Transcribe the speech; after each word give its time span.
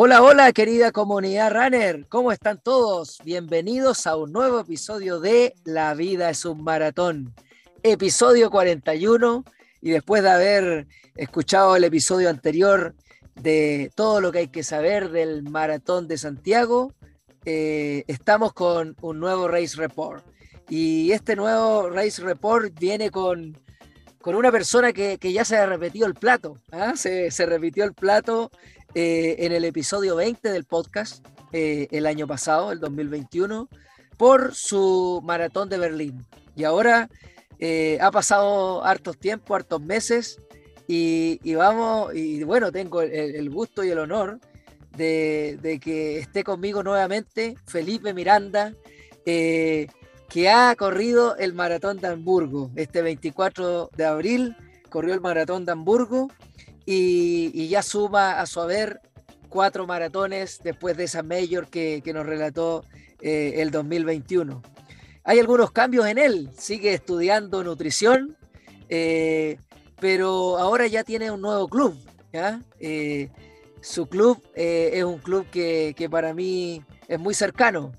Hola, 0.00 0.22
hola 0.22 0.52
querida 0.52 0.92
comunidad 0.92 1.50
runner, 1.52 2.06
¿cómo 2.08 2.30
están 2.30 2.60
todos? 2.62 3.18
Bienvenidos 3.24 4.06
a 4.06 4.14
un 4.14 4.30
nuevo 4.30 4.60
episodio 4.60 5.18
de 5.18 5.56
La 5.64 5.92
vida 5.94 6.30
es 6.30 6.44
un 6.44 6.62
maratón, 6.62 7.34
episodio 7.82 8.48
41 8.48 9.44
y 9.80 9.90
después 9.90 10.22
de 10.22 10.30
haber 10.30 10.86
escuchado 11.16 11.74
el 11.74 11.82
episodio 11.82 12.30
anterior 12.30 12.94
de 13.34 13.90
todo 13.96 14.20
lo 14.20 14.30
que 14.30 14.38
hay 14.38 14.48
que 14.48 14.62
saber 14.62 15.10
del 15.10 15.42
maratón 15.42 16.06
de 16.06 16.16
Santiago, 16.16 16.94
eh, 17.44 18.04
estamos 18.06 18.52
con 18.52 18.94
un 19.00 19.18
nuevo 19.18 19.48
Race 19.48 19.76
Report. 19.76 20.24
Y 20.68 21.10
este 21.10 21.34
nuevo 21.34 21.90
Race 21.90 22.22
Report 22.22 22.72
viene 22.78 23.10
con, 23.10 23.58
con 24.20 24.36
una 24.36 24.52
persona 24.52 24.92
que, 24.92 25.18
ya 25.20 25.44
se 25.44 25.56
ha 25.56 25.66
repetido 25.66 26.06
el 26.06 26.14
plato. 26.14 26.56
¿ah? 26.70 26.92
Se, 26.94 27.32
se 27.32 27.46
repitió 27.46 27.82
el 27.82 27.94
plato 27.94 28.52
eh, 28.94 29.36
en 29.40 29.52
el 29.52 29.64
episodio 29.66 30.16
20 30.16 30.50
del 30.50 30.64
podcast 30.64 31.26
eh, 31.52 31.88
el 31.90 32.06
año 32.06 32.26
pasado, 32.26 32.72
el 32.72 32.80
2021, 32.80 33.68
por 34.16 34.54
su 34.54 35.20
maratón 35.24 35.68
de 35.68 35.78
Berlín. 35.78 36.26
Y 36.56 36.64
ahora 36.64 37.10
eh, 37.58 37.98
ha 38.00 38.10
pasado 38.10 38.82
hartos 38.84 39.18
tiempos, 39.18 39.54
hartos 39.56 39.82
meses, 39.82 40.40
y, 40.90 41.54
vamos, 41.54 42.14
y 42.14 42.42
bueno, 42.44 42.72
tengo 42.72 43.02
el, 43.02 43.50
gusto 43.50 43.84
y 43.84 43.90
el 43.90 43.98
honor 43.98 44.40
de, 44.96 45.78
que 45.82 46.18
esté 46.18 46.42
conmigo 46.42 46.82
nuevamente 46.82 47.56
Felipe 47.66 48.14
Miranda, 48.14 48.72
que 49.26 50.48
ha 50.48 50.74
corrido 50.76 51.36
el 51.36 51.52
maratón 51.52 51.98
de 51.98 52.08
Hamburgo. 52.08 52.70
Este 52.74 53.02
24 53.02 53.90
de 53.94 54.06
abril 54.06 54.56
corrió 54.88 55.12
el 55.12 55.20
maratón 55.20 55.66
de 55.66 55.72
Hamburgo 55.72 56.28
y, 56.90 57.68
ya 57.68 57.82
suma 57.82 58.40
a 58.40 58.46
su 58.46 58.62
haber 58.62 59.00
cuatro 59.50 59.86
maratones 59.86 60.60
después 60.64 60.96
de 60.96 61.04
esa 61.04 61.22
mayor 61.22 61.68
que, 61.68 62.02
nos 62.14 62.24
relató 62.24 62.82
eh, 63.20 63.56
el 63.56 63.70
2021. 63.70 64.62
Hay 65.24 65.38
algunos 65.38 65.70
cambios 65.70 66.06
en 66.06 66.16
él, 66.16 66.48
sigue 66.56 66.94
estudiando 66.94 67.62
nutrición, 67.62 68.38
eh, 68.88 69.58
pero 70.00 70.56
ahora 70.56 70.86
ya 70.86 71.04
tiene 71.04 71.30
un 71.30 71.42
nuevo 71.42 71.68
club. 71.68 71.94
Eh, 72.80 73.28
su 73.82 74.06
club 74.06 74.42
es 74.54 75.04
un 75.04 75.18
club 75.18 75.46
que, 75.50 76.08
para 76.10 76.32
mí 76.32 76.82
es 77.06 77.18
muy 77.18 77.34
cercano, 77.34 77.92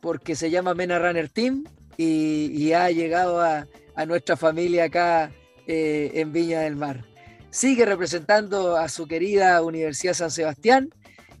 porque 0.00 0.36
se 0.36 0.48
llama 0.48 0.74
Mena 0.74 1.00
Runner 1.00 1.28
Team 1.28 1.64
y, 1.96 2.72
ha 2.72 2.88
llegado 2.92 3.40
a, 3.40 3.66
nuestra 4.06 4.36
familia 4.36 4.84
acá 4.84 5.32
en 5.66 6.32
Viña 6.32 6.60
del 6.60 6.76
Mar 6.76 7.07
sigue 7.50 7.84
representando 7.84 8.76
a 8.76 8.88
su 8.88 9.06
querida 9.06 9.62
Universidad 9.62 10.14
San 10.14 10.30
Sebastián 10.30 10.90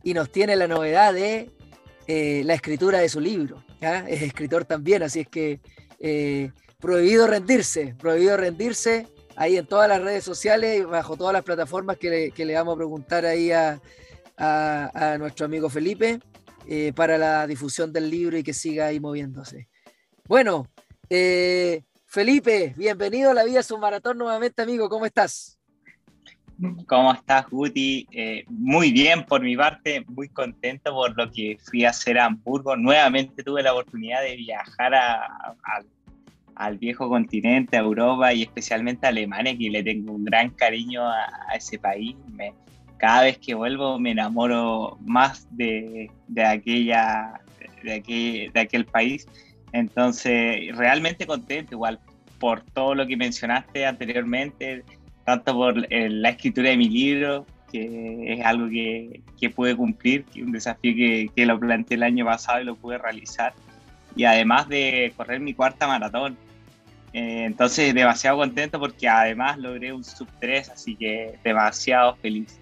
y 0.02 0.14
nos 0.14 0.30
tiene 0.30 0.56
la 0.56 0.66
novedad 0.66 1.12
de 1.12 1.50
eh, 2.06 2.42
la 2.44 2.54
escritura 2.54 2.98
de 2.98 3.08
su 3.08 3.20
libro. 3.20 3.62
Es 3.80 4.22
escritor 4.22 4.64
también, 4.64 5.02
así 5.02 5.20
es 5.20 5.28
que 5.28 5.60
eh, 6.00 6.50
prohibido 6.78 7.26
rendirse, 7.26 7.94
prohibido 7.98 8.36
rendirse 8.36 9.06
ahí 9.36 9.56
en 9.56 9.66
todas 9.66 9.88
las 9.88 10.02
redes 10.02 10.24
sociales 10.24 10.80
y 10.80 10.82
bajo 10.82 11.16
todas 11.16 11.32
las 11.32 11.44
plataformas 11.44 11.96
que 11.98 12.32
le, 12.36 12.54
vamos 12.54 12.74
a 12.74 12.78
preguntar 12.78 13.24
ahí 13.24 13.52
a, 13.52 13.80
nuestro 15.18 15.46
amigo 15.46 15.68
Felipe 15.68 16.20
eh, 16.66 16.92
para 16.94 17.18
la 17.18 17.46
difusión 17.46 17.92
del 17.92 18.08
libro 18.08 18.38
y 18.38 18.42
que 18.42 18.54
siga 18.54 18.86
ahí 18.86 19.00
moviéndose. 19.00 19.68
Bueno, 20.26 20.68
Felipe, 22.06 22.74
bienvenido 22.76 23.30
a 23.30 23.34
La 23.34 23.44
Vida 23.44 23.60
es 23.60 23.70
un 23.70 23.80
Maratón 23.80 24.18
nuevamente, 24.18 24.62
amigo, 24.62 24.88
¿cómo 24.88 25.06
estás? 25.06 25.57
¿Cómo 26.86 27.12
estás, 27.12 27.48
Guti? 27.48 28.08
Eh, 28.10 28.44
muy 28.48 28.90
bien 28.90 29.24
por 29.24 29.42
mi 29.42 29.56
parte, 29.56 30.04
muy 30.08 30.28
contento 30.28 30.92
por 30.92 31.16
lo 31.16 31.30
que 31.30 31.56
fui 31.62 31.84
a 31.84 31.90
hacer 31.90 32.18
a 32.18 32.24
Hamburgo. 32.24 32.76
Nuevamente 32.76 33.44
tuve 33.44 33.62
la 33.62 33.72
oportunidad 33.72 34.22
de 34.22 34.34
viajar 34.34 34.92
al 36.56 36.78
viejo 36.78 37.08
continente, 37.08 37.76
a 37.76 37.80
Europa 37.80 38.32
y 38.32 38.42
especialmente 38.42 39.06
a 39.06 39.10
Alemania, 39.10 39.56
que 39.56 39.70
le 39.70 39.84
tengo 39.84 40.12
un 40.12 40.24
gran 40.24 40.50
cariño 40.50 41.06
a, 41.06 41.28
ese 41.54 41.78
país. 41.78 42.16
cada 42.96 43.22
vez 43.22 43.38
que 43.38 43.54
vuelvo 43.54 44.00
me 44.00 44.10
enamoro 44.10 44.98
más 45.02 45.46
de, 45.52 46.10
aquella, 46.44 47.40
de, 47.84 47.94
aquel, 47.94 48.52
de 48.52 48.60
aquel 48.60 48.84
país. 48.84 49.28
Entonces, 49.72 50.76
realmente 50.76 51.24
contento, 51.24 51.76
igual 51.76 52.00
por 52.40 52.62
todo 52.62 52.96
lo 52.96 53.06
que 53.06 53.16
mencionaste 53.16 53.86
anteriormente 53.86 54.84
tanto 55.28 55.52
por 55.52 55.86
eh, 55.90 56.08
la 56.08 56.30
escritura 56.30 56.70
de 56.70 56.78
mi 56.78 56.88
libro, 56.88 57.44
que 57.70 58.32
es 58.32 58.46
algo 58.46 58.66
que, 58.70 59.20
que 59.38 59.50
pude 59.50 59.76
cumplir, 59.76 60.24
que 60.24 60.42
un 60.42 60.52
desafío 60.52 60.94
que, 60.94 61.30
que, 61.36 61.44
lo 61.44 61.60
planteé 61.60 61.98
el 61.98 62.02
año 62.04 62.24
pasado 62.24 62.62
y 62.62 62.64
lo 62.64 62.76
pude 62.76 62.96
realizar, 62.96 63.52
y 64.16 64.24
además 64.24 64.70
de 64.70 65.12
correr 65.18 65.38
mi 65.40 65.52
cuarta 65.52 65.86
maratón. 65.86 66.38
Eh, 67.12 67.44
entonces, 67.44 67.92
demasiado 67.92 68.38
contento 68.38 68.80
porque 68.80 69.06
además 69.06 69.58
logré 69.58 69.92
un 69.92 70.02
sub 70.02 70.28
3, 70.40 70.70
así 70.70 70.96
que 70.96 71.38
demasiado 71.44 72.16
feliz. 72.16 72.58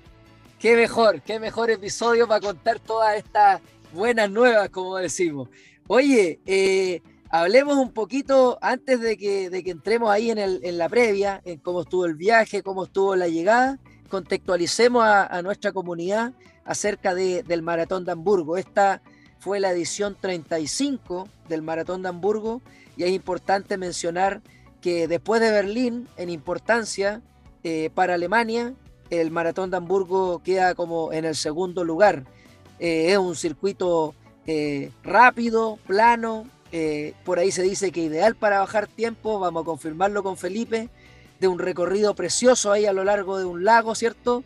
Qué 0.59 0.75
mejor, 0.75 1.23
qué 1.23 1.39
mejor 1.39 1.71
episodio 1.71 2.27
para 2.27 2.41
contar 2.41 2.81
todas 2.81 3.17
estas 3.17 3.61
buenas 3.93 4.29
nuevas, 4.29 4.71
como 4.71 4.97
decimos. 4.97 5.49
Oye, 5.87 6.41
eh, 6.45 7.01
hablemos 7.31 7.77
un 7.77 7.93
poquito 7.93 8.59
antes 8.61 9.01
de 9.01 9.17
que, 9.17 9.51
de 9.51 9.63
que 9.63 9.71
entremos 9.71 10.11
ahí 10.11 10.31
en, 10.31 10.39
el, 10.39 10.61
en, 10.63 10.79
la 10.79 10.89
previa, 10.89 11.41
en 11.45 11.59
cómo 11.59 11.83
estuvo 11.83 12.07
el 12.07 12.15
viaje, 12.15 12.63
cómo 12.63 12.85
estuvo 12.85 13.17
la 13.17 13.29
llegada, 13.29 13.79
contextualicemos 14.09 15.05
a, 15.05 15.43
nuestra 15.43 15.73
comunidad 15.73 16.33
acerca 16.65 17.15
de, 17.15 17.43
del 17.43 17.63
Maratón 17.63 18.05
de 18.05 18.13
Hamburgo. 18.13 18.57
Esta 18.57 19.03
fue 19.39 19.61
la 19.61 19.71
edición 19.71 20.17
35 20.21 21.29
del 21.49 21.63
Maratón 21.63 22.03
de 22.03 22.09
Hamburgo 22.09 22.63
y 22.97 23.05
es 23.05 23.11
importante 23.11 23.77
mencionar 23.77 24.43
que 24.81 25.09
después 25.09 25.41
de 25.41 25.51
Berlín, 25.51 26.09
en 26.17 26.31
importancia 26.31 27.23
eh, 27.65 27.91
para 27.95 28.15
Alemania, 28.15 28.75
el 29.11 29.31
Maratón 29.31 29.71
de 29.71 29.77
Hamburgo 29.77 30.43
queda 30.43 30.75
como 30.75 31.13
en 31.13 31.25
el 31.25 31.35
segundo 31.35 31.85
lugar. 31.85 32.25
Eh, 32.79 33.13
es 33.13 33.19
un 33.19 33.35
circuito 33.37 34.15
eh, 34.47 34.91
rápido, 35.03 35.79
plano, 35.87 36.47
eh, 36.73 37.15
por 37.25 37.39
ahí 37.39 37.51
se 37.51 37.63
dice 37.63 37.93
que 37.93 38.03
ideal 38.03 38.35
para 38.35 38.61
bajar 38.61 38.87
tiempo, 38.87 39.39
vamos 39.39 39.63
a 39.63 39.65
confirmarlo 39.65 40.23
con 40.23 40.37
Felipe, 40.37 40.89
de 41.41 41.49
un 41.49 41.59
recorrido 41.59 42.15
precioso 42.15 42.73
ahí 42.73 42.87
a 42.87 42.93
lo 42.93 43.05
largo 43.05 43.39
de 43.39 43.45
un 43.45 43.65
lago, 43.65 43.95
¿cierto? 43.95 44.43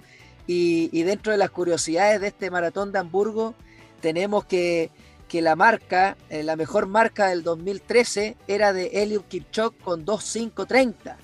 Y, 0.47 1.03
dentro 1.05 1.31
de 1.31 1.39
las 1.39 1.51
curiosidades 1.51 2.21
de 2.21 2.27
este 2.29 2.51
maratón 2.51 2.91
de 2.91 2.99
Hamburgo, 2.99 3.55
tenemos 4.01 4.45
que, 4.45 4.91
la 5.33 5.55
marca, 5.55 6.17
eh, 6.29 6.43
la 6.43 6.57
mejor 6.57 6.89
marca 6.89 7.29
del 7.29 7.45
2013 7.45 8.37
era 8.49 8.73
de 8.73 8.87
Eliud 9.03 9.23
Kipchoge 9.29 9.77
con 9.79 10.05
2.530. 10.05 11.17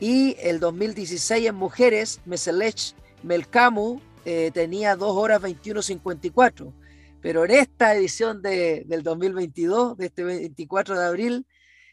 Y 0.00 0.36
el 0.40 0.60
2016 0.60 1.46
en 1.48 1.54
mujeres, 1.54 2.20
Meselech 2.26 2.94
Melkamu 3.22 4.00
eh, 4.26 4.50
tenía 4.52 4.96
2 4.96 5.16
horas 5.16 5.40
21.54. 5.40 6.72
Pero 7.20 7.44
en 7.44 7.50
esta 7.52 7.94
edición 7.94 8.42
de, 8.42 8.84
del 8.86 9.02
2022, 9.02 9.96
de 9.96 10.06
este 10.06 10.24
24 10.24 10.98
de 10.98 11.06
abril, 11.06 11.46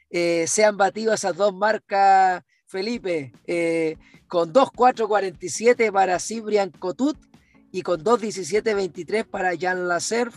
eh, 0.10 0.46
se 0.48 0.64
han 0.64 0.78
batido 0.78 1.14
esas 1.14 1.36
dos 1.36 1.54
marcas, 1.54 2.44
Felipe, 2.68 3.34
eh, 3.48 3.98
con 4.28 4.54
2.447 4.54 5.92
para 5.92 6.20
Cibrian 6.20 6.72
Cotut 6.72 7.18
y 7.72 7.82
con 7.82 8.04
2.1723 8.04 9.26
para 9.26 9.58
Jan 9.58 9.88
Lacer 9.88 10.30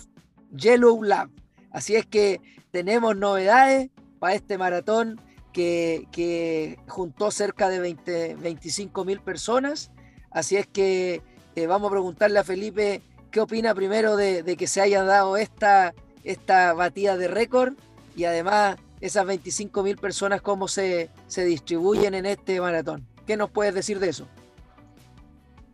Yellow 0.56 1.03
Lab. 1.03 1.31
Así 1.71 1.94
es 1.97 2.06
que 2.06 2.41
tenemos 2.71 3.16
novedades 3.16 3.91
para 4.19 4.34
este 4.34 4.59
maratón 4.59 5.21
que, 5.53 6.09
que 6.13 6.78
juntó 6.89 7.30
cerca 7.30 7.68
de 7.68 7.80
20, 7.80 8.36
25 8.36 9.04
mil 9.04 9.21
personas. 9.21 9.91
Así 10.30 10.57
es 10.57 10.66
que 10.66 11.22
eh, 11.57 11.66
vamos 11.66 11.89
a 11.89 11.92
preguntarle 11.92 12.39
a 12.39 12.45
Felipe 12.45 13.03
¿Qué 13.30 13.41
opina 13.41 13.75
primero 13.75 14.16
de, 14.16 14.57
que 14.57 14.66
se 14.66 14.80
haya 14.80 15.03
dado 15.04 15.36
esta, 15.36 15.95
esta 16.25 16.72
batida 16.72 17.16
de 17.16 17.28
récord 17.28 17.75
y 18.16 18.25
además 18.25 18.78
esas 19.01 19.27
25 19.27 19.83
mil 19.83 19.97
personas, 19.98 20.41
cómo 20.41 20.66
se, 20.66 21.10
se 21.27 21.45
distribuyen 21.45 22.15
en 22.15 22.27
este 22.27 22.60
maratón? 22.60 23.07
¿Qué 23.27 23.36
nos 23.36 23.51
puedes 23.51 23.75
decir 23.75 23.98
de 23.98 24.09
eso? 24.09 24.27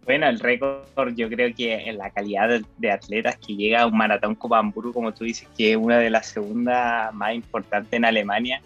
Bueno, 0.04 0.28
el 0.28 0.40
récord 0.40 1.14
yo 1.14 1.28
creo 1.30 1.54
que 1.54 1.88
en 1.88 1.96
la 1.96 2.10
calidad 2.10 2.60
de, 2.76 2.90
atletas 2.90 3.38
que 3.38 3.54
llega 3.54 3.82
a 3.82 3.86
un 3.86 3.96
maratón 3.96 4.34
como 4.34 4.56
Hamburgo, 4.56 4.92
como 4.92 5.14
tú 5.14 5.24
dices, 5.24 5.48
que 5.56 5.70
es 5.70 5.76
una 5.76 5.98
de 5.98 6.10
las 6.10 6.26
segundas 6.26 7.14
más 7.14 7.34
importantes 7.34 7.92
en 7.92 8.04
Alemania, 8.04 8.60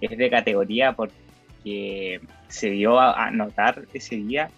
es 0.00 0.16
de 0.16 0.30
categoría 0.30 0.94
porque 0.94 2.20
se 2.48 2.70
dio 2.70 2.98
a 2.98 3.30
notar 3.30 3.84
ese 3.92 4.16
día 4.16 4.50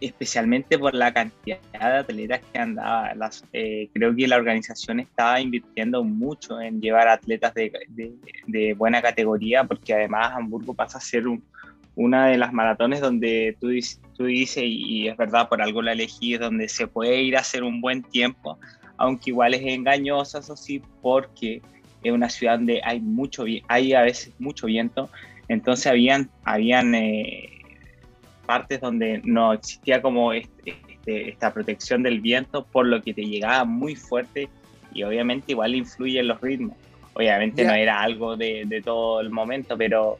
especialmente 0.00 0.78
por 0.78 0.94
la 0.94 1.12
cantidad 1.12 1.58
de 1.72 1.78
atletas 1.78 2.40
que 2.52 2.58
andaba. 2.58 3.14
Las, 3.14 3.44
eh, 3.52 3.88
creo 3.92 4.14
que 4.14 4.28
la 4.28 4.36
organización 4.36 5.00
estaba 5.00 5.40
invirtiendo 5.40 6.04
mucho 6.04 6.60
en 6.60 6.80
llevar 6.80 7.08
atletas 7.08 7.54
de, 7.54 7.72
de, 8.46 8.74
buena 8.74 9.00
categoría, 9.00 9.64
porque 9.64 9.94
además 9.94 10.32
Hamburgo 10.34 10.74
pasa 10.74 10.98
a 10.98 11.00
ser 11.00 11.26
un, 11.26 11.42
una 11.94 12.26
de 12.26 12.38
las 12.38 12.52
maratones 12.52 13.00
donde 13.00 13.56
tú, 13.60 13.68
tú 14.16 14.24
dices, 14.26 14.64
y 14.66 15.08
es 15.08 15.16
verdad, 15.16 15.48
por 15.48 15.62
algo 15.62 15.82
la 15.82 15.92
elegí, 15.92 16.36
donde 16.36 16.68
se 16.68 16.86
puede 16.86 17.22
ir 17.22 17.36
a 17.36 17.40
hacer 17.40 17.62
un 17.62 17.80
buen 17.80 18.02
tiempo, 18.02 18.58
aunque 18.96 19.30
igual 19.30 19.54
es 19.54 19.62
engañosa, 19.62 20.38
eso 20.38 20.56
sí, 20.56 20.82
porque 21.02 21.62
es 22.02 22.12
una 22.12 22.28
ciudad 22.28 22.56
donde 22.56 22.80
hay 22.84 23.00
mucho, 23.00 23.44
hay 23.68 23.94
a 23.94 24.02
veces 24.02 24.32
mucho 24.38 24.66
viento, 24.66 25.08
entonces 25.48 25.86
habían, 25.86 26.30
habían 26.44 26.94
eh, 26.94 27.53
partes 28.44 28.80
donde 28.80 29.20
no 29.24 29.52
existía 29.52 30.00
como 30.00 30.32
este, 30.32 30.74
este, 30.88 31.28
esta 31.28 31.52
protección 31.52 32.02
del 32.02 32.20
viento, 32.20 32.64
por 32.64 32.86
lo 32.86 33.02
que 33.02 33.12
te 33.12 33.22
llegaba 33.22 33.64
muy 33.64 33.94
fuerte 33.96 34.48
y 34.94 35.02
obviamente 35.02 35.52
igual 35.52 35.74
influye 35.74 36.20
en 36.20 36.28
los 36.28 36.40
ritmos. 36.40 36.76
Obviamente 37.14 37.64
no 37.64 37.74
era 37.74 38.00
algo 38.00 38.36
de, 38.36 38.64
de, 38.66 38.82
todo 38.82 39.20
el 39.20 39.30
momento, 39.30 39.76
pero, 39.76 40.18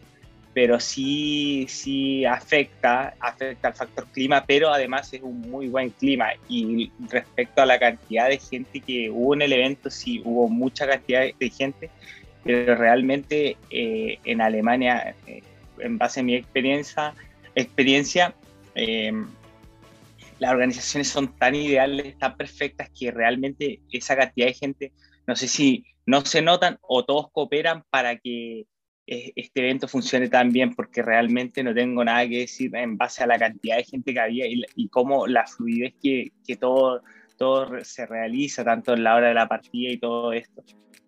pero 0.52 0.78
sí, 0.78 1.66
sí 1.68 2.24
afecta, 2.24 3.14
afecta 3.18 3.68
al 3.68 3.74
factor 3.74 4.06
clima, 4.12 4.44
pero 4.46 4.70
además 4.70 5.12
es 5.12 5.22
un 5.22 5.40
muy 5.40 5.68
buen 5.68 5.90
clima. 5.90 6.28
Y 6.48 6.92
respecto 7.10 7.62
a 7.62 7.66
la 7.66 7.78
cantidad 7.78 8.28
de 8.28 8.38
gente 8.38 8.80
que 8.80 9.10
hubo 9.10 9.34
en 9.34 9.42
el 9.42 9.52
evento, 9.52 9.90
sí 9.90 10.22
hubo 10.24 10.48
mucha 10.48 10.86
cantidad 10.86 11.22
de 11.22 11.50
gente, 11.50 11.90
pero 12.44 12.76
realmente 12.76 13.56
eh, 13.70 14.18
en 14.24 14.40
Alemania, 14.40 15.16
eh, 15.26 15.42
en 15.78 15.98
base 15.98 16.20
a 16.20 16.22
mi 16.22 16.36
experiencia, 16.36 17.14
experiencia 17.54 18.34
eh, 18.74 19.12
las 20.38 20.52
organizaciones 20.52 21.08
son 21.08 21.36
tan 21.38 21.54
ideales, 21.54 22.18
tan 22.18 22.36
perfectas, 22.36 22.90
que 22.90 23.10
realmente 23.10 23.80
esa 23.90 24.16
cantidad 24.16 24.46
de 24.46 24.54
gente, 24.54 24.92
no 25.26 25.36
sé 25.36 25.48
si 25.48 25.84
no 26.06 26.24
se 26.24 26.42
notan 26.42 26.78
o 26.82 27.04
todos 27.04 27.30
cooperan 27.30 27.84
para 27.88 28.18
que 28.18 28.66
eh, 29.06 29.32
este 29.36 29.60
evento 29.60 29.86
funcione 29.86 30.28
tan 30.28 30.52
bien, 30.52 30.74
porque 30.74 31.02
realmente 31.02 31.62
no 31.62 31.72
tengo 31.74 32.04
nada 32.04 32.28
que 32.28 32.40
decir 32.40 32.74
en 32.74 32.96
base 32.96 33.22
a 33.22 33.26
la 33.26 33.38
cantidad 33.38 33.76
de 33.76 33.84
gente 33.84 34.12
que 34.12 34.20
había 34.20 34.46
y, 34.46 34.88
cómo 34.88 35.26
la 35.26 35.46
fluidez 35.46 35.94
que, 36.02 36.32
que 36.46 36.56
todo, 36.56 37.02
todo 37.38 37.84
se 37.84 38.06
realiza, 38.06 38.64
tanto 38.64 38.94
en 38.94 39.04
la 39.04 39.14
hora 39.14 39.28
de 39.28 39.34
la 39.34 39.48
partida 39.48 39.90
y 39.92 39.98
todo 39.98 40.32
esto. 40.32 40.62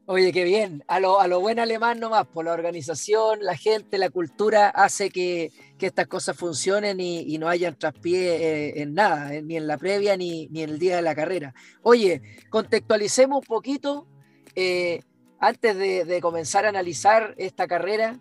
Oye, 0.08 0.32
qué 0.32 0.44
bien. 0.44 0.84
A 0.86 1.00
lo, 1.00 1.20
a 1.20 1.26
lo 1.26 1.40
buen 1.40 1.58
alemán 1.58 1.98
nomás, 1.98 2.28
por 2.28 2.44
la 2.44 2.52
organización, 2.52 3.40
la 3.42 3.56
gente, 3.56 3.98
la 3.98 4.08
cultura 4.08 4.68
hace 4.68 5.10
que, 5.10 5.50
que 5.78 5.86
estas 5.86 6.06
cosas 6.06 6.36
funcionen 6.36 7.00
y, 7.00 7.36
no 7.38 7.48
hayan 7.48 7.76
traspié 7.76 8.36
eh, 8.36 8.82
en 8.82 8.94
nada, 8.94 9.34
eh, 9.34 9.42
ni 9.42 9.56
en 9.56 9.66
la 9.66 9.76
previa 9.76 10.16
ni, 10.16 10.46
ni, 10.46 10.62
en 10.62 10.70
el 10.70 10.78
día 10.78 10.94
de 10.94 11.02
la 11.02 11.16
carrera. 11.16 11.54
Oye, 11.82 12.22
contextualicemos 12.50 13.40
un 13.40 13.46
poquito, 13.46 14.06
eh, 14.54 15.02
antes 15.40 15.76
de, 15.76 16.04
de, 16.04 16.20
comenzar 16.20 16.66
a 16.66 16.68
analizar 16.68 17.34
esta 17.36 17.66
carrera, 17.66 18.20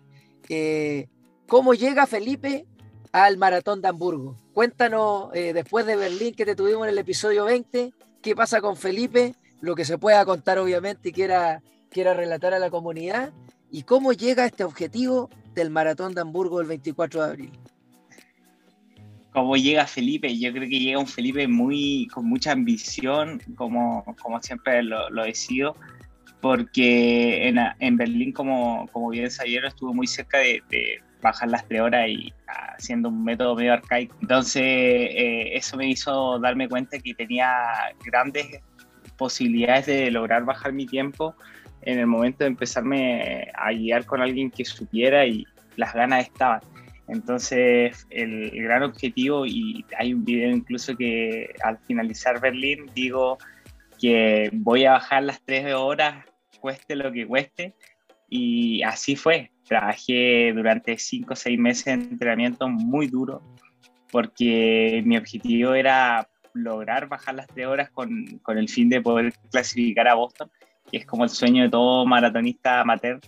¿cómo 1.46 1.72
llega 1.72 2.06
Felipe 2.06 2.66
al 3.12 3.36
Maratón 3.36 3.80
de 3.80 3.88
Hamburgo? 3.88 4.36
Cuéntanos, 4.52 5.30
después 5.32 5.86
de 5.86 5.94
Berlín 5.94 6.34
que 6.34 6.44
te 6.44 6.56
tuvimos 6.56 6.84
en 6.86 6.92
el 6.92 6.98
episodio 6.98 7.44
20, 7.44 7.94
¿qué 8.20 8.34
pasa 8.34 8.60
con 8.60 8.76
Felipe? 8.76 9.34
Lo 9.60 9.74
que 9.74 9.84
se 9.84 9.98
pueda 9.98 10.24
contar 10.24 10.58
obviamente 10.58 11.08
y 11.08 11.12
quiera 11.12 11.62
quiera 11.96 12.12
relatar 12.12 12.52
a 12.52 12.58
la 12.58 12.68
comunidad 12.68 13.32
y 13.70 13.84
cómo 13.84 14.12
llega 14.12 14.42
a 14.42 14.46
este 14.46 14.64
objetivo 14.64 15.30
del 15.54 15.70
Maratón 15.70 16.14
de 16.14 16.20
Hamburgo 16.20 16.60
el 16.60 16.66
24 16.66 17.22
de 17.24 17.30
abril. 17.30 17.52
¿Cómo 19.32 19.56
llega 19.56 19.86
Felipe? 19.86 20.38
Yo 20.38 20.52
creo 20.52 20.68
que 20.68 20.78
llega 20.78 20.98
un 20.98 21.06
Felipe 21.06 21.48
muy, 21.48 22.06
con 22.12 22.26
mucha 22.26 22.52
ambición, 22.52 23.40
como, 23.54 24.04
como 24.20 24.42
siempre 24.42 24.82
lo, 24.82 25.08
lo 25.08 25.24
he 25.24 25.34
sido, 25.34 25.74
porque 26.42 27.48
en, 27.48 27.56
en 27.78 27.96
Berlín, 27.96 28.30
como, 28.32 28.86
como 28.92 29.08
bien 29.08 29.30
sabieron, 29.30 29.68
estuvo 29.68 29.94
muy 29.94 30.06
cerca 30.06 30.36
de, 30.36 30.62
de 30.68 31.00
bajar 31.22 31.48
las 31.48 31.66
tres 31.66 31.80
horas 31.80 32.10
y 32.10 32.30
haciendo 32.46 33.08
un 33.08 33.24
método 33.24 33.56
medio 33.56 33.72
arcaico. 33.72 34.14
Entonces, 34.20 34.62
eh, 34.62 35.56
eso 35.56 35.78
me 35.78 35.88
hizo 35.88 36.38
darme 36.40 36.68
cuenta 36.68 36.98
que 36.98 37.14
tenía 37.14 37.48
grandes 38.04 38.60
posibilidades 39.16 39.86
de 39.86 40.10
lograr 40.10 40.44
bajar 40.44 40.74
mi 40.74 40.84
tiempo 40.84 41.34
en 41.86 42.00
el 42.00 42.06
momento 42.06 42.38
de 42.44 42.48
empezarme 42.48 43.50
a 43.54 43.72
guiar 43.72 44.04
con 44.04 44.20
alguien 44.20 44.50
que 44.50 44.64
supiera 44.64 45.24
y 45.24 45.46
las 45.76 45.94
ganas 45.94 46.24
estaban. 46.24 46.60
Entonces, 47.08 48.06
el, 48.10 48.50
gran 48.50 48.82
objetivo, 48.82 49.46
y 49.46 49.84
hay 49.96 50.12
un 50.12 50.24
video 50.24 50.50
incluso 50.50 50.96
que 50.96 51.54
al 51.62 51.78
finalizar 51.78 52.40
Berlín 52.40 52.90
digo 52.92 53.38
que 54.00 54.50
voy 54.52 54.84
a 54.84 54.92
bajar 54.92 55.22
las 55.22 55.40
tres 55.42 55.72
horas, 55.74 56.24
cueste 56.60 56.96
lo 56.96 57.12
que 57.12 57.24
cueste, 57.24 57.74
y 58.28 58.82
así 58.82 59.14
fue. 59.14 59.52
Trabajé 59.68 60.52
durante 60.52 60.98
cinco 60.98 61.34
o 61.34 61.36
seis 61.36 61.58
meses 61.58 61.84
de 61.84 61.92
entrenamiento 61.92 62.68
muy 62.68 63.06
duro, 63.06 63.40
porque 64.10 65.02
mi 65.06 65.16
objetivo 65.16 65.74
era 65.74 66.28
lograr 66.52 67.06
bajar 67.06 67.36
las 67.36 67.46
tres 67.46 67.66
horas 67.68 67.90
con, 67.90 68.40
con 68.42 68.58
el 68.58 68.68
fin 68.68 68.88
de 68.88 69.00
poder 69.00 69.32
clasificar 69.52 70.08
a 70.08 70.14
Boston 70.14 70.50
que 70.90 70.98
es 70.98 71.06
como 71.06 71.24
el 71.24 71.30
sueño 71.30 71.64
de 71.64 71.70
todo 71.70 72.06
maratonista 72.06 72.80
amateur, 72.80 73.20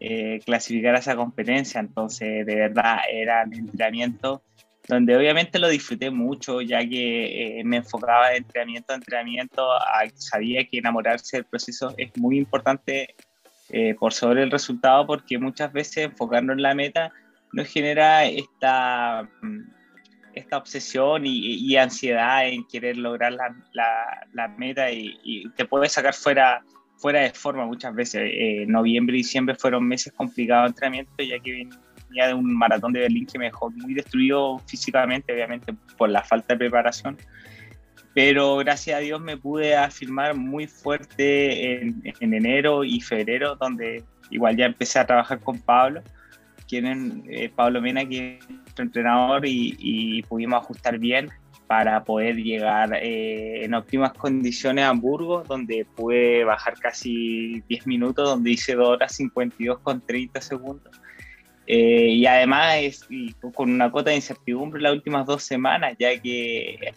eh, 0.00 0.40
clasificar 0.44 0.94
a 0.94 0.98
esa 0.98 1.16
competencia. 1.16 1.80
Entonces, 1.80 2.46
de 2.46 2.54
verdad, 2.54 2.98
era 3.10 3.44
un 3.44 3.54
entrenamiento 3.54 4.42
donde 4.88 5.16
obviamente 5.16 5.58
lo 5.58 5.68
disfruté 5.68 6.10
mucho, 6.10 6.60
ya 6.60 6.80
que 6.80 7.60
eh, 7.60 7.64
me 7.64 7.78
enfocaba 7.78 8.30
de 8.30 8.38
entrenamiento 8.38 8.92
a 8.92 8.96
entrenamiento, 8.96 9.68
sabía 10.14 10.66
que 10.66 10.78
enamorarse 10.78 11.38
del 11.38 11.46
proceso 11.46 11.94
es 11.96 12.10
muy 12.16 12.38
importante 12.38 13.14
eh, 13.68 13.94
por 13.94 14.12
sobre 14.12 14.42
el 14.42 14.50
resultado, 14.50 15.06
porque 15.06 15.38
muchas 15.38 15.72
veces 15.72 16.06
enfocarnos 16.06 16.56
en 16.56 16.62
la 16.62 16.74
meta 16.74 17.12
nos 17.52 17.68
genera 17.68 18.24
esta, 18.24 19.28
mm, 19.42 19.60
esta 20.34 20.56
obsesión 20.56 21.22
y, 21.24 21.76
ansiedad 21.76 22.48
en 22.48 22.66
querer 22.66 22.96
lograr 22.96 23.32
la, 23.32 23.54
la, 24.32 24.48
meta 24.48 24.90
y, 24.90 25.18
y, 25.22 25.48
te 25.50 25.64
puede 25.66 25.88
sacar 25.88 26.14
fuera 26.14 26.62
fuera 27.00 27.20
de 27.20 27.30
forma 27.30 27.64
muchas 27.64 27.94
veces. 27.94 28.22
Eh, 28.24 28.64
noviembre 28.68 29.16
y 29.16 29.18
diciembre 29.18 29.54
fueron 29.54 29.86
meses 29.86 30.12
complicados 30.12 30.64
de 30.64 30.68
entrenamiento, 30.68 31.12
ya 31.22 31.38
que 31.40 31.66
venía 32.08 32.28
de 32.28 32.34
un 32.34 32.54
maratón 32.54 32.92
de 32.92 33.00
Berlín 33.00 33.26
que 33.26 33.38
me 33.38 33.46
dejó 33.46 33.70
muy 33.70 33.94
destruido 33.94 34.58
físicamente, 34.66 35.32
obviamente 35.32 35.74
por 35.96 36.10
la 36.10 36.22
falta 36.22 36.54
de 36.54 36.58
preparación. 36.58 37.16
Pero 38.12 38.56
gracias 38.56 38.98
a 38.98 39.00
Dios 39.00 39.20
me 39.20 39.36
pude 39.36 39.76
afirmar 39.76 40.34
muy 40.36 40.66
fuerte 40.66 41.80
en, 41.80 42.02
enero 42.20 42.84
y 42.84 43.00
febrero, 43.00 43.56
donde 43.56 44.04
igual 44.30 44.56
ya 44.56 44.66
empecé 44.66 44.98
a 44.98 45.06
trabajar 45.06 45.40
con 45.40 45.58
Pablo, 45.60 46.02
quien 46.68 47.24
eh, 47.30 47.50
Pablo 47.54 47.80
Mena, 47.80 48.04
que 48.04 48.38
es 48.38 48.50
nuestro 48.50 48.84
entrenador, 48.84 49.46
y, 49.46 49.76
y 49.78 50.22
pudimos 50.22 50.62
ajustar 50.62 50.98
bien 50.98 51.30
para 51.70 52.02
poder 52.02 52.34
llegar 52.34 52.92
eh, 53.00 53.64
en 53.64 53.74
óptimas 53.74 54.12
condiciones 54.14 54.84
a 54.84 54.88
Hamburgo, 54.88 55.44
donde 55.46 55.86
pude 55.94 56.42
bajar 56.42 56.74
casi 56.74 57.62
10 57.68 57.86
minutos, 57.86 58.28
donde 58.28 58.50
hice 58.50 58.74
2 58.74 58.88
horas 58.88 59.14
52 59.14 59.78
con 59.78 60.00
30 60.04 60.40
segundos. 60.40 61.00
Eh, 61.68 62.08
y 62.08 62.26
además 62.26 62.74
es, 62.80 63.08
con 63.54 63.70
una 63.70 63.88
cota 63.88 64.10
de 64.10 64.16
incertidumbre 64.16 64.82
las 64.82 64.94
últimas 64.94 65.24
dos 65.26 65.44
semanas, 65.44 65.94
ya 65.96 66.20
que 66.20 66.70
eh, 66.70 66.92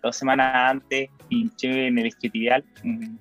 dos 0.00 0.16
semanas 0.16 0.52
antes 0.54 1.10
pinché 1.28 1.88
en 1.88 1.98
el 1.98 2.06
esquitial, 2.06 2.62
mm, 2.84 3.16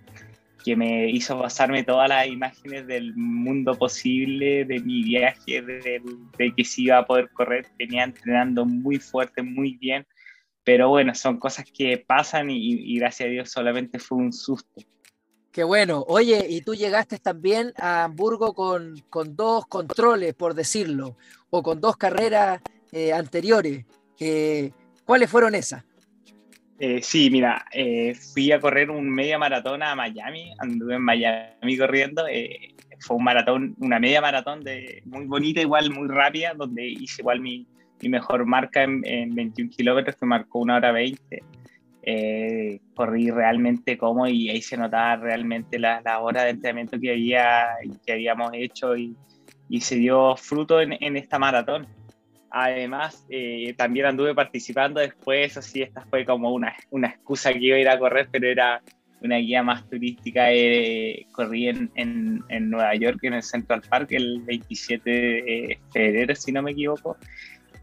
que 0.64 0.76
me 0.76 1.10
hizo 1.10 1.42
pasarme 1.42 1.84
todas 1.84 2.08
las 2.08 2.28
imágenes 2.28 2.86
del 2.86 3.16
mundo 3.16 3.74
posible, 3.74 4.64
de 4.66 4.80
mi 4.80 5.02
viaje, 5.02 5.60
de, 5.64 6.04
de 6.38 6.54
que 6.56 6.64
sí 6.64 6.84
iba 6.84 7.00
a 7.00 7.06
poder 7.08 7.32
correr. 7.32 7.66
Venía 7.80 8.04
entrenando 8.04 8.64
muy 8.64 9.00
fuerte, 9.00 9.42
muy 9.42 9.74
bien 9.82 10.06
pero 10.64 10.90
bueno, 10.90 11.14
son 11.14 11.38
cosas 11.40 11.66
que 11.72 11.98
pasan 11.98 12.50
y, 12.50 12.98
gracias 12.98 13.28
a 13.28 13.32
Dios 13.32 13.52
solamente 13.52 14.00
fue 14.00 14.18
un 14.18 14.32
susto. 14.32 14.82
Qué 15.52 15.64
bueno. 15.64 16.04
Oye, 16.08 16.48
y 16.50 16.62
tú 16.62 16.74
llegaste 16.74 17.20
también 17.20 17.74
a 17.78 18.06
Hamburgo 18.06 18.54
con, 18.54 18.96
con 19.10 19.36
dos 19.36 19.68
controles, 19.68 20.34
por 20.34 20.56
decirlo, 20.56 21.16
o 21.50 21.62
con 21.62 21.80
dos 21.80 21.96
carreras 21.98 22.62
eh, 22.92 23.14
anteriores. 23.14 23.86
Eh, 24.20 24.72
¿Cuáles 25.06 25.30
fueron 25.30 25.54
esas? 25.54 25.84
Eh, 26.80 27.02
sí, 27.04 27.30
mira, 27.30 27.66
fui 28.34 28.52
a 28.52 28.60
correr 28.60 28.90
un 28.90 29.10
media 29.10 29.38
maratón 29.38 29.84
a 29.84 29.96
Miami, 29.96 30.54
anduve 30.58 30.96
en 30.96 31.02
Miami 31.02 31.78
corriendo. 31.78 32.26
fue 33.00 33.18
un 33.18 33.24
maratón, 33.24 33.76
una 33.80 34.00
media 34.00 34.22
maratón 34.22 34.64
de, 34.64 35.04
muy 35.06 35.26
bonita, 35.26 35.62
igual 35.62 35.92
muy 35.92 36.08
rápida, 36.08 36.54
donde 36.56 36.88
hice 36.88 37.22
igual 37.22 37.42
mi, 37.42 37.68
mi 38.02 38.10
mejor 38.10 38.46
marca 38.46 38.84
en, 38.84 39.34
21 39.36 39.70
kilómetros, 39.70 40.16
que 40.16 40.26
marcó 40.26 40.60
una 40.60 40.78
hora 40.78 40.92
20. 40.92 41.44
Eh, 42.06 42.82
corrí 42.94 43.32
realmente 43.32 43.98
como 43.98 44.28
y 44.28 44.50
ahí 44.50 44.62
se 44.62 44.76
notaba 44.76 45.16
realmente 45.16 45.80
la, 45.80 46.02
la 46.02 46.20
hora 46.20 46.44
de 46.44 46.50
entrenamiento 46.50 47.00
que, 47.00 47.12
había, 47.12 47.68
que 48.06 48.12
habíamos 48.12 48.52
hecho 48.54 48.98
y, 48.98 49.16
y 49.70 49.80
se 49.80 49.96
dio 49.96 50.36
fruto 50.36 50.82
en, 50.82 50.98
en 51.00 51.18
esta 51.18 51.40
maratón. 51.40 51.88
Además, 52.56 53.26
eh, 53.30 53.74
también 53.76 54.06
anduve 54.06 54.36
participando 54.36 55.00
después, 55.00 55.58
así 55.58 55.82
esta 55.82 56.02
fue 56.02 56.24
como 56.24 56.52
una, 56.52 56.76
una 56.92 57.08
excusa 57.08 57.52
que 57.52 57.60
iba 57.60 57.78
a 57.78 57.80
ir 57.80 57.90
a 57.90 57.98
correr, 57.98 58.28
pero 58.32 58.48
era 58.48 58.80
una 59.22 59.38
guía 59.38 59.64
más 59.64 59.90
turística. 59.90 60.52
Eh, 60.52 61.26
corrí 61.32 61.70
en, 61.70 61.90
en, 61.96 62.44
en, 62.50 62.70
Nueva 62.70 62.94
York, 62.94 63.18
en 63.24 63.34
el 63.34 63.42
Central 63.42 63.82
Park, 63.90 64.12
el 64.12 64.42
27 64.42 65.10
de 65.10 65.80
febrero, 65.92 66.36
si 66.36 66.52
no 66.52 66.62
me 66.62 66.72
equivoco, 66.72 67.18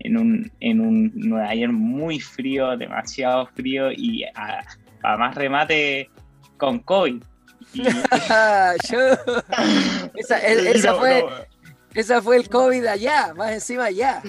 en 0.00 0.16
un, 0.16 0.52
en 0.60 0.80
un 0.80 1.12
Nueva 1.14 1.54
York 1.54 1.72
muy 1.72 2.20
frío, 2.20 2.76
demasiado 2.76 3.46
frío 3.54 3.92
y 3.92 4.24
a, 4.34 4.64
más 5.02 5.34
remate 5.34 6.10
con 6.56 6.80
COVID. 6.80 7.22
esa, 10.14 10.94
fue, 10.94 11.24
esa 11.94 12.20
fue 12.22 12.36
el 12.36 12.48
COVID 12.48 12.86
allá, 12.86 13.32
más 13.34 13.52
encima 13.52 13.84
allá. 13.84 14.22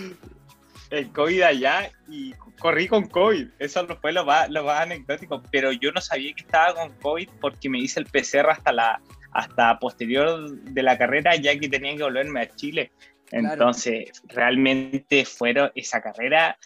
El 0.89 1.11
COVID 1.11 1.41
allá 1.41 1.91
y 2.09 2.33
corrí 2.59 2.87
con 2.87 3.07
COVID. 3.07 3.47
Eso 3.59 3.87
fue 3.99 4.11
lo 4.11 4.25
más, 4.25 4.49
lo 4.49 4.63
más 4.63 4.81
anecdótico. 4.81 5.41
Pero 5.51 5.71
yo 5.71 5.91
no 5.91 6.01
sabía 6.01 6.33
que 6.33 6.43
estaba 6.43 6.75
con 6.75 6.91
COVID 6.99 7.29
porque 7.39 7.69
me 7.69 7.79
hice 7.79 7.99
el 7.99 8.05
PCR 8.05 8.49
hasta 8.49 8.71
la 8.71 9.01
hasta 9.31 9.79
posterior 9.79 10.49
de 10.51 10.83
la 10.83 10.97
carrera, 10.97 11.35
ya 11.35 11.57
que 11.57 11.69
tenía 11.69 11.95
que 11.95 12.03
volverme 12.03 12.41
a 12.41 12.55
Chile. 12.55 12.91
Entonces, 13.31 14.11
realmente 14.27 15.25
fueron 15.25 15.71
esa 15.75 16.01
carrera, 16.01 16.57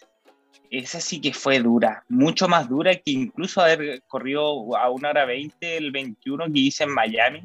esa 0.70 1.00
sí 1.00 1.20
que 1.20 1.32
fue 1.32 1.60
dura, 1.60 2.04
mucho 2.08 2.48
más 2.48 2.68
dura 2.68 2.94
que 2.94 3.12
incluso 3.12 3.60
haber 3.60 4.02
corrido 4.08 4.76
a 4.76 4.90
una 4.90 5.10
hora 5.10 5.24
20 5.24 5.76
el 5.76 5.92
21 5.92 6.46
que 6.46 6.58
hice 6.58 6.84
en 6.84 6.90
Miami, 6.90 7.42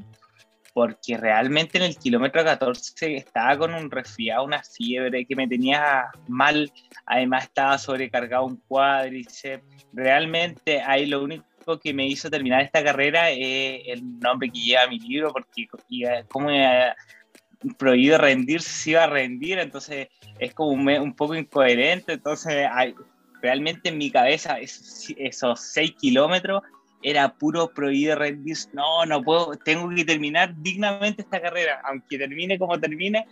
porque 0.74 1.18
realmente 1.18 1.78
en 1.78 1.84
el 1.84 1.98
kilómetro 1.98 2.44
14 2.44 3.16
estaba 3.16 3.58
con 3.58 3.74
un 3.74 3.92
resfriado, 3.92 4.46
una 4.46 4.63
fiebre 4.63 5.25
que 5.25 5.36
me 5.36 5.48
tenía 5.48 6.06
mal, 6.28 6.72
además 7.06 7.44
estaba 7.44 7.78
sobrecargado 7.78 8.46
un 8.46 8.58
cuádriceps, 8.68 9.63
realmente 9.94 10.82
ahí 10.82 11.06
lo 11.06 11.24
único 11.24 11.46
que 11.84 11.94
me 11.94 12.08
hizo 12.08 12.30
terminar 12.30 12.62
esta 12.62 12.84
carrera 12.84 13.30
es 13.30 13.84
el 13.86 14.20
nombre 14.20 14.50
que 14.50 14.60
lleva 14.60 14.88
mi 14.88 14.98
libro, 15.00 15.32
porque 15.32 15.68
como 16.28 16.50
prohibido 17.77 18.18
rendirse, 18.18 18.70
se 18.70 18.89
iba 18.91 19.03
a 19.03 19.08
rendir, 19.08 19.60
entonces 19.60 20.08
es 20.39 20.53
como 20.53 20.72
un, 20.72 21.13
poco 21.13 21.36
incoherente, 21.36 22.13
entonces 22.13 22.68
hay, 22.72 22.96
realmente 23.41 23.89
en 23.89 23.98
mi 23.98 24.12
cabeza 24.12 24.58
esos, 24.60 25.60
seis 25.60 25.94
kilómetros 26.00 26.63
era 27.03 27.34
puro 27.34 27.72
prohibido 27.74 28.15
rendirse, 28.15 28.70
no, 28.74 29.06
no 29.06 29.22
puedo, 29.24 29.56
tengo 29.58 29.89
que 29.89 30.06
terminar 30.06 30.53
dignamente 30.58 31.24
esta 31.24 31.41
carrera, 31.41 31.82
aunque 31.86 32.18
termine 32.18 32.60
como 32.60 32.80
termine, 32.80 33.25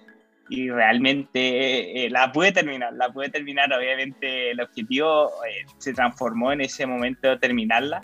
y 0.51 0.69
realmente 0.69 2.05
eh, 2.05 2.09
la 2.09 2.31
pude 2.31 2.51
terminar, 2.51 2.91
la 2.93 3.09
pude 3.09 3.29
terminar, 3.29 3.71
obviamente 3.71 4.51
el 4.51 4.59
objetivo 4.59 5.29
eh, 5.48 5.65
se 5.77 5.93
transformó 5.93 6.51
en 6.51 6.62
ese 6.62 6.88
momento 6.88 7.29
de 7.29 7.38
terminarla, 7.38 8.01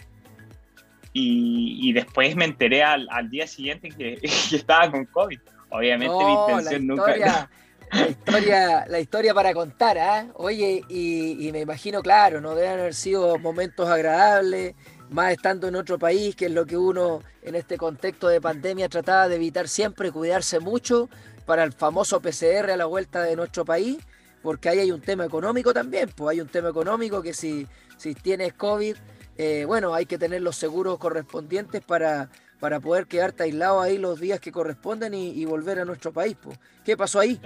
y, 1.17 1.93
después 1.93 2.35
me 2.35 2.43
enteré 2.43 2.83
al, 2.83 3.07
al 3.09 3.29
día 3.29 3.47
siguiente 3.47 3.87
que, 3.87 4.17
que, 4.49 4.55
estaba 4.55 4.91
con 4.91 5.05
COVID. 5.05 5.39
Obviamente 5.69 6.15
mi 6.15 6.33
intención 6.33 6.87
nunca... 6.87 7.49
La 7.91 8.07
historia, 8.09 8.85
la 8.87 8.99
historia 8.99 9.33
para 9.33 9.53
contar, 9.53 9.97
¿ah? 9.97 10.27
Oye, 10.33 10.83
y, 10.89 11.49
me 11.51 11.61
imagino, 11.61 12.01
claro, 12.01 12.41
no 12.41 12.55
deben 12.55 12.79
haber 12.79 12.93
sido 12.93 13.37
momentos 13.37 13.87
agradables, 13.87 14.75
más 15.09 15.31
estando 15.31 15.67
en 15.67 15.75
otro 15.75 15.99
país, 15.99 16.35
que 16.35 16.45
es 16.45 16.51
lo 16.51 16.65
que 16.65 16.77
uno 16.77 17.21
en 17.41 17.55
este 17.55 17.77
contexto 17.77 18.27
de 18.27 18.41
pandemia 18.41 18.89
trataba 18.89 19.29
de 19.29 19.35
evitar 19.35 19.67
siempre, 19.67 20.11
cuidarse 20.11 20.59
mucho 20.59 21.09
para 21.45 21.63
el 21.63 21.73
famoso 21.73 22.19
PCR 22.19 22.71
a 22.71 22.77
la 22.77 22.85
vuelta 22.85 23.21
de 23.21 23.35
nuestro 23.35 23.63
país, 23.63 23.97
porque 24.41 24.69
ahí 24.69 24.79
hay 24.79 24.91
un 24.91 25.01
tema 25.01 25.25
económico 25.25 25.73
también, 25.73 26.09
pues 26.09 26.31
hay 26.31 26.41
un 26.41 26.49
tema 26.49 26.69
económico 26.69 27.21
que 27.21 27.33
si, 27.33 27.67
si 27.97 28.15
tienes 28.15 28.53
COVID, 28.53 28.95
eh, 29.37 29.63
bueno, 29.65 29.93
hay 29.93 30.05
que 30.05 30.17
tener 30.17 30.41
los 30.41 30.55
seguros 30.55 30.97
correspondientes 30.97 31.81
para, 31.83 32.29
para 32.65 32.79
poder 32.79 33.05
quedarte 33.05 33.43
aislado 33.43 33.79
ahí 33.79 33.99
los 33.99 34.19
días 34.19 34.39
que 34.39 34.51
corresponden 34.51 35.13
y, 35.13 35.45
volver 35.45 35.77
a 35.77 35.85
nuestro 35.85 36.11
país. 36.11 36.35
¿Qué 36.83 36.97
pasó 36.97 37.19
ahí? 37.19 37.39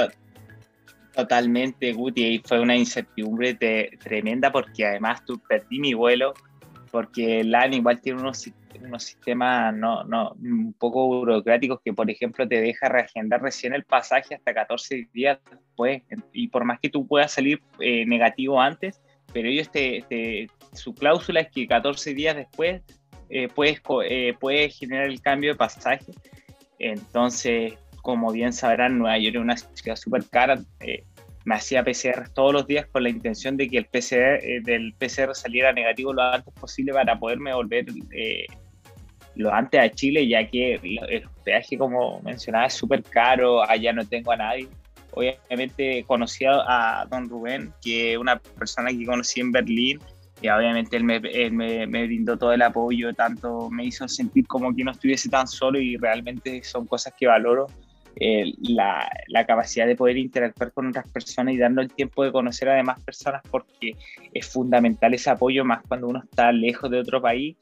Totalmente, 1.14 1.92
Guti, 1.92 2.26
y 2.26 2.40
fue 2.40 2.62
una 2.62 2.78
incertidumbre 2.78 3.56
tremenda 4.00 4.50
porque 4.50 4.86
además 4.86 5.26
tú 5.26 5.38
perdí 5.46 5.78
mi 5.78 5.94
vuelo, 5.94 6.34
porque 6.90 7.44
LAN 7.44 7.74
igual 7.74 8.00
tiene 8.00 8.22
unos, 8.22 8.50
unos 8.82 9.04
sistemas 9.04 9.76
no, 9.76 10.06
no, 10.06 10.38
un 10.42 10.72
poco 10.80 11.08
burocráticos 11.08 11.82
que, 11.84 11.92
por 11.92 12.10
ejemplo, 12.10 12.48
te 12.48 12.62
deja 12.62 12.88
reagendar 12.88 13.42
recién 13.42 13.74
el 13.74 13.84
pasaje 13.84 14.36
hasta 14.36 14.54
14 14.54 15.10
días 15.12 15.38
después, 15.52 16.02
y 16.32 16.48
por 16.48 16.64
más 16.64 16.80
que 16.80 16.88
tú 16.88 17.06
puedas 17.06 17.34
salir 17.34 17.62
eh, 17.82 18.06
negativo 18.06 18.62
antes, 18.62 19.02
pero 19.34 19.50
ellos 19.50 19.70
te, 19.70 20.48
su 20.72 20.94
cláusula 20.96 21.42
es 21.42 21.52
que 21.52 21.68
14 21.68 22.14
días 22.14 22.38
después 22.38 22.82
eh, 23.30 23.48
puedes, 23.54 23.82
eh, 24.06 24.34
puedes 24.40 24.78
generar 24.78 25.08
el 25.08 25.22
cambio 25.22 25.52
de 25.52 25.58
pasaje. 25.58 26.12
Entonces, 26.80 27.74
como 28.02 28.32
bien 28.32 28.54
sabrán, 28.54 28.98
Nueva 28.98 29.18
York 29.18 29.36
es 29.36 29.42
una 29.42 29.58
ciudad 29.58 29.96
súper 29.96 30.24
cara. 30.30 30.60
Eh, 30.80 31.04
me 31.46 31.56
hacía 31.56 31.84
PCR 31.84 32.30
todos 32.34 32.54
los 32.54 32.68
días 32.68 32.88
con 32.88 33.04
la 33.04 33.10
intención 33.10 33.56
de 33.58 33.70
que 33.70 33.78
el 33.78 33.86
PCR, 33.86 34.40
eh, 34.44 34.62
del 34.64 34.94
PCR 34.94 35.34
saliera 35.36 35.72
negativo 35.74 36.14
lo 36.14 36.22
antes 36.22 36.54
posible 36.54 36.94
para 36.94 37.18
poderme 37.18 37.54
volver 37.54 37.86
lo 39.36 39.54
antes 39.54 39.80
a 39.80 39.90
Chile, 39.90 40.28
ya 40.28 40.46
que 40.50 40.76
el 40.76 41.26
hospedaje, 41.26 41.78
como 41.78 42.20
mencionaba, 42.22 42.66
es 42.66 42.74
súper 42.74 43.04
caro. 43.04 43.64
Allá 43.64 43.94
no 43.94 44.06
tengo 44.06 44.32
a 44.34 44.36
nadie. 44.36 44.68
Obviamente 45.12 46.04
conocí 46.06 46.46
a 46.46 47.08
don 47.10 47.30
Rubén, 47.30 47.74
que 47.82 48.14
es 48.14 48.18
una 48.18 48.38
persona 48.38 48.90
que 48.90 49.06
conocí 49.06 49.40
en 49.40 49.52
Berlín 49.52 50.00
y 50.42 50.48
obviamente 50.48 50.96
él, 50.96 51.04
me, 51.04 51.20
me, 51.20 52.06
brindó 52.06 52.38
todo 52.38 52.54
el 52.54 52.62
apoyo, 52.62 53.14
tanto 53.14 53.70
me 53.70 53.86
hizo 53.86 54.08
sentir 54.08 54.48
como 54.48 54.74
que 54.74 54.84
no 54.84 54.92
estuviese 54.92 55.30
tan 55.30 55.48
solo 55.48 55.80
y 55.80 55.98
realmente 55.98 56.64
son 56.64 56.86
cosas 56.86 57.14
que 57.18 57.28
valoro, 57.28 57.68
eh, 58.16 58.54
la, 58.62 59.10
la, 59.28 59.46
capacidad 59.46 59.86
de 59.86 59.96
poder 59.96 60.18
interactuar 60.18 60.72
con 60.74 60.88
otras 60.88 61.08
personas 61.10 61.54
y 61.54 61.58
darnos 61.58 61.86
el 61.86 61.94
tiempo 61.94 62.24
de 62.24 62.32
conocer 62.32 62.68
a 62.70 62.76
demás 62.76 63.00
personas 63.02 63.42
porque 63.50 63.96
es 64.34 64.48
fundamental 64.48 65.14
ese 65.14 65.30
apoyo 65.30 65.64
más 65.64 65.82
cuando 65.88 66.08
uno 66.08 66.22
está 66.24 66.52
lejos 66.52 66.90
de 66.90 67.00
otro 67.00 67.22
país 67.22 67.56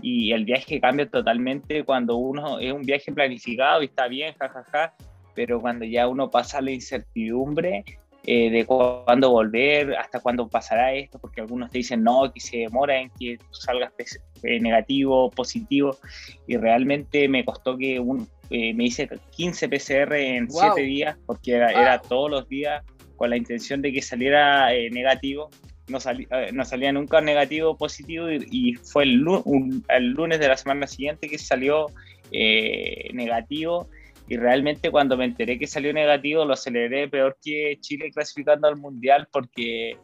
y 0.00 0.32
el 0.32 0.44
viaje 0.44 0.80
cambia 0.80 1.08
totalmente 1.08 1.84
cuando 1.84 2.16
uno 2.16 2.58
es 2.58 2.72
un 2.72 2.82
viaje 2.82 3.12
planificado 3.12 3.82
y 3.82 3.86
está 3.86 4.06
bien, 4.06 4.34
jajaja, 4.38 4.64
ja, 4.70 4.88
ja, 4.88 4.94
pero 5.34 5.60
cuando 5.60 5.84
ya 5.84 6.06
uno 6.08 6.30
pasa 6.30 6.60
la 6.60 6.70
incertidumbre, 6.70 7.84
eh, 8.26 8.48
de 8.48 8.64
cuándo 8.64 9.30
volver, 9.30 9.94
hasta 9.96 10.18
cuándo 10.18 10.48
pasará 10.48 10.94
esto, 10.94 11.18
porque 11.18 11.42
algunos 11.42 11.70
te 11.70 11.78
dicen 11.78 12.02
no, 12.02 12.32
que 12.32 12.40
se 12.40 12.56
demora 12.56 12.98
en 12.98 13.10
que 13.10 13.38
salgas 13.50 13.92
eh, 14.42 14.60
negativo, 14.60 15.30
positivo, 15.30 15.98
y 16.46 16.56
realmente 16.56 17.28
me 17.28 17.44
costó 17.44 17.76
que 17.76 18.00
un, 18.00 18.26
eh, 18.48 18.72
me 18.72 18.84
hice 18.84 19.10
15 19.36 19.68
PCR 19.68 20.14
en 20.14 20.50
7 20.50 20.80
días, 20.80 21.18
porque 21.26 21.52
era, 21.52 22.00
todos 22.00 22.30
los 22.30 22.48
días 22.48 22.82
con 23.16 23.28
la 23.28 23.36
intención 23.36 23.82
de 23.82 23.92
que 23.92 24.00
saliera 24.00 24.70
negativo. 24.90 25.50
No, 25.86 25.98
no, 26.54 26.64
salía 26.64 26.92
nunca 26.92 27.20
negativo 27.20 27.76
positivo 27.76 28.30
y, 28.30 28.72
fue 28.76 29.02
el, 29.02 29.22
el, 29.90 30.10
lunes 30.12 30.40
de 30.40 30.48
la 30.48 30.56
semana 30.56 30.86
siguiente 30.86 31.28
que 31.28 31.36
salió 31.36 31.88
negativo 33.12 33.90
y 34.26 34.36
realmente 34.36 34.90
cuando 34.90 35.16
me 35.16 35.26
enteré 35.26 35.58
que 35.58 35.66
salió 35.66 35.92
negativo 35.92 36.44
lo 36.44 36.56
celebré 36.56 37.08
peor 37.08 37.36
que 37.42 37.76
Chile 37.80 38.10
clasificando 38.10 38.68
al 38.68 38.76
Mundial 38.76 39.28
porque 39.30 39.98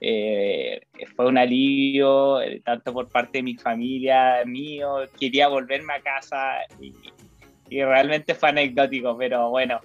eh, 0.00 0.80
fue 1.14 1.26
un 1.26 1.36
alivio 1.36 2.40
eh, 2.40 2.62
tanto 2.64 2.92
por 2.92 3.08
parte 3.08 3.38
de 3.38 3.42
mi 3.42 3.56
familia, 3.56 4.42
mío, 4.46 5.00
quería 5.18 5.48
volverme 5.48 5.94
a 5.94 6.00
casa 6.00 6.56
y, 6.80 6.94
realmente 7.70 8.34
fue 8.34 8.48
anecdótico, 8.48 9.16
pero 9.16 9.50
bueno. 9.50 9.78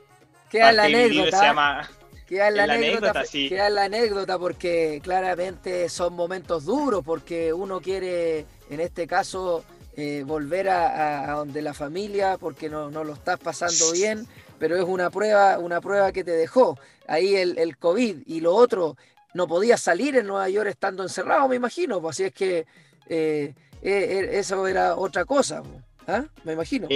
Queda 0.50 0.72
la 0.72 0.86
anécdota. 0.86 1.88
queda 2.25 2.50
la, 2.50 2.63
anécdota, 2.63 3.24
queda 3.32 3.70
la 3.70 3.84
anécdota 3.84 4.39
porque 4.39 5.00
claramente 5.04 5.88
son 5.89 6.15
momentos 6.15 6.65
duros 6.65 7.04
porque 7.06 7.54
uno 7.54 7.82
quiere, 7.82 8.46
en 8.72 8.80
este 8.80 9.06
caso, 9.06 9.63
eh, 9.98 10.24
volver 10.25 10.70
a, 10.70 11.32
donde 11.32 11.62
la 11.62 11.74
familia 11.74 12.38
porque 12.38 12.70
no, 12.70 12.92
no, 12.92 13.04
lo 13.04 13.14
estás 13.14 13.40
pasando 13.40 13.94
bien, 13.94 14.28
pero 14.60 14.75
es 14.75 14.84
una 14.84 15.10
prueba, 15.10 15.58
una 15.58 15.80
prueba 15.80 16.12
que 16.12 16.24
te 16.24 16.32
dejó 16.32 16.78
ahí 17.08 17.36
el, 17.36 17.58
el 17.58 17.78
COVID 17.78 18.24
y 18.25 18.42
lo 18.42 18.54
otro, 18.54 18.98
no 19.34 19.48
podías 19.48 19.82
salir 19.82 20.18
en 20.18 20.28
Nueva 20.28 20.50
York 20.50 20.68
estando 20.68 21.02
encerrado, 21.04 21.48
me 21.48 21.56
imagino, 21.56 22.02
pues 22.02 22.16
así 22.16 22.24
es 22.25 22.34
que 22.34 22.66
eh, 23.08 23.54
eh, 23.82 24.30
eso 24.34 24.68
era 24.68 24.96
otra 24.98 25.24
cosa, 25.24 25.64
¿ah? 26.08 26.25
me 26.44 26.54
imagino. 26.54 26.90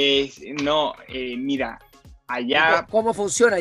no, 0.61 0.93
mira, 1.37 1.79
allá... 2.27 2.85
¿Cómo, 2.89 3.13
funciona? 3.13 3.57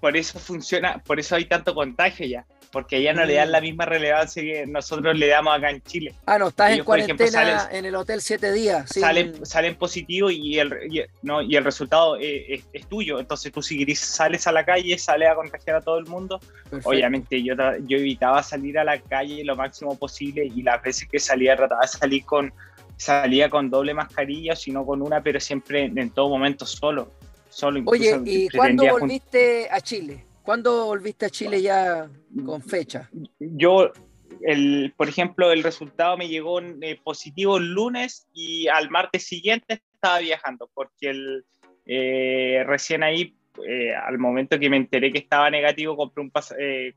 por 0.00 0.16
eso 0.16 0.38
funciona, 0.38 0.98
por 1.04 1.20
eso 1.20 1.36
hay 1.36 1.44
tanto 1.44 1.74
contagio 1.74 2.26
ya 2.26 2.46
porque 2.72 2.96
allá 2.96 3.12
no 3.12 3.24
le 3.26 3.34
dan 3.34 3.52
la 3.52 3.60
mm. 3.60 3.64
misma 3.64 3.84
relevancia 3.84 4.42
que 4.42 4.66
nosotros 4.66 5.16
le 5.16 5.28
damos 5.28 5.56
acá 5.56 5.70
en 5.70 5.82
Chile. 5.82 6.14
Ah, 6.24 6.38
no, 6.38 6.48
estás 6.48 6.72
en 6.72 6.84
cuarentena 6.84 7.68
en 7.70 7.84
el 7.84 7.94
hotel 7.94 8.22
siete 8.22 8.50
días. 8.50 8.88
Salen, 8.88 9.44
salen 9.44 9.76
positivos 9.76 10.32
y 10.32 10.58
el, 10.58 11.06
no, 11.20 11.42
y 11.42 11.54
el 11.54 11.64
resultado 11.64 12.16
es, 12.18 12.64
tuyo. 12.88 13.20
Entonces 13.20 13.52
tú 13.52 13.62
si 13.62 13.94
sales 13.94 14.46
a 14.46 14.52
la 14.52 14.64
calle, 14.64 14.98
sales 14.98 15.28
a 15.28 15.34
contagiar 15.34 15.76
a 15.76 15.80
todo 15.82 15.98
el 15.98 16.06
mundo. 16.06 16.40
Obviamente 16.84 17.42
yo, 17.42 17.54
yo 17.86 17.98
evitaba 17.98 18.42
salir 18.42 18.78
a 18.78 18.84
la 18.84 18.98
calle 18.98 19.44
lo 19.44 19.54
máximo 19.54 19.96
posible 19.96 20.46
y 20.46 20.62
las 20.62 20.82
veces 20.82 21.06
que 21.08 21.18
salía 21.18 21.54
trataba 21.54 21.82
de 21.82 21.88
salir 21.88 22.24
con, 22.24 22.52
salía 22.96 23.50
con 23.50 23.68
doble 23.68 23.92
mascarilla, 23.92 24.56
sino 24.56 24.86
con 24.86 25.02
una, 25.02 25.22
pero 25.22 25.38
siempre 25.40 25.84
en, 25.94 26.10
todo 26.10 26.30
momento 26.30 26.64
solo. 26.64 27.10
solo 27.50 27.82
Oye, 27.84 28.18
¿y 28.24 28.48
cuándo 28.48 28.84
volviste 28.98 29.68
a 29.70 29.80
Chile? 29.82 30.24
¿Cuándo 30.42 30.86
volviste 30.86 31.26
a 31.26 31.30
Chile 31.30 31.62
ya 31.62 32.08
con 32.44 32.62
fecha? 32.62 33.08
Yo, 33.38 33.92
el, 34.40 34.92
por 34.96 35.08
ejemplo, 35.08 35.52
el 35.52 35.62
resultado 35.62 36.16
me 36.16 36.28
llegó 36.28 36.60
eh, 36.60 36.98
positivo 37.02 37.58
el 37.58 37.72
lunes 37.72 38.26
y 38.32 38.66
al 38.68 38.90
martes 38.90 39.24
siguiente 39.24 39.82
estaba 39.94 40.18
viajando, 40.18 40.68
porque 40.74 41.10
el, 41.10 41.44
eh, 41.86 42.64
recién 42.66 43.04
ahí, 43.04 43.36
eh, 43.68 43.94
al 43.94 44.18
momento 44.18 44.58
que 44.58 44.68
me 44.68 44.78
enteré 44.78 45.12
que 45.12 45.18
estaba 45.18 45.48
negativo, 45.48 45.96
compré 45.96 46.24
un 46.24 46.32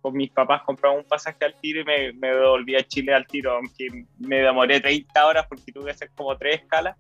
con 0.02 0.14
mis 0.14 0.32
papás 0.32 0.64
compramos 0.66 1.04
un 1.04 1.08
pasaje 1.08 1.46
al 1.46 1.54
tiro 1.60 1.82
y 1.82 1.86
me, 1.86 2.14
me 2.14 2.36
volví 2.36 2.76
a 2.76 2.84
Chile 2.84 3.14
al 3.14 3.28
tiro, 3.28 3.52
aunque 3.52 4.06
me 4.18 4.38
demoré 4.38 4.80
30 4.80 5.28
horas 5.28 5.46
porque 5.48 5.72
tuve 5.72 5.86
que 5.86 5.92
hacer 5.92 6.10
como 6.16 6.36
tres 6.38 6.62
escalas. 6.62 6.98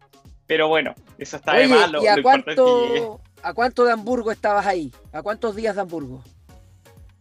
Pero 0.48 0.68
bueno, 0.68 0.94
eso 1.18 1.38
está 1.38 1.56
de 1.56 1.68
malo. 1.68 2.04
¿y 2.04 2.08
a, 2.08 2.22
cuánto, 2.22 3.20
¿A 3.42 3.54
cuánto 3.56 3.84
de 3.84 3.94
Hamburgo 3.94 4.32
estabas 4.32 4.68
ahí? 4.68 4.92
¿A 5.12 5.24
cuántos 5.24 5.56
días 5.56 5.74
de 5.74 5.82
Hamburgo? 5.82 6.22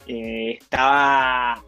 Eh, 0.07 0.59
estaba, 0.61 1.63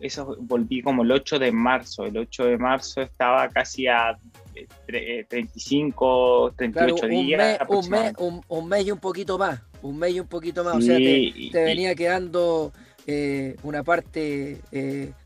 eso 0.00 0.36
volví 0.40 0.82
como 0.82 1.02
el 1.02 1.12
8 1.12 1.38
de 1.38 1.52
marzo, 1.52 2.04
el 2.04 2.16
8 2.16 2.44
de 2.44 2.58
marzo 2.58 3.02
estaba 3.02 3.48
casi 3.48 3.86
a 3.86 4.18
35, 4.86 6.48
eh, 6.48 6.52
38 6.56 7.06
días. 7.06 7.58
un, 7.68 7.88
mes, 7.88 8.12
un, 8.48 8.68
mes 8.68 8.86
y 8.86 8.90
un 8.90 8.98
poquito 8.98 9.38
más, 9.38 9.60
un 9.82 9.98
mes 9.98 10.14
y 10.14 10.20
un 10.20 10.26
poquito 10.26 10.64
más, 10.64 10.76
o 10.76 10.80
sea, 10.80 10.96
te, 10.96 11.50
venía 11.52 11.94
quedando 11.94 12.72
eh, 13.06 13.56
una 13.62 13.82
parte 13.82 14.60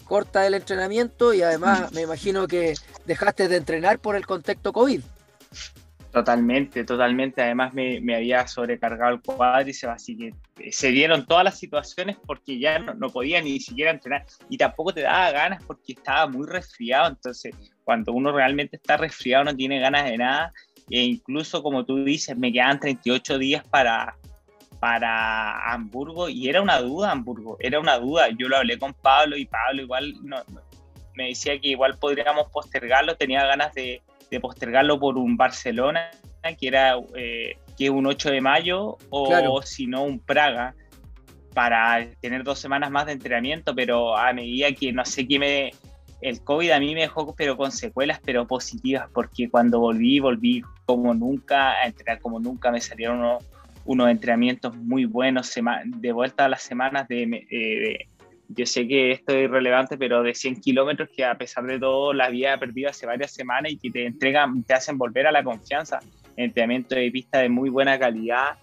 corta 0.04 0.42
del 0.42 0.54
entrenamiento 0.54 1.32
y 1.32 1.42
además 1.42 1.92
me 1.92 2.02
imagino 2.02 2.46
que 2.46 2.74
dejaste 3.06 3.48
de 3.48 3.56
entrenar 3.56 4.00
por 4.00 4.16
el 4.16 4.26
contexto 4.26 4.72
COVID. 4.72 5.00
Totalmente, 6.12 6.84
totalmente. 6.84 7.40
Además 7.40 7.72
me, 7.72 8.00
me, 8.00 8.16
había 8.16 8.46
sobrecargado 8.48 9.14
el 9.14 9.22
cuádriceps, 9.22 9.92
así 9.92 10.16
que 10.16 10.34
eh, 10.58 10.72
se 10.72 10.90
dieron 10.90 11.24
todas 11.24 11.44
las 11.44 11.58
situaciones 11.58 12.16
porque 12.26 12.58
ya 12.58 12.80
no, 12.80 12.94
no, 12.94 13.10
podía 13.10 13.40
ni 13.40 13.60
siquiera 13.60 13.92
entrenar 13.92 14.26
y 14.48 14.58
tampoco 14.58 14.92
te 14.92 15.02
daba 15.02 15.30
ganas 15.30 15.62
porque 15.64 15.92
estaba 15.92 16.26
muy 16.26 16.48
resfriado. 16.48 17.10
Entonces, 17.10 17.54
cuando 17.84 18.12
uno 18.12 18.32
realmente 18.32 18.76
está 18.76 18.96
resfriado 18.96 19.44
no 19.44 19.54
tiene 19.54 19.78
ganas 19.78 20.04
de 20.04 20.18
nada. 20.18 20.52
E 20.90 21.00
incluso, 21.02 21.62
como 21.62 21.84
tú 21.84 22.02
dices, 22.02 22.36
me 22.36 22.52
quedaban 22.52 22.80
38 22.80 23.38
días 23.38 23.64
para, 23.68 24.16
para 24.80 25.72
Hamburgo 25.72 26.28
y 26.28 26.48
era 26.48 26.60
una 26.60 26.80
duda 26.80 27.12
Hamburgo, 27.12 27.56
era 27.60 27.78
una 27.78 27.98
duda. 27.98 28.30
Yo 28.36 28.48
lo 28.48 28.56
hablé 28.56 28.76
con 28.80 28.92
Pablo 28.94 29.36
y 29.36 29.44
Pablo 29.44 29.82
igual 29.82 30.14
me 31.14 31.28
decía 31.28 31.60
que 31.60 31.68
igual 31.68 31.98
podríamos 31.98 32.50
postergarlo, 32.50 33.14
tenía 33.16 33.46
ganas 33.46 33.72
de 33.74 34.02
de 34.30 34.40
postergarlo 34.40 34.98
por 34.98 35.18
un 35.18 35.36
Barcelona, 35.36 36.10
que 36.58 36.68
era 36.68 36.94
eh, 37.14 37.56
que 37.76 37.90
un 37.90 38.06
8 38.06 38.30
de 38.30 38.40
mayo, 38.40 38.96
o 39.10 39.62
si 39.62 39.86
no, 39.86 40.04
un 40.04 40.18
Praga, 40.18 40.74
para 41.54 42.06
tener 42.20 42.44
dos 42.44 42.58
semanas 42.58 42.90
más 42.90 43.06
de 43.06 43.12
entrenamiento, 43.12 43.74
pero 43.74 44.16
a 44.16 44.32
medida 44.32 44.72
que 44.72 44.92
no 44.92 45.04
sé 45.04 45.26
qué 45.26 45.38
me. 45.38 45.70
El 46.20 46.42
COVID 46.44 46.70
a 46.72 46.78
mí 46.78 46.94
me 46.94 47.00
dejó, 47.00 47.34
pero 47.34 47.56
con 47.56 47.72
secuelas, 47.72 48.20
pero 48.22 48.46
positivas, 48.46 49.08
porque 49.14 49.48
cuando 49.48 49.80
volví, 49.80 50.20
volví 50.20 50.62
como 50.84 51.14
nunca, 51.14 51.70
a 51.72 51.86
entrenar 51.86 52.20
como 52.20 52.38
nunca, 52.38 52.70
me 52.70 52.80
salieron 52.80 53.38
unos, 53.86 54.10
entrenamientos 54.10 54.76
muy 54.76 55.06
buenos, 55.06 55.50
de 55.84 56.12
vuelta 56.12 56.44
a 56.44 56.48
las 56.50 56.62
semanas 56.62 57.08
de, 57.08 57.26
de 57.26 58.09
yo 58.54 58.66
sé 58.66 58.86
que 58.88 59.12
esto 59.12 59.32
es 59.32 59.44
irrelevante, 59.44 59.96
pero 59.96 60.22
de 60.22 60.34
100 60.34 60.60
kilómetros 60.60 61.08
que 61.14 61.24
a 61.24 61.36
pesar 61.36 61.64
de 61.66 61.78
todo 61.78 62.12
la 62.12 62.26
había 62.26 62.58
perdido 62.58 62.90
hace 62.90 63.06
varias 63.06 63.32
semanas 63.32 63.72
y 63.72 63.78
que 63.78 63.90
te 63.90 64.06
entregan, 64.06 64.62
te 64.64 64.74
hacen 64.74 64.98
volver 64.98 65.26
a 65.26 65.32
la 65.32 65.44
confianza. 65.44 66.00
Entrenamiento 66.36 66.94
de 66.94 67.10
pista 67.10 67.38
de 67.38 67.48
muy 67.48 67.70
buena 67.70 67.98
calidad 67.98 68.58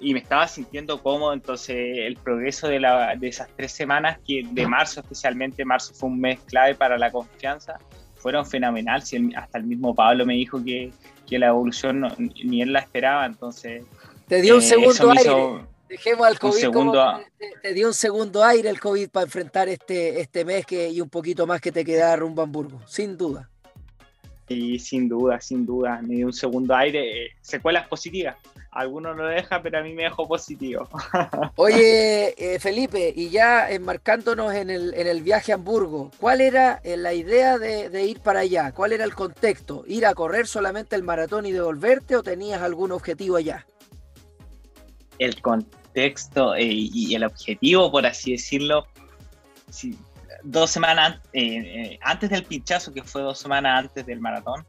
y 0.00 0.12
me 0.12 0.20
estaba 0.20 0.46
sintiendo 0.46 1.02
cómodo, 1.02 1.32
entonces 1.32 1.76
el 1.76 2.16
progreso 2.16 2.68
de, 2.68 2.80
la, 2.80 3.16
de 3.16 3.28
esas 3.28 3.48
tres 3.56 3.72
semanas, 3.72 4.18
que 4.26 4.42
de 4.50 4.66
marzo 4.66 5.00
especialmente, 5.00 5.64
marzo 5.64 5.92
fue 5.94 6.08
un 6.08 6.20
mes 6.20 6.40
clave 6.40 6.74
para 6.74 6.96
la 6.98 7.10
confianza, 7.10 7.78
fueron 8.16 8.46
fenomenal, 8.46 9.02
hasta 9.36 9.58
el 9.58 9.64
mismo 9.64 9.94
Pablo 9.94 10.24
me 10.24 10.34
dijo 10.34 10.62
que, 10.64 10.92
que 11.28 11.38
la 11.38 11.48
evolución 11.48 12.06
ni 12.44 12.62
él 12.62 12.72
la 12.72 12.80
esperaba, 12.80 13.26
entonces... 13.26 13.82
Te 14.28 14.40
dio 14.40 14.56
un 14.56 14.62
eh, 14.62 14.64
segundo 14.64 15.10
aire. 15.10 15.68
Dejemos 15.88 16.26
al 16.26 16.38
COVID. 16.38 16.58
Segundo, 16.58 17.20
te, 17.62 17.72
dio 17.72 17.86
un 17.86 17.94
segundo 17.94 18.44
aire 18.44 18.68
el 18.68 18.78
COVID 18.78 19.08
para 19.08 19.24
enfrentar 19.24 19.68
este, 19.68 20.20
este 20.20 20.44
mes 20.44 20.66
que, 20.66 20.90
y 20.90 21.00
un 21.00 21.08
poquito 21.08 21.46
más 21.46 21.60
que 21.60 21.72
te 21.72 21.84
queda 21.84 22.14
rumbo 22.16 22.42
a 22.42 22.44
Hamburgo, 22.44 22.80
sin 22.86 23.16
duda. 23.16 23.48
Y 24.48 24.78
sin 24.78 25.08
duda, 25.08 25.40
sin 25.40 25.66
duda, 25.66 26.00
me 26.02 26.16
dio 26.16 26.26
un 26.26 26.32
segundo 26.32 26.74
aire. 26.74 27.26
Eh, 27.26 27.30
secuelas 27.40 27.86
positivas. 27.86 28.36
Algunos 28.70 29.16
lo 29.16 29.26
deja, 29.26 29.62
pero 29.62 29.78
a 29.78 29.82
mí 29.82 29.92
me 29.92 30.04
dejó 30.04 30.28
positivo. 30.28 30.88
Oye, 31.56 32.34
eh, 32.36 32.58
Felipe, 32.58 33.12
y 33.14 33.30
ya 33.30 33.70
enmarcándonos 33.70 34.54
en 34.54 34.70
el, 34.70 34.94
en 34.94 35.06
el 35.06 35.22
viaje 35.22 35.52
a 35.52 35.56
Hamburgo, 35.56 36.10
¿cuál 36.18 36.40
era 36.40 36.80
eh, 36.84 36.96
la 36.96 37.12
idea 37.12 37.58
de, 37.58 37.88
de, 37.88 38.04
ir 38.04 38.20
para 38.20 38.40
allá? 38.40 38.72
¿Cuál 38.72 38.92
era 38.92 39.04
el 39.04 39.14
contexto? 39.14 39.84
¿Ir 39.86 40.06
a 40.06 40.14
correr 40.14 40.46
solamente 40.46 40.96
el 40.96 41.02
maratón 41.02 41.46
y 41.46 41.52
devolverte 41.52 42.16
o 42.16 42.22
tenías 42.22 42.62
algún 42.62 42.92
objetivo 42.92 43.36
allá? 43.36 43.66
El, 45.18 45.40
con, 45.40 45.66
texto 45.98 46.54
eh, 46.54 46.64
y 46.64 47.14
el 47.16 47.24
objetivo, 47.24 47.90
por 47.90 48.06
así 48.06 48.30
decirlo, 48.30 48.86
dos 50.44 50.70
semanas 50.70 51.20
eh, 51.32 51.42
eh, 51.42 51.98
antes 52.02 52.30
del 52.30 52.44
pinchazo, 52.44 52.94
que 52.94 53.02
fue 53.02 53.22
dos 53.22 53.40
semanas 53.40 53.84
antes 53.84 54.06
del 54.06 54.20
maratón, 54.20 54.64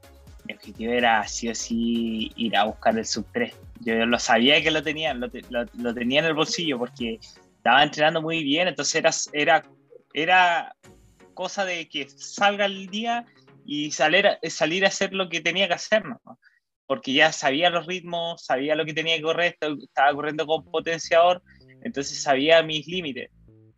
mi 0.46 0.56
objetivo 0.56 0.92
era 0.92 1.28
sí 1.28 1.48
o 1.50 1.54
sí 1.54 2.32
ir 2.36 2.58
a 2.58 2.64
buscar 2.64 2.98
el 2.98 3.06
sub 3.06 3.28
3. 3.32 3.54
Yo 3.82 4.06
lo 4.08 4.18
sabía 4.18 4.62
que 4.64 4.72
lo 4.72 4.82
tenía, 4.82 5.14
lo, 5.14 5.30
tenía 5.94 6.20
en 6.20 6.26
el 6.26 6.34
bolsillo 6.34 6.80
porque 6.80 7.20
estaba 7.58 7.84
entrenando 7.84 8.24
muy 8.24 8.44
bien, 8.44 8.68
entonces 8.68 8.96
era, 8.96 9.12
era, 9.34 9.64
era 10.14 10.76
cosa 11.36 11.64
de 11.64 11.88
que 11.88 12.10
salga 12.10 12.66
el 12.66 12.88
día 12.88 13.26
y 13.66 13.92
salir, 13.92 14.26
salir 14.50 14.84
a 14.84 14.88
hacer 14.88 15.14
lo 15.14 15.30
que 15.30 15.42
tenía 15.42 15.68
que 15.68 15.76
hacer, 15.76 16.04
¿no? 16.06 16.20
Porque 16.90 17.14
ya 17.14 17.32
sabía 17.32 17.70
los 17.70 17.86
ritmos, 17.86 18.44
sabía 18.44 18.74
lo 18.74 18.84
que 18.84 18.96
tenía 18.96 19.16
que 19.16 19.22
correr, 19.22 19.56
estaba 19.62 20.12
corriendo 20.12 20.48
con 20.48 20.66
potenciador, 20.66 21.40
entonces 21.84 22.20
sabía 22.20 22.64
mis 22.64 22.88
límites. 22.88 23.30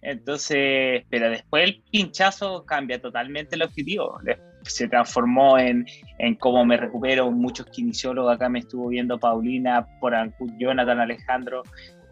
Entonces, 0.02 1.04
pero 1.10 1.30
después 1.30 1.66
el 1.66 1.84
pinchazo 1.92 2.64
cambia 2.66 3.02
totalmente 3.02 3.58
el 3.58 3.64
objetivo. 3.64 4.18
Se 4.64 4.88
transformó 4.88 5.60
en, 5.60 5.86
en 6.20 6.36
cómo 6.36 6.64
me 6.64 6.78
recupero. 6.78 7.30
Muchos 7.32 7.66
kinesiólogos 7.66 8.34
acá 8.34 8.48
me 8.48 8.60
estuvo 8.60 8.88
viendo 8.88 9.20
Paulina, 9.20 9.86
por 10.00 10.14
Jonathan 10.58 11.02
Alejandro. 11.02 11.64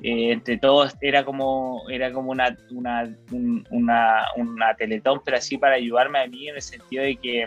Eh, 0.03 0.33
entre 0.33 0.57
todos 0.57 0.97
era 0.99 1.23
como, 1.23 1.89
era 1.89 2.11
como 2.11 2.31
una, 2.31 2.57
una, 2.71 3.09
una, 3.71 4.25
una 4.35 4.73
teletón, 4.75 5.21
pero 5.23 5.37
así 5.37 5.57
para 5.57 5.75
ayudarme 5.75 6.19
a 6.19 6.27
mí 6.27 6.49
en 6.49 6.55
el 6.55 6.61
sentido 6.61 7.03
de 7.05 7.15
que 7.15 7.45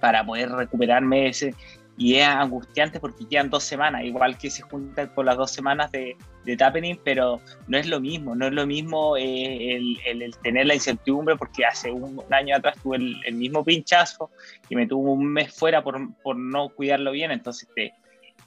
para 0.00 0.26
poder 0.26 0.50
recuperarme 0.50 1.28
ese, 1.28 1.54
y 1.98 2.16
es 2.16 2.26
angustiante 2.26 3.00
porque 3.00 3.26
quedan 3.26 3.48
dos 3.48 3.64
semanas, 3.64 4.04
igual 4.04 4.36
que 4.36 4.50
se 4.50 4.62
juntan 4.62 5.08
con 5.08 5.26
las 5.26 5.36
dos 5.36 5.50
semanas 5.50 5.90
de, 5.92 6.16
de 6.44 6.56
Tappening, 6.56 7.00
pero 7.02 7.40
no 7.68 7.78
es 7.78 7.86
lo 7.86 8.00
mismo, 8.00 8.34
no 8.34 8.46
es 8.46 8.52
lo 8.52 8.66
mismo 8.66 9.16
eh, 9.16 9.76
el, 9.76 9.98
el, 10.04 10.36
tener 10.38 10.66
la 10.66 10.74
incertidumbre 10.74 11.36
porque 11.36 11.64
hace 11.64 11.90
un, 11.90 12.22
año 12.30 12.56
atrás 12.56 12.76
tuve 12.82 12.96
el, 12.96 13.34
mismo 13.34 13.64
pinchazo 13.64 14.30
y 14.68 14.76
me 14.76 14.86
tuvo 14.86 15.12
un 15.12 15.32
mes 15.32 15.52
fuera 15.54 15.82
por, 15.82 16.14
por 16.22 16.36
no 16.36 16.68
cuidarlo 16.68 17.12
bien, 17.12 17.30
entonces 17.30 17.68
te, 17.74 17.94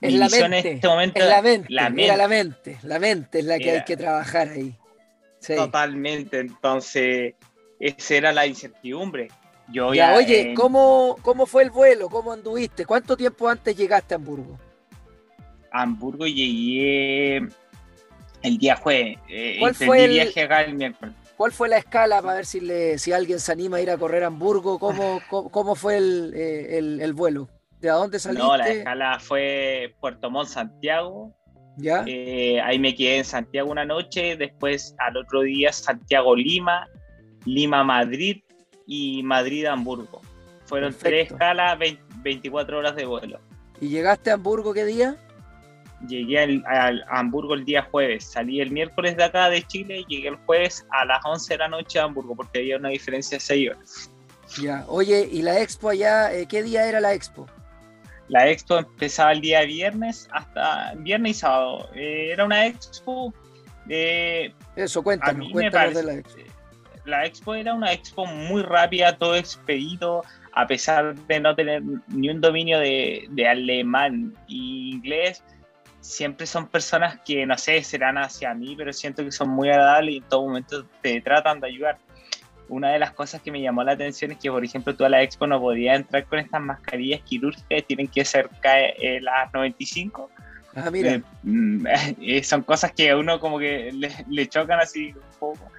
es 0.02 0.14
la 0.14 0.30
mente, 0.30 0.46
en 0.46 0.76
este 0.76 0.88
momento 0.88 1.20
es 1.20 1.28
la 1.28 1.42
mente, 1.42 1.74
la 1.74 1.90
mente, 1.90 2.18
la 2.18 2.28
mente, 2.28 2.78
la 2.84 3.00
mente 3.00 3.40
es 3.40 3.46
la 3.46 3.58
que 3.58 3.72
hay 3.72 3.84
que 3.84 3.98
trabajar 3.98 4.50
ahí. 4.50 4.76
Totalmente, 5.46 6.40
entonces 6.40 7.34
esa 7.80 8.16
era 8.16 8.32
la 8.32 8.46
incertidumbre 8.46 9.30
ya, 9.72 10.16
oye, 10.16 10.54
¿cómo, 10.56 11.18
¿cómo 11.22 11.46
fue 11.46 11.64
el 11.64 11.70
vuelo? 11.70 12.10
¿Cómo 12.10 12.32
anduviste? 12.32 12.86
¿Cuánto 12.86 13.16
tiempo 13.16 13.48
antes 13.48 13.76
llegaste 13.76 14.14
a 14.14 14.18
Hamburgo? 14.18 14.60
A 15.72 15.84
Hamburgo 15.84 16.26
llegué 16.26 17.48
el 18.42 18.58
día 18.58 18.76
jueves. 18.76 19.18
Eh, 19.28 19.58
¿Cuál 19.60 19.76
fue 19.76 20.06
el, 20.06 20.12
viaje 20.12 20.42
acá 20.42 20.62
el 20.62 20.76
miércoles. 20.76 21.16
¿Cuál 21.38 21.52
fue 21.52 21.70
la 21.70 21.78
escala 21.78 22.22
para 22.22 22.36
ver 22.36 22.46
si, 22.46 22.60
le, 22.60 22.98
si 22.98 23.12
alguien 23.12 23.40
se 23.40 23.52
anima 23.52 23.78
a 23.78 23.82
ir 23.82 23.90
a 23.90 23.98
correr 23.98 24.24
a 24.24 24.28
Hamburgo? 24.28 24.80
¿Cómo, 24.80 25.22
cómo, 25.52 25.76
fue 25.76 25.98
el, 25.98 26.34
eh, 26.36 26.78
el, 26.78 27.02
el, 27.02 27.14
vuelo? 27.14 27.48
¿De 27.80 27.90
dónde 27.90 28.20
saliste? 28.20 28.46
No, 28.46 28.58
la 28.58 28.68
escala 28.68 29.20
fue 29.20 29.96
Puerto 30.00 30.30
Montt, 30.30 30.50
Santiago. 30.50 31.34
¿Ya? 31.78 32.04
Eh, 32.08 32.60
ahí 32.62 32.78
me 32.78 32.94
quedé 32.94 33.20
en 33.20 33.26
Santiago 33.26 33.72
una 33.72 33.86
noche, 33.86 34.36
después 34.36 34.96
al 34.98 35.16
otro 35.16 35.44
día 35.44 35.72
Santiago-Lima, 35.72 36.90
Lima-Madrid, 37.46 38.42
y 38.90 39.22
Madrid-Hamburgo. 39.22 40.20
Fueron 40.66 40.94
tres 40.94 41.32
escalas, 41.32 41.78
24 42.24 42.80
horas 42.80 42.96
de 42.96 43.06
vuelo. 43.06 43.40
¿Y 43.80 43.88
llegaste 43.88 44.32
a 44.32 44.34
Hamburgo 44.34 44.74
qué 44.74 44.84
día? 44.84 45.16
Llegué 46.08 46.64
a 46.66 46.92
Hamburgo 47.12 47.54
el 47.54 47.66
día 47.66 47.88
jueves. 47.92 48.24
Salí 48.26 48.62
el 48.62 48.72
miércoles 48.72 49.16
de 49.16 49.24
acá 49.24 49.50
de 49.50 49.62
Chile 49.62 50.00
y 50.00 50.16
llegué 50.16 50.30
el 50.30 50.38
jueves 50.38 50.86
a 50.90 51.06
las 51.06 51.24
11 51.24 51.54
de 51.54 51.58
la 51.60 51.68
noche 51.68 52.00
a 52.00 52.06
Hamburgo 52.06 52.36
porque 52.36 52.60
había 52.60 52.78
una 52.78 52.90
diferencia 52.90 53.38
de 53.38 53.42
6 53.42 53.70
horas. 53.70 54.12
Ya, 54.60 54.86
oye, 54.88 55.30
¿y 55.32 55.44
la 55.44 55.62
expo 55.62 55.90
allá? 55.90 56.34
Eh, 56.34 56.48
¿Qué 56.48 56.64
día 56.64 56.88
era 56.88 57.00
la 57.00 57.14
expo? 57.14 57.46
La 58.28 58.50
expo 58.50 58.80
empezaba 58.80 59.34
el 59.34 59.42
día 59.42 59.62
viernes 59.66 60.28
hasta 60.32 60.94
viernes 60.98 61.38
y 61.38 61.40
sábado. 61.40 61.90
Eh, 61.94 62.30
era 62.32 62.46
una 62.46 62.66
expo 62.66 63.34
Eh, 63.88 64.52
Eso, 64.76 65.04
cuéntanos, 65.04 65.52
cuéntanos 65.52 65.94
de 65.94 66.04
la 66.04 66.14
expo. 66.16 66.49
La 67.06 67.26
expo 67.26 67.56
era 67.56 67.74
una 67.74 67.92
expo 67.92 68.26
muy 68.26 68.62
rápida, 68.62 69.18
todo 69.18 69.36
expedito, 69.36 70.24
a 70.54 70.68
pesar 70.68 71.16
de 71.16 71.40
no 71.40 71.56
tener 71.56 71.82
ni 72.08 72.30
un 72.30 72.42
dominio 72.42 72.80
de, 72.80 73.28
de 73.30 73.48
alemán 73.48 74.34
e 74.50 74.54
inglés, 74.54 75.44
siempre 76.02 76.46
son 76.46 76.68
personas 76.68 77.20
que, 77.26 77.46
no 77.46 77.58
sé, 77.58 77.84
serán 77.84 78.18
hacia 78.18 78.54
mí, 78.54 78.76
pero 78.78 78.94
siento 78.94 79.24
que 79.24 79.32
son 79.32 79.50
muy 79.50 79.70
agradables 79.70 80.16
y 80.16 80.18
en 80.18 80.24
todo 80.24 80.44
momento 80.48 80.86
te 81.02 81.22
tratan 81.22 81.60
de 81.60 81.68
ayudar. 81.68 81.98
Una 82.68 82.92
de 82.92 83.00
las 83.00 83.12
cosas 83.12 83.42
que 83.42 83.52
me 83.52 83.62
llamó 83.62 83.84
la 83.84 83.94
atención 83.94 84.32
es 84.32 84.38
que, 84.38 84.52
por 84.52 84.64
ejemplo, 84.64 84.96
tú 84.96 85.04
a 85.04 85.10
la 85.10 85.24
expo 85.24 85.48
no 85.48 85.60
podías 85.60 85.98
entrar 85.98 86.26
con 86.26 86.40
estas 86.40 86.62
mascarillas 86.62 87.22
quirúrgicas, 87.22 87.84
tienen 87.88 88.08
que 88.08 88.24
ser 88.24 88.50
eh, 88.64 89.20
las 89.22 89.52
95. 89.54 90.30
Ah, 90.76 90.92
mira. 90.92 91.14
Eh, 91.16 91.24
mm, 91.44 91.88
eh, 92.22 92.44
son 92.44 92.62
cosas 92.62 92.92
que 92.92 93.10
a 93.10 93.18
uno 93.18 93.40
como 93.40 93.58
que 93.58 93.92
le, 93.92 94.12
le 94.30 94.48
chocan 94.48 94.80
así 94.80 95.14
un 95.14 95.40
poco 95.40 95.72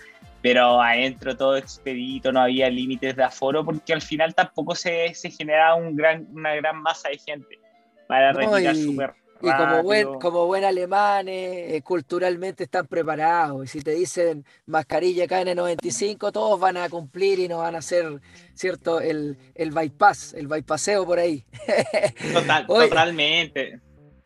pero 0.43 0.81
adentro 0.81 1.37
todo 1.37 1.57
expedito, 1.57 2.33
no 2.33 2.41
había 2.41 2.69
límites 2.71 3.17
de 3.17 3.25
aforo, 3.25 3.65
porque 3.65 3.93
al 3.93 4.03
final 4.03 4.35
tampoco 4.35 4.75
se, 4.75 5.15
se 5.15 5.31
generaba 5.31 5.75
un 5.75 5.97
gran, 5.97 6.27
una 6.33 6.55
gran 6.55 6.81
masa 6.81 7.09
de 7.09 7.19
gente 7.19 7.59
para 8.07 8.33
retirar 8.33 8.75
súper 8.75 9.15
y 9.43 9.51
como 9.51 9.83
buen, 9.83 10.19
como 10.19 10.47
buen 10.47 10.65
alemanes, 10.65 11.73
eh, 11.73 11.83
culturalmente 11.83 12.65
están 12.65 12.87
preparados. 12.87 13.65
Y 13.65 13.69
si 13.69 13.81
te 13.81 13.93
dicen 13.93 14.45
mascarilla 14.67 15.27
KN95, 15.27 16.33
todos 16.33 16.61
van 16.61 16.77
a 16.77 16.89
cumplir 16.89 17.39
y 17.39 17.49
no 17.49 17.59
van 17.59 17.75
a 17.75 17.79
hacer, 17.79 18.21
¿cierto? 18.55 19.01
El, 19.01 19.39
el 19.55 19.71
bypass, 19.71 20.35
el 20.35 20.47
bypasseo 20.47 21.07
por 21.07 21.19
ahí. 21.19 21.45
Total, 22.33 22.67
totalmente. 22.67 23.81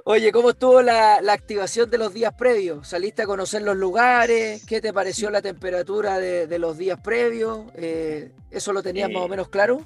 Oye, 0.06 0.32
¿cómo 0.32 0.50
estuvo 0.50 0.82
la, 0.82 1.22
la, 1.22 1.32
activación 1.32 1.88
de 1.88 1.96
los 1.96 2.12
días 2.12 2.34
previos? 2.34 2.88
¿Saliste 2.88 3.22
a 3.22 3.26
conocer 3.26 3.62
los 3.62 3.74
lugares? 3.74 4.62
¿Qué 4.66 4.82
te 4.82 4.92
pareció 4.92 5.30
la 5.30 5.40
temperatura 5.40 6.18
de, 6.18 6.46
de 6.46 6.58
los 6.58 6.76
días 6.76 7.00
previos? 7.00 7.62
Eh, 7.74 8.30
¿Eso 8.50 8.74
lo 8.74 8.82
tenías 8.82 9.10
más 9.10 9.22
o 9.22 9.26
eh, 9.26 9.30
menos 9.30 9.48
claro? 9.48 9.80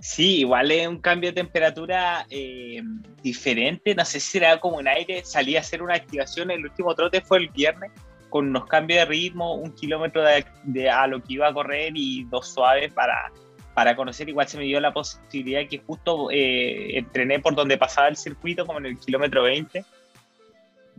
Sí, 0.00 0.40
igual 0.40 0.70
es 0.70 0.86
un 0.86 0.98
cambio 0.98 1.30
de 1.30 1.36
temperatura 1.36 2.26
eh, 2.28 2.82
diferente, 3.22 3.94
no 3.94 4.04
sé 4.04 4.20
si 4.20 4.32
será 4.32 4.60
como 4.60 4.80
en 4.80 4.88
aire, 4.88 5.24
salí 5.24 5.56
a 5.56 5.60
hacer 5.60 5.82
una 5.82 5.94
activación, 5.94 6.50
el 6.50 6.62
último 6.62 6.94
trote 6.94 7.22
fue 7.22 7.38
el 7.38 7.48
viernes, 7.48 7.90
con 8.28 8.48
unos 8.48 8.66
cambios 8.66 8.98
de 8.98 9.06
ritmo, 9.06 9.54
un 9.54 9.72
kilómetro 9.72 10.22
de, 10.64 10.90
a 10.90 11.06
lo 11.06 11.22
que 11.22 11.32
iba 11.32 11.48
a 11.48 11.54
correr 11.54 11.94
y 11.96 12.24
dos 12.24 12.52
suaves 12.52 12.92
para, 12.92 13.32
para 13.74 13.96
conocer, 13.96 14.28
igual 14.28 14.48
se 14.48 14.56
me 14.56 14.64
dio 14.64 14.80
la 14.80 14.92
posibilidad 14.92 15.66
que 15.68 15.78
justo 15.78 16.30
eh, 16.30 16.96
entrené 16.96 17.40
por 17.40 17.54
donde 17.54 17.76
pasaba 17.76 18.08
el 18.08 18.16
circuito, 18.16 18.66
como 18.66 18.78
en 18.78 18.86
el 18.86 18.98
kilómetro 18.98 19.42
20, 19.42 19.84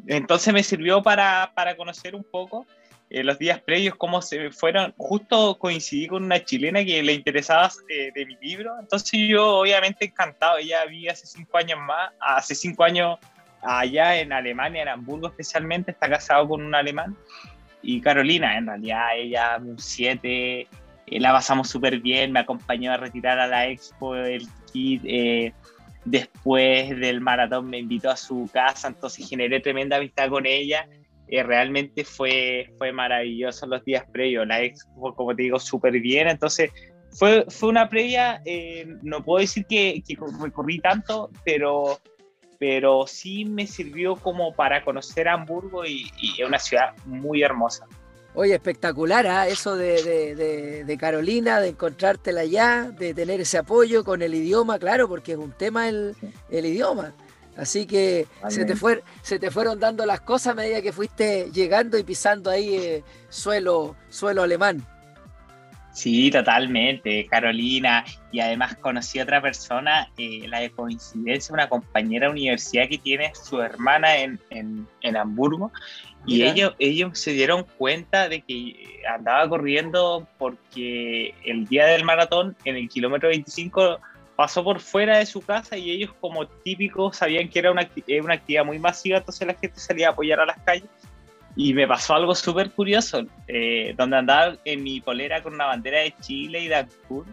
entonces 0.07 0.53
me 0.53 0.61
sirvió 0.61 1.01
para, 1.01 1.51
para 1.55 1.75
conocer 1.75 2.15
un 2.15 2.23
poco 2.23 2.65
eh, 3.09 3.23
los 3.23 3.38
días 3.38 3.61
previos, 3.61 3.95
cómo 3.95 4.21
se 4.21 4.51
fueron. 4.51 4.93
Justo 4.97 5.57
coincidí 5.59 6.07
con 6.07 6.23
una 6.23 6.43
chilena 6.43 6.83
que 6.83 7.01
le 7.03 7.13
interesaba 7.13 7.71
eh, 7.88 8.11
de 8.13 8.25
mi 8.25 8.35
libro, 8.41 8.75
entonces 8.79 9.19
yo 9.27 9.59
obviamente 9.59 10.05
encantado. 10.05 10.57
Ella 10.57 10.85
vi 10.85 11.07
hace 11.07 11.27
cinco 11.27 11.57
años 11.57 11.79
más, 11.79 12.11
hace 12.19 12.55
cinco 12.55 12.83
años 12.83 13.17
allá 13.61 14.19
en 14.19 14.33
Alemania, 14.33 14.83
en 14.83 14.89
Hamburgo 14.89 15.27
especialmente, 15.27 15.91
está 15.91 16.09
casado 16.09 16.47
con 16.47 16.63
un 16.63 16.73
alemán. 16.73 17.15
Y 17.81 18.01
Carolina, 18.01 18.57
en 18.57 18.65
realidad, 18.65 19.09
ella 19.15 19.57
un 19.59 19.77
7, 19.77 20.67
eh, 21.07 21.19
la 21.19 21.31
pasamos 21.31 21.69
súper 21.69 21.99
bien, 21.99 22.31
me 22.31 22.39
acompañó 22.39 22.91
a 22.91 22.97
retirar 22.97 23.39
a 23.39 23.47
la 23.47 23.67
expo 23.67 24.15
el 24.15 24.47
kit. 24.71 25.03
después 26.05 26.89
del 26.99 27.21
maratón 27.21 27.69
me 27.69 27.79
invitó 27.79 28.09
a 28.11 28.15
su 28.15 28.49
casa, 28.53 28.87
entonces 28.87 29.27
generé 29.27 29.59
tremenda 29.59 29.97
amistad 29.97 30.29
con 30.29 30.45
ella 30.45 30.87
eh, 31.27 31.41
realmente 31.41 32.03
fue, 32.03 32.71
fue 32.77 32.91
maravilloso 32.91 33.65
los 33.65 33.83
días 33.83 34.05
previos. 34.11 34.45
La 34.47 34.61
expo, 34.61 35.13
como 35.15 35.35
te 35.35 35.43
digo, 35.43 35.59
súper 35.59 35.93
bien. 35.99 36.27
Entonces, 36.27 36.71
fue, 37.11 37.45
fue 37.49 37.69
una 37.69 37.89
previa, 37.89 38.41
eh, 38.45 38.85
no 39.01 39.23
puedo 39.23 39.39
decir 39.39 39.65
que, 39.65 40.03
que, 40.07 40.17
recorrí 40.41 40.79
tanto, 40.79 41.31
pero, 41.43 41.99
pero 42.59 43.07
sí 43.07 43.45
me 43.45 43.65
sirvió 43.65 44.15
como 44.17 44.53
para 44.53 44.83
conocer 44.83 45.27
Hamburgo 45.27 45.85
y, 45.85 46.11
es 46.37 46.45
una 46.45 46.59
ciudad 46.59 46.93
muy 47.05 47.41
hermosa. 47.41 47.87
Oye, 48.35 48.53
espectacular 48.53 49.25
¿ah? 49.27 49.47
eso 49.47 49.75
de, 49.75 50.03
de, 50.35 50.83
de, 50.83 50.97
Carolina, 50.97 51.59
de 51.61 51.69
encontrártela 51.69 52.41
allá, 52.41 52.91
de 52.91 53.13
tener 53.13 53.39
ese 53.39 53.57
apoyo 53.57 54.03
con 54.03 54.21
el 54.21 54.35
idioma, 54.35 54.77
claro, 54.77 55.07
porque 55.07 55.33
es 55.33 55.37
un 55.37 55.53
tema 55.53 55.87
el, 55.87 56.15
el 56.49 56.65
idioma. 56.65 57.13
Así 57.57 57.85
que 57.85 58.27
se 58.49 58.65
te, 58.65 58.75
fue, 58.75 59.01
se 59.21 59.39
te 59.39 59.49
fueron 59.49 59.79
dando 59.79 60.05
las 60.05 60.19
cosas 60.19 60.47
a 60.47 60.55
medida 60.55 60.81
que 60.81 60.91
fuiste 60.91 61.49
llegando 61.53 61.97
y 61.97 62.03
pisando 62.03 62.49
ahí 62.49 62.75
eh, 62.75 63.03
suelo, 63.29 63.95
suelo 64.09 64.43
alemán. 64.43 64.85
Sí, 65.95 66.29
totalmente, 66.29 67.25
Carolina. 67.27 68.03
Y 68.33 68.41
además 68.41 68.75
conocí 68.75 69.19
a 69.19 69.23
otra 69.23 69.41
persona, 69.41 70.09
eh, 70.17 70.45
la 70.49 70.59
de 70.59 70.69
coincidencia, 70.69 71.53
una 71.53 71.69
compañera 71.69 72.27
de 72.27 72.33
universidad 72.33 72.89
que 72.89 72.97
tiene 72.97 73.31
su 73.33 73.61
hermana 73.61 74.17
en, 74.17 74.37
en, 74.49 75.15
Hamburgo. 75.15 75.71
Y 76.25 76.43
ellos, 76.43 76.73
ellos 76.79 77.19
se 77.19 77.31
dieron 77.31 77.65
cuenta 77.77 78.27
de 78.29 78.41
que 78.41 79.01
andaba 79.07 79.47
corriendo 79.47 80.27
porque 80.38 81.33
el 81.43 81.67
día 81.67 81.85
del 81.85 82.03
maratón, 82.03 82.55
en 82.65 82.75
el 82.75 82.89
kilómetro 82.89 83.29
25, 83.29 83.99
pasó 84.35 84.63
por 84.63 84.79
fuera 84.79 85.19
de 85.19 85.25
su 85.25 85.41
casa 85.41 85.77
y 85.77 85.91
ellos 85.91 86.11
como 86.19 86.47
típicos 86.47 87.17
sabían 87.17 87.49
que 87.49 87.59
era 87.59 87.71
una, 87.71 87.88
una 88.21 88.33
actividad 88.33 88.65
muy 88.65 88.79
masiva, 88.79 89.17
entonces 89.17 89.47
la 89.47 89.53
gente 89.53 89.79
salía 89.79 90.09
a 90.09 90.11
apoyar 90.11 90.39
a 90.39 90.45
las 90.45 90.57
calles. 90.59 90.89
Y 91.55 91.73
me 91.73 91.88
pasó 91.88 92.15
algo 92.15 92.35
súper 92.35 92.71
curioso, 92.71 93.25
eh, 93.47 93.93
donde 93.95 94.17
andaba 94.17 94.57
en 94.65 94.83
mi 94.83 94.99
polera 94.99 95.41
con 95.41 95.53
una 95.53 95.67
bandera 95.67 95.99
de 95.99 96.13
Chile 96.19 96.59
y 96.59 96.67
de 96.67 96.75
Actur, 96.75 97.25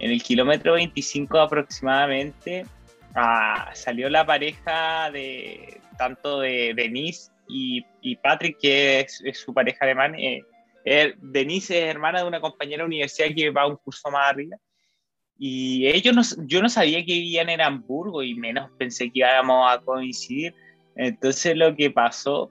en 0.00 0.10
el 0.10 0.22
kilómetro 0.22 0.72
25 0.72 1.38
aproximadamente, 1.38 2.66
ah, 3.14 3.70
salió 3.74 4.08
la 4.08 4.26
pareja 4.26 5.10
de 5.12 5.80
tanto 5.96 6.40
de 6.40 6.72
Denise 6.74 7.30
y, 7.48 7.84
y 8.02 8.16
Patrick, 8.16 8.58
que 8.60 9.00
es, 9.00 9.22
su 9.38 9.52
pareja 9.54 9.84
alemán. 9.84 10.14
Eh, 10.16 10.42
Denise 11.18 11.78
es 11.78 11.90
hermana 11.90 12.20
de 12.20 12.28
una 12.28 12.40
compañera 12.40 12.82
de 12.82 12.86
universidad 12.86 13.28
que 13.34 13.50
va 13.50 13.62
a 13.62 13.66
un 13.66 13.76
curso 13.76 14.10
más 14.10 14.30
arriba 14.30 14.56
y 15.38 15.86
ellos 15.86 16.14
no, 16.14 16.46
yo 16.46 16.60
no 16.60 16.68
sabía 16.68 17.04
que 17.04 17.12
vivían 17.12 17.48
en 17.48 17.60
Hamburgo 17.60 18.24
y 18.24 18.34
menos 18.34 18.70
pensé 18.76 19.04
que 19.10 19.20
íbamos 19.20 19.72
a 19.72 19.78
coincidir. 19.78 20.52
Entonces 20.96 21.56
lo 21.56 21.76
que 21.76 21.90
pasó 21.92 22.50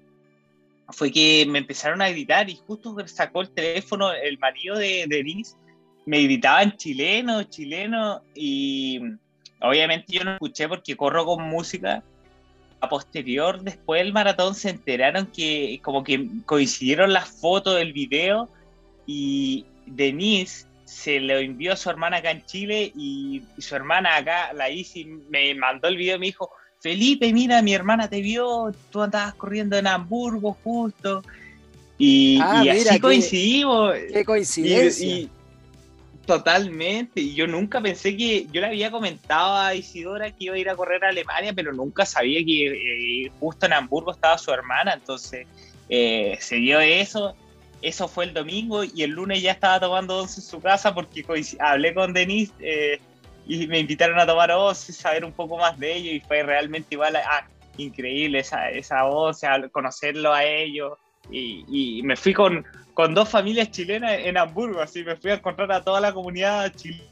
fue 0.90 1.12
que 1.12 1.46
me 1.50 1.60
empezaron 1.60 2.02
a 2.02 2.10
gritar 2.10 2.50
y 2.50 2.56
justo 2.56 2.96
sacó 3.08 3.42
el 3.42 3.50
teléfono 3.50 4.14
el 4.14 4.40
marido 4.40 4.78
de 4.78 5.06
Denise, 5.10 5.58
me 6.06 6.22
gritaban 6.22 6.78
chileno, 6.78 7.44
chileno 7.44 8.22
y 8.34 9.02
obviamente 9.60 10.14
yo 10.14 10.24
no 10.24 10.34
escuché 10.34 10.70
porque 10.70 10.96
corro 10.96 11.26
con 11.26 11.44
música. 11.44 12.02
A 12.80 12.90
posterior, 12.90 13.62
después 13.62 14.04
del 14.04 14.14
maratón, 14.14 14.54
se 14.54 14.70
enteraron 14.70 15.26
que 15.28 15.80
como 15.84 16.04
que 16.04 16.28
coincidieron 16.46 17.12
las 17.12 17.28
fotos 17.28 17.76
del 17.76 17.92
video 17.92 18.50
y 19.06 19.66
Denise 19.86 20.68
se 20.86 21.20
lo 21.20 21.38
envió 21.38 21.74
a 21.74 21.76
su 21.76 21.90
hermana 21.90 22.18
acá 22.18 22.32
en 22.32 22.46
Chile 22.46 22.92
y, 22.96 23.42
su 23.58 23.76
hermana 23.76 24.16
acá, 24.16 24.54
la 24.54 24.70
Isi, 24.70 25.06
me 25.06 25.54
mandó 25.56 25.88
el 25.88 25.98
video 25.98 26.16
y 26.16 26.20
me 26.20 26.26
dijo, 26.28 26.50
Felipe, 26.80 27.34
mira, 27.34 27.62
mi 27.62 27.74
hermana 27.74 28.10
te 28.10 28.22
vio, 28.22 28.72
tú 28.92 29.02
andabas 29.02 29.34
corriendo 29.36 29.78
en 29.78 29.88
Hamburgo 29.88 30.56
justo. 30.64 31.24
Y, 31.98 32.40
ah, 32.42 32.64
así 32.72 33.00
coincidimos. 33.00 33.96
Qué 34.14 34.24
coincidencia. 34.24 35.28
Totalmente. 36.28 37.22
Y 37.22 37.34
yo 37.34 37.48
nunca 37.48 37.82
pensé 37.82 38.16
que, 38.16 38.46
yo 38.52 38.62
le 38.62 38.68
había 38.68 38.92
comentado 38.92 39.56
a 39.56 39.74
Isidora 39.74 40.30
que 40.30 40.46
iba 40.46 40.56
a 40.56 40.60
ir 40.60 40.70
a 40.70 40.76
correr 40.76 41.04
a 41.04 41.10
Alemania, 41.10 41.54
pero 41.54 41.74
nunca 41.74 42.06
sabía 42.06 42.46
que 42.46 42.68
eh, 43.26 43.32
justo 43.40 43.66
en 43.66 43.74
Hamburgo 43.74 44.12
estaba 44.12 44.38
su 44.38 44.52
hermana. 44.52 44.94
Entonces 44.94 45.48
eh, 45.90 46.38
se 46.40 46.58
dio 46.58 46.80
eso 46.80 47.36
eso 47.82 48.08
fue 48.08 48.26
el 48.26 48.34
domingo 48.34 48.84
y 48.84 49.04
el 49.04 49.12
lunes 49.12 49.42
ya 49.42 49.52
estaba 49.52 49.80
tomando 49.80 50.20
once 50.20 50.40
en 50.40 50.46
su 50.46 50.60
casa 50.60 50.94
porque 50.94 51.24
hablé 51.60 51.94
con 51.94 52.14
Denise 52.14 52.52
eh, 52.60 53.00
y 53.46 53.68
me 53.68 53.80
invitaron 53.80 54.20
a 54.20 54.26
tomar 54.26 54.52
once, 54.52 54.92
saber 54.92 55.24
un 55.24 55.32
poco 55.32 55.58
más 55.58 55.78
de 55.80 55.96
ellos 55.96 56.14
y 56.16 56.20
fue 56.22 56.44
realmente 56.44 56.88
igual 56.92 57.16
ah, 57.16 57.48
increíble 57.78 58.40
esa, 58.40 58.70
esa 58.72 59.06
once, 59.06 59.48
conocerlo 59.72 60.34
a 60.34 60.44
ellos 60.44 60.94
y, 61.30 62.02
me 62.04 62.16
fui 62.16 62.34
con, 62.34 62.66
con 62.98 63.14
dos 63.14 63.30
familias 63.30 63.70
chilenas 63.70 64.14
en 64.24 64.40
Hamburgo, 64.40 64.82
así 64.82 65.04
me 65.04 65.16
fui 65.16 65.30
a 65.30 65.36
encontrar 65.36 65.72
a 65.72 65.84
toda 65.84 66.02
la 66.02 66.12
comunidad 66.12 66.74
chilena. 66.74 67.04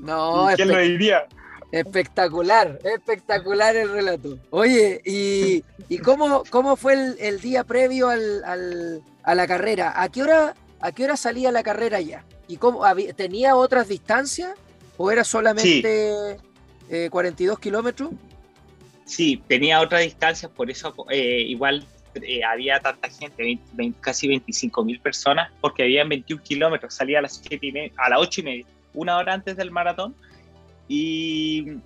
No, 0.00 0.48
¿Quién 0.56 0.68
lo 0.68 0.78
diría? 0.78 1.26
Espectacular, 1.70 2.78
espectacular 2.82 3.76
el 3.76 3.90
relato. 3.90 4.38
Oye, 4.48 5.02
¿y, 5.04 5.62
y 5.90 5.98
cómo, 5.98 6.42
cómo 6.48 6.76
fue 6.76 6.94
el, 6.94 7.16
el 7.20 7.38
día 7.42 7.64
previo 7.64 8.08
al, 8.08 8.42
al, 8.44 9.02
a 9.24 9.34
la 9.34 9.46
carrera? 9.46 9.92
¿A 9.94 10.08
qué 10.08 10.22
hora, 10.22 10.54
a 10.80 10.92
qué 10.92 11.04
hora 11.04 11.18
salía 11.18 11.52
la 11.52 11.62
carrera 11.62 12.00
ya? 12.00 12.24
¿Y 12.48 12.56
cómo, 12.56 12.82
tenía 13.14 13.56
otras 13.56 13.88
distancias 13.88 14.54
o 14.96 15.10
era 15.10 15.22
solamente 15.22 16.38
42 17.10 17.58
eh, 17.58 17.60
kilómetros? 17.60 18.08
Sí, 19.04 19.42
tenía 19.48 19.82
otras 19.82 20.00
distancias, 20.00 20.50
por 20.50 20.70
eso 20.70 20.94
eh, 21.10 21.42
igual 21.46 21.86
eh, 22.22 22.44
había 22.44 22.80
tanta 22.80 23.08
gente, 23.08 23.58
casi 24.00 24.28
25 24.28 24.84
mil 24.84 25.00
personas, 25.00 25.50
porque 25.60 25.82
habían 25.82 26.08
21 26.08 26.42
kilómetros, 26.42 26.94
salía 26.94 27.18
a 27.18 27.22
las, 27.22 27.42
7 27.46 27.92
a 27.96 28.08
las 28.10 28.18
8 28.20 28.40
y 28.40 28.44
media, 28.44 28.66
una 28.92 29.16
hora 29.16 29.34
antes 29.34 29.56
del 29.56 29.70
maratón. 29.70 30.14
Y, 30.88 31.78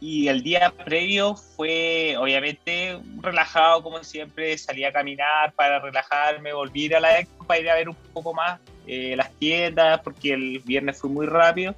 y 0.00 0.28
el 0.28 0.42
día 0.42 0.72
previo 0.84 1.34
fue 1.34 2.16
obviamente 2.18 2.98
relajado 3.20 3.82
como 3.82 4.02
siempre, 4.04 4.56
salí 4.58 4.84
a 4.84 4.92
caminar 4.92 5.52
para 5.52 5.78
relajarme, 5.78 6.52
volví 6.52 6.92
a 6.92 7.00
la 7.00 7.20
expo 7.20 7.46
para 7.46 7.60
ir 7.60 7.70
a 7.70 7.74
ver 7.74 7.88
un 7.88 7.96
poco 8.12 8.34
más 8.34 8.60
eh, 8.86 9.14
las 9.16 9.32
tiendas, 9.34 10.00
porque 10.00 10.32
el 10.32 10.60
viernes 10.60 10.98
fue 10.98 11.10
muy 11.10 11.26
rápido. 11.26 11.74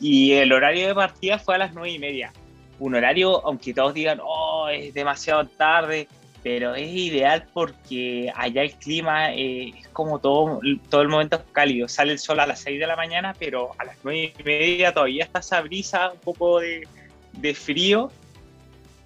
Y 0.00 0.32
el 0.32 0.52
horario 0.52 0.88
de 0.88 0.94
partida 0.94 1.38
fue 1.38 1.56
a 1.56 1.58
las 1.58 1.74
9 1.74 1.90
y 1.90 1.98
media 1.98 2.32
un 2.78 2.94
horario, 2.94 3.44
aunque 3.44 3.74
todos 3.74 3.94
digan, 3.94 4.20
oh, 4.22 4.68
es 4.68 4.94
demasiado 4.94 5.46
tarde, 5.46 6.08
pero 6.42 6.74
es 6.74 6.88
ideal 6.88 7.46
porque 7.52 8.32
allá 8.34 8.62
el 8.62 8.72
clima 8.72 9.32
eh, 9.32 9.74
es 9.78 9.88
como 9.88 10.18
todo, 10.18 10.60
todo 10.88 11.02
el 11.02 11.08
momento 11.08 11.42
cálido. 11.52 11.88
Sale 11.88 12.12
el 12.12 12.18
sol 12.18 12.40
a 12.40 12.46
las 12.46 12.60
6 12.60 12.78
de 12.78 12.86
la 12.86 12.96
mañana, 12.96 13.34
pero 13.38 13.72
a 13.78 13.84
las 13.84 13.96
9 14.02 14.34
y 14.38 14.42
media 14.42 14.92
todavía 14.92 15.24
está 15.24 15.40
esa 15.40 15.60
brisa, 15.60 16.12
un 16.12 16.20
poco 16.20 16.60
de, 16.60 17.54
frío. 17.54 18.10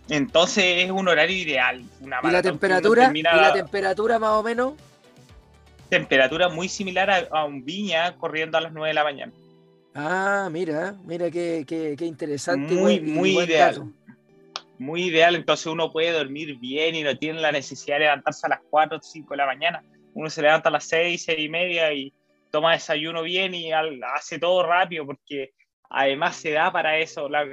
Entonces 0.08 0.84
es 0.84 0.90
un 0.90 1.08
horario 1.08 1.36
ideal. 1.36 1.82
Una 2.00 2.20
¿Y 2.22 2.30
la 2.30 2.42
temperatura? 2.42 3.10
¿Y 3.14 3.22
la 3.22 3.52
temperatura 3.52 4.18
más 4.18 4.30
o 4.30 4.42
menos? 4.42 4.74
Temperatura 5.88 6.48
muy 6.48 6.68
similar 6.68 7.10
a, 7.10 7.28
a 7.30 7.44
un 7.44 7.64
viña 7.64 8.16
corriendo 8.16 8.58
a 8.58 8.60
las 8.60 8.72
9 8.72 8.88
de 8.88 8.94
la 8.94 9.04
mañana. 9.04 9.32
Ah, 9.94 10.48
mira, 10.50 10.94
mira 11.04 11.30
qué, 11.30 11.64
qué, 11.66 11.94
qué 11.98 12.06
interesante. 12.06 12.74
Muy, 12.74 13.00
muy 13.00 13.38
ideal. 13.38 13.92
Muy 14.82 15.04
ideal, 15.04 15.36
entonces 15.36 15.66
uno 15.66 15.92
puede 15.92 16.10
dormir 16.10 16.58
bien 16.58 16.96
y 16.96 17.04
no 17.04 17.16
tiene 17.16 17.40
la 17.40 17.52
necesidad 17.52 17.98
de 17.98 18.06
levantarse 18.06 18.46
a 18.46 18.50
las 18.50 18.60
4 18.68 18.98
o 18.98 19.00
5 19.00 19.30
de 19.30 19.36
la 19.36 19.46
mañana. 19.46 19.84
Uno 20.12 20.28
se 20.28 20.42
levanta 20.42 20.70
a 20.70 20.72
las 20.72 20.84
6, 20.86 21.22
6 21.24 21.38
y 21.38 21.48
media 21.48 21.92
y 21.92 22.12
toma 22.50 22.72
desayuno 22.72 23.22
bien 23.22 23.54
y 23.54 23.70
hace 23.70 24.40
todo 24.40 24.66
rápido 24.66 25.06
porque 25.06 25.52
además 25.88 26.34
se 26.34 26.50
da 26.50 26.72
para 26.72 26.98
eso. 26.98 27.28
La 27.28 27.44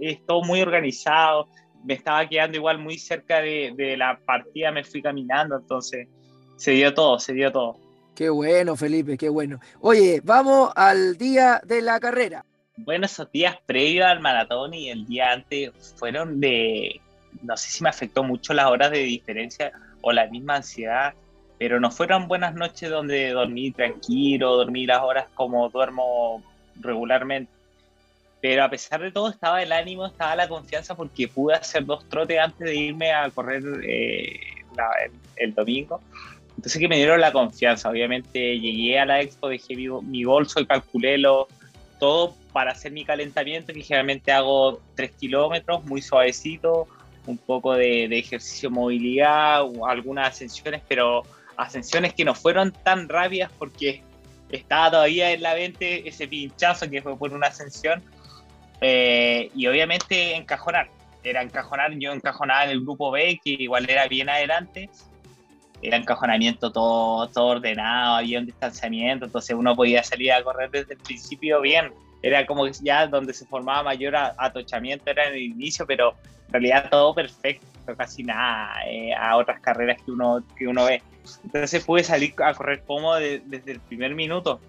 es 0.00 0.26
todo 0.26 0.42
muy 0.42 0.60
organizado. 0.60 1.48
Me 1.84 1.94
estaba 1.94 2.28
quedando 2.28 2.56
igual 2.56 2.78
muy 2.80 2.98
cerca 2.98 3.40
de, 3.40 3.72
de 3.76 3.96
la 3.96 4.18
partida, 4.26 4.72
me 4.72 4.82
fui 4.82 5.00
caminando, 5.00 5.58
entonces 5.58 6.08
se 6.56 6.72
dio 6.72 6.92
todo, 6.92 7.20
se 7.20 7.32
dio 7.32 7.52
todo. 7.52 7.78
Qué 8.16 8.28
bueno, 8.28 8.74
Felipe, 8.74 9.16
qué 9.16 9.28
bueno. 9.28 9.60
Oye, 9.80 10.20
vamos 10.24 10.72
al 10.74 11.16
día 11.16 11.60
de 11.64 11.80
la 11.80 12.00
carrera. 12.00 12.44
Bueno, 12.76 13.06
esos 13.06 13.30
días 13.32 13.56
previos 13.64 14.06
al 14.06 14.20
maratón 14.20 14.74
y 14.74 14.90
el 14.90 15.06
día 15.06 15.32
antes 15.32 15.72
fueron 15.96 16.40
de, 16.40 17.00
no 17.42 17.56
sé 17.56 17.70
si 17.70 17.82
me 17.82 17.88
afectó 17.88 18.22
mucho 18.22 18.52
las 18.52 18.66
horas 18.66 18.90
de 18.90 18.98
diferencia 18.98 19.72
o 20.02 20.12
la 20.12 20.26
misma 20.26 20.56
ansiedad, 20.56 21.14
pero 21.58 21.80
no 21.80 21.90
fueron 21.90 22.28
buenas 22.28 22.54
noches 22.54 22.90
donde 22.90 23.30
dormí 23.30 23.70
tranquilo, 23.70 24.56
dormí 24.56 24.86
las 24.86 25.02
horas 25.02 25.26
como 25.34 25.68
duermo 25.70 26.42
regularmente. 26.80 27.50
Pero 28.42 28.64
a 28.64 28.70
pesar 28.70 29.00
de 29.00 29.10
todo 29.10 29.30
estaba 29.30 29.62
el 29.62 29.72
ánimo, 29.72 30.06
estaba 30.06 30.36
la 30.36 30.48
confianza 30.48 30.94
porque 30.94 31.28
pude 31.28 31.54
hacer 31.54 31.86
dos 31.86 32.06
trotes 32.08 32.38
antes 32.38 32.66
de 32.66 32.76
irme 32.76 33.12
a 33.12 33.30
correr 33.30 33.62
eh, 33.82 34.38
el 35.36 35.54
domingo 35.54 36.00
entonces 36.56 36.80
que 36.80 36.88
me 36.88 36.96
dieron 36.96 37.20
la 37.20 37.32
confianza. 37.32 37.90
Obviamente 37.90 38.58
llegué 38.58 38.98
a 38.98 39.04
la 39.04 39.20
expo, 39.20 39.48
dejé 39.48 39.76
mi, 39.76 40.24
bolso 40.24 40.60
y 40.60 40.66
calculé 40.66 41.22
todo 42.00 42.34
para 42.56 42.72
hacer 42.72 42.90
mi 42.90 43.04
calentamiento, 43.04 43.70
que 43.74 43.82
generalmente 43.82 44.32
hago 44.32 44.80
3 44.94 45.10
kilómetros, 45.10 45.84
muy 45.84 46.00
suavecito, 46.00 46.88
un 47.26 47.36
poco 47.36 47.74
de, 47.74 48.06
ejercicio 48.06 48.70
movilidad, 48.70 49.60
algunas 49.86 50.28
ascensiones, 50.28 50.80
pero 50.88 51.22
ascensiones 51.58 52.14
que 52.14 52.24
no 52.24 52.34
fueron 52.34 52.72
tan 52.72 53.10
rápidas 53.10 53.52
porque 53.58 54.00
estaba 54.48 54.90
todavía 54.90 55.32
en 55.32 55.42
la 55.42 55.54
mente 55.54 56.08
ese 56.08 56.26
pinchazo 56.28 56.88
que 56.88 57.02
fue 57.02 57.14
por 57.18 57.34
una 57.34 57.48
ascensión. 57.48 58.02
Eh, 58.80 59.50
y 59.54 59.66
obviamente 59.66 60.34
encajonar, 60.34 60.88
era 61.22 61.42
encajonar, 61.42 61.92
yo 61.98 62.10
encajonaba 62.10 62.64
en 62.64 62.70
el 62.70 62.80
grupo 62.80 63.10
B, 63.10 63.38
que 63.44 63.50
igual 63.50 63.84
era 63.86 64.08
bien 64.08 64.30
adelante, 64.30 64.88
era 65.82 65.98
encajonamiento 65.98 66.72
todo, 66.72 67.28
todo 67.28 67.48
ordenado, 67.48 68.14
había 68.14 68.38
un 68.38 68.46
distanciamiento, 68.46 69.26
entonces 69.26 69.54
uno 69.54 69.76
podía 69.76 70.02
salir 70.02 70.32
a 70.32 70.42
correr 70.42 70.70
desde 70.70 70.94
el 70.94 71.00
principio 71.00 71.60
bien. 71.60 71.92
Era 72.22 72.46
como 72.46 72.66
ya 72.68 73.06
donde 73.06 73.32
se 73.34 73.46
formaba 73.46 73.82
mayor 73.82 74.16
atochamiento 74.16 75.10
era 75.10 75.28
en 75.28 75.34
el 75.34 75.42
inicio, 75.42 75.86
pero 75.86 76.14
en 76.46 76.52
realidad 76.52 76.88
todo 76.90 77.14
perfecto, 77.14 77.66
casi 77.96 78.22
nada 78.22 78.72
eh, 78.86 79.14
a 79.14 79.36
otras 79.36 79.60
carreras 79.60 80.00
que 80.02 80.10
uno, 80.10 80.42
que 80.56 80.66
uno 80.66 80.84
ve. 80.84 81.02
Entonces 81.44 81.84
pude 81.84 82.04
salir 82.04 82.34
a 82.44 82.54
correr 82.54 82.82
cómodo 82.86 83.16
desde 83.16 83.72
el 83.72 83.80
primer 83.80 84.14
minuto. 84.14 84.60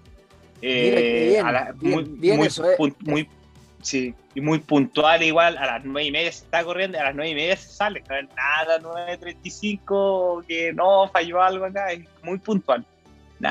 Eh, 0.61 1.41
muy, 1.81 3.27
Sí, 3.81 4.13
y 4.33 4.41
muy 4.41 4.59
puntual 4.59 5.21
igual, 5.23 5.57
a 5.57 5.65
las 5.65 5.85
nueve 5.85 6.07
y 6.07 6.11
media 6.11 6.31
se 6.31 6.43
está 6.45 6.63
corriendo, 6.63 6.99
a 6.99 7.03
las 7.03 7.15
nueve 7.15 7.29
y 7.29 7.35
media 7.35 7.55
se 7.55 7.69
sale, 7.69 8.03
nada, 8.35 8.79
9.35, 8.79 10.45
que 10.45 10.73
no, 10.73 11.07
falló 11.09 11.41
algo 11.41 11.65
acá, 11.65 11.91
es 11.91 12.01
muy 12.23 12.39
puntual. 12.39 12.85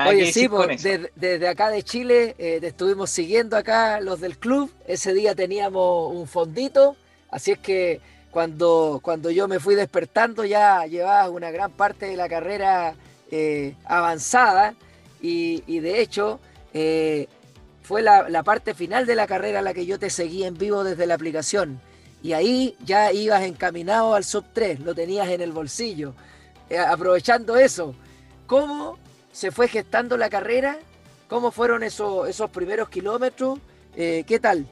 Oye, 0.07 0.31
sí, 0.33 0.49
pues, 0.49 0.83
desde, 0.83 1.47
acá 1.47 1.69
de 1.69 1.81
Chile 1.81 2.35
eh, 2.37 2.57
te 2.59 2.67
estuvimos 2.67 3.09
siguiendo 3.09 3.55
acá 3.55 4.01
los 4.01 4.19
del 4.19 4.37
club, 4.37 4.69
ese 4.85 5.13
día 5.13 5.33
teníamos 5.33 6.13
un 6.13 6.27
fondito, 6.27 6.97
así 7.31 7.51
es 7.51 7.59
que 7.59 8.01
cuando, 8.29 8.99
cuando 9.01 9.31
yo 9.31 9.47
me 9.47 9.59
fui 9.59 9.75
despertando 9.75 10.43
ya 10.43 10.85
llevaba 10.85 11.29
una 11.29 11.51
gran 11.51 11.71
parte 11.71 12.07
de 12.07 12.17
la 12.17 12.27
carrera 12.27 12.95
eh, 13.31 13.75
avanzada 13.85 14.75
y, 15.21 15.63
y, 15.67 15.79
de 15.79 16.01
hecho 16.01 16.39
eh, 16.73 17.27
fue 17.81 18.01
la, 18.01 18.43
parte 18.43 18.73
final 18.73 19.05
de 19.05 19.15
la 19.15 19.25
carrera 19.25 19.61
la 19.61 19.73
que 19.73 19.85
yo 19.85 19.97
te 19.97 20.09
seguí 20.09 20.43
en 20.43 20.57
vivo 20.57 20.83
desde 20.83 21.05
la 21.05 21.13
aplicación. 21.13 21.79
Y 22.21 22.33
ahí 22.33 22.75
ya 22.83 23.13
ibas 23.13 23.43
encaminado 23.43 24.15
al 24.15 24.25
sub 24.25 24.43
3, 24.51 24.81
lo 24.81 24.93
tenías 24.93 25.29
en 25.29 25.39
el 25.39 25.53
bolsillo. 25.53 26.13
Aprovechando 26.89 27.55
eso, 27.55 27.95
¿cómo 28.45 28.97
se 29.37 29.51
fue 29.51 29.67
gestando 29.67 30.17
la 30.17 30.31
carrera? 30.31 30.79
¿Cómo 31.27 31.51
fueron 31.51 31.83
esos, 31.83 32.27
esos 32.27 32.49
primeros 32.49 32.89
kilómetros? 32.89 33.59
Eh, 33.95 34.23
¿Qué 34.25 34.39
tal? 34.39 34.65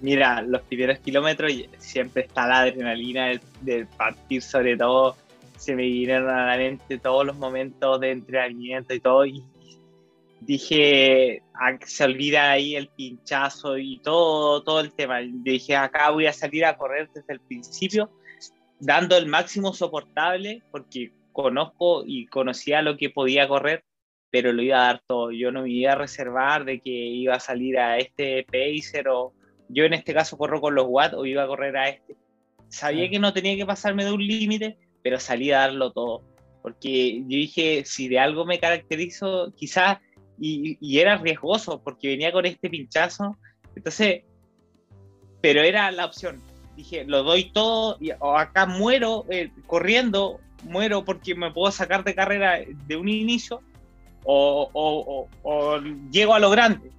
Mira, 0.00 0.40
los 0.40 0.62
primeros 0.62 0.98
kilómetros 1.00 1.52
siempre 1.76 2.22
está 2.22 2.46
la 2.46 2.60
adrenalina 2.60 3.26
del, 3.26 3.40
del, 3.60 3.86
partir, 3.88 4.40
sobre 4.40 4.74
todo 4.78 5.16
se 5.58 5.74
me 5.74 5.82
vinieron 5.82 6.30
a 6.30 6.46
la 6.46 6.56
mente 6.56 6.96
todos 6.98 7.26
los 7.26 7.36
momentos 7.36 8.00
de 8.00 8.12
entrenamiento 8.12 8.94
y 8.94 9.00
todo, 9.00 9.26
y 9.26 9.44
dije, 10.40 11.42
ah, 11.52 11.76
se 11.84 12.04
olvida 12.04 12.52
ahí 12.52 12.74
el 12.74 12.88
pinchazo 12.88 13.76
y 13.76 13.98
todo, 13.98 14.62
todo 14.62 14.80
el 14.80 14.92
tema. 14.92 15.18
Dije, 15.20 15.76
acá 15.76 16.08
voy 16.08 16.24
a 16.24 16.32
salir 16.32 16.64
a 16.64 16.78
correr 16.78 17.10
desde 17.12 17.34
el 17.34 17.40
principio, 17.40 18.10
dando 18.80 19.14
el 19.14 19.26
máximo 19.26 19.74
soportable, 19.74 20.62
porque 20.70 21.12
conozco 21.36 22.02
y 22.06 22.26
conocía 22.28 22.80
lo 22.80 22.96
que 22.96 23.10
podía 23.10 23.46
correr, 23.46 23.84
pero 24.30 24.54
lo 24.54 24.62
iba 24.62 24.78
a 24.78 24.86
dar 24.86 25.02
todo. 25.06 25.30
Yo 25.30 25.52
no 25.52 25.62
me 25.62 25.70
iba 25.70 25.92
a 25.92 25.96
reservar 25.96 26.64
de 26.64 26.80
que 26.80 26.90
iba 26.90 27.34
a 27.34 27.40
salir 27.40 27.78
a 27.78 27.98
este 27.98 28.44
pacer 28.44 29.08
o 29.08 29.34
yo 29.68 29.84
en 29.84 29.92
este 29.92 30.14
caso 30.14 30.38
corro 30.38 30.62
con 30.62 30.74
los 30.74 30.86
watts 30.88 31.14
o 31.14 31.26
iba 31.26 31.42
a 31.42 31.46
correr 31.46 31.76
a 31.76 31.90
este. 31.90 32.16
Sabía 32.68 33.10
que 33.10 33.18
no 33.18 33.34
tenía 33.34 33.54
que 33.54 33.66
pasarme 33.66 34.04
de 34.04 34.12
un 34.12 34.26
límite, 34.26 34.78
pero 35.02 35.20
salí 35.20 35.52
a 35.52 35.58
darlo 35.58 35.92
todo. 35.92 36.22
Porque 36.62 37.20
yo 37.20 37.36
dije, 37.36 37.84
si 37.84 38.08
de 38.08 38.18
algo 38.18 38.46
me 38.46 38.58
caracterizo, 38.58 39.52
quizás 39.54 39.98
y, 40.40 40.98
era 40.98 41.18
riesgoso 41.18 41.82
porque 41.82 42.08
venía 42.08 42.32
con 42.32 42.46
este 42.46 42.70
pinchazo. 42.70 43.36
Entonces, 43.74 44.22
pero 45.42 45.60
era 45.60 45.90
la 45.90 46.06
opción. 46.06 46.40
Dije, 46.76 47.04
lo 47.04 47.22
doy 47.22 47.52
todo 47.52 47.98
y 48.00 48.10
o 48.18 48.36
acá 48.36 48.64
muero 48.64 49.26
eh, 49.28 49.50
corriendo, 49.66 50.40
muero 50.64 51.04
porque 51.04 51.34
me 51.34 51.50
puedo 51.50 51.70
sacar 51.70 52.04
de 52.04 52.14
carrera 52.14 52.60
de 52.86 52.96
un 52.96 53.08
inicio 53.08 53.62
o, 54.24 54.68
o, 54.72 55.28
o, 55.42 55.78
llego 56.10 56.34
a 56.34 56.38
lo 56.38 56.50
grande. 56.50 56.90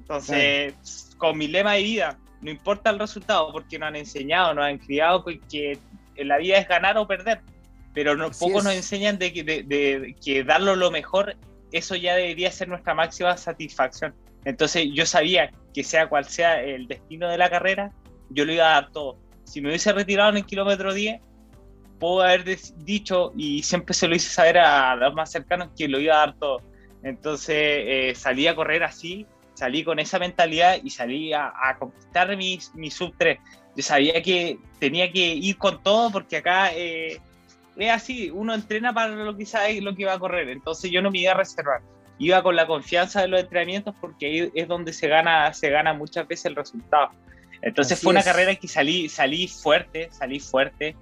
Entonces, 0.00 1.14
con 1.18 1.36
mi 1.36 1.48
lema 1.48 1.74
de 1.74 1.82
vida, 1.82 2.18
no 2.40 2.50
importa 2.50 2.90
el 2.90 2.98
resultado 2.98 3.52
porque 3.52 3.78
nos 3.78 3.88
han 3.88 3.96
enseñado, 3.96 4.54
nos 4.54 4.64
han 4.64 4.78
criado 4.78 5.24
que 5.24 5.78
en 6.16 6.28
la 6.28 6.38
vida 6.38 6.58
es 6.58 6.68
ganar 6.68 6.96
o 6.98 7.06
perder, 7.06 7.40
pero 7.94 8.16
no, 8.16 8.30
pocos 8.30 8.64
nos 8.64 8.74
enseñan 8.74 9.18
de 9.18 9.32
que, 9.32 9.42
de 9.44 10.16
que 10.24 10.44
darlo 10.44 10.76
lo 10.76 10.90
mejor 10.90 11.36
eso 11.72 11.96
ya 11.96 12.14
debería 12.14 12.50
ser 12.50 12.68
nuestra 12.68 12.94
máxima 12.94 13.36
satisfacción. 13.36 14.14
Entonces 14.44 14.88
yo 14.92 15.04
sabía 15.04 15.50
que 15.74 15.84
sea 15.84 16.08
cual 16.08 16.24
sea 16.24 16.62
el 16.62 16.86
destino 16.86 17.28
de 17.28 17.38
la 17.38 17.50
carrera, 17.50 17.92
yo 18.30 18.44
lo 18.44 18.52
iba 18.52 18.70
a 18.70 18.80
dar 18.80 18.92
todo. 18.92 19.18
Si 19.44 19.60
me 19.60 19.68
hubiese 19.68 19.92
retirado 19.92 20.30
en 20.30 20.38
el 20.38 20.46
kilómetro 20.46 20.94
10, 20.94 21.20
puedo 21.98 22.22
haber 22.22 22.44
dicho, 22.78 23.32
y 23.36 23.62
siempre 23.62 23.94
se 23.94 24.08
lo 24.08 24.14
hice 24.14 24.28
saber 24.28 24.58
a 24.58 24.96
los 24.96 25.14
más 25.14 25.30
cercanos, 25.30 25.70
que 25.76 25.88
lo 25.88 25.98
iba 25.98 26.14
a 26.14 26.26
dar 26.26 26.34
todo. 26.38 26.62
Entonces 27.02 27.56
eh, 27.56 28.12
salí 28.14 28.46
a 28.46 28.54
correr 28.54 28.82
así, 28.82 29.26
salí 29.54 29.84
con 29.84 29.98
esa 29.98 30.18
mentalidad 30.18 30.78
y 30.82 30.90
salí 30.90 31.32
a, 31.32 31.52
conquistar 31.78 32.36
mi, 32.36 32.58
mi, 32.74 32.90
sub 32.90 33.14
3. 33.18 33.38
Yo 33.76 33.82
sabía 33.82 34.22
que 34.22 34.58
tenía 34.78 35.10
que 35.10 35.34
ir 35.34 35.56
con 35.58 35.82
todo 35.82 36.10
porque 36.10 36.38
acá 36.38 36.72
eh, 36.74 37.20
es 37.76 37.90
así, 37.90 38.30
uno 38.30 38.54
entrena 38.54 38.92
para 38.92 39.14
lo 39.14 39.36
que 39.36 39.46
sabe 39.46 39.80
lo 39.80 39.94
que 39.94 40.04
va 40.04 40.14
a 40.14 40.18
correr, 40.18 40.48
entonces 40.48 40.90
yo 40.90 41.00
no 41.00 41.10
me 41.10 41.18
iba 41.20 41.32
a 41.32 41.36
reservar, 41.36 41.80
iba 42.18 42.42
con 42.42 42.56
la 42.56 42.66
confianza 42.66 43.22
de 43.22 43.28
los 43.28 43.40
entrenamientos 43.40 43.94
porque 44.00 44.26
ahí 44.26 44.50
es 44.54 44.66
donde 44.66 44.92
se 44.92 45.06
gana, 45.06 45.52
se 45.54 45.70
gana 45.70 45.92
muchas 45.94 46.26
veces 46.26 46.46
el 46.46 46.56
resultado. 46.56 47.10
Entonces 47.60 48.00
fue 48.00 48.10
una 48.10 48.22
carrera 48.22 48.54
que 48.54 48.68
salí, 48.68 49.08
salí 49.08 49.48
fuerte, 49.48 50.08
salí 50.12 50.38
fuerte. 50.38 50.96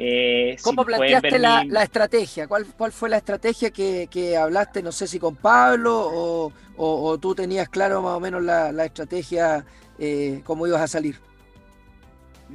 Eh, 0.00 0.56
¿Cómo 0.62 0.84
planteaste 0.84 1.40
la, 1.40 1.82
estrategia? 1.82 2.46
¿Cuál, 2.46 2.66
¿Cuál 2.66 2.92
fue 2.92 3.08
la 3.08 3.16
estrategia 3.16 3.70
que, 3.70 4.36
hablaste, 4.36 4.80
no 4.80 4.92
sé 4.92 5.08
si 5.08 5.18
con 5.18 5.34
Pablo 5.34 6.52
o, 6.76 7.18
tú 7.18 7.34
tenías 7.34 7.68
claro 7.68 8.00
más 8.00 8.12
o 8.12 8.20
menos 8.20 8.42
la, 8.44 8.84
estrategia, 8.84 9.64
eh, 9.98 10.40
cómo 10.44 10.68
ibas 10.68 10.82
a 10.82 10.86
salir? 10.86 11.16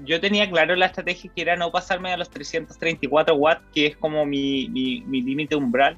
yo 0.05 0.19
tenía 0.19 0.49
claro 0.49 0.75
la 0.75 0.87
estrategia 0.87 1.31
que 1.35 1.41
era 1.41 1.55
no 1.55 1.71
pasarme 1.71 2.11
a 2.11 2.17
los 2.17 2.29
334 2.29 3.35
watts, 3.35 3.61
que 3.73 3.87
es 3.87 3.97
como 3.97 4.25
mi, 4.25 4.67
mi, 4.69 5.21
límite 5.21 5.55
umbral. 5.55 5.97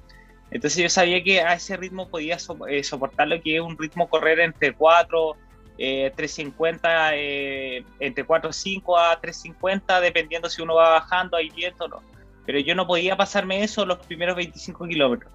Entonces 0.51 0.83
yo 0.83 0.89
sabía 0.89 1.23
que 1.23 1.41
a 1.41 1.53
ese 1.53 1.77
ritmo 1.77 2.09
podía 2.09 2.37
eh, 2.69 2.83
soportar 2.83 3.27
lo 3.27 3.41
que 3.41 3.55
es 3.55 3.61
un 3.61 3.77
ritmo 3.77 4.09
correr 4.09 4.39
entre 4.39 4.73
4, 4.73 5.35
eh, 5.77 6.11
350, 6.15 7.15
eh, 7.15 7.83
entre 7.99 8.25
4.5 8.25 8.97
a 8.97 9.19
350, 9.19 9.99
dependiendo 10.01 10.49
si 10.49 10.61
uno 10.61 10.75
va 10.75 10.91
bajando, 10.91 11.37
hay 11.37 11.49
viento 11.49 11.85
o 11.85 11.87
no. 11.87 12.01
Pero 12.45 12.59
yo 12.59 12.75
no 12.75 12.87
podía 12.87 13.17
pasarme 13.17 13.63
eso 13.63 13.85
los 13.85 13.99
primeros 13.99 14.35
25 14.35 14.87
kilómetros. 14.87 15.31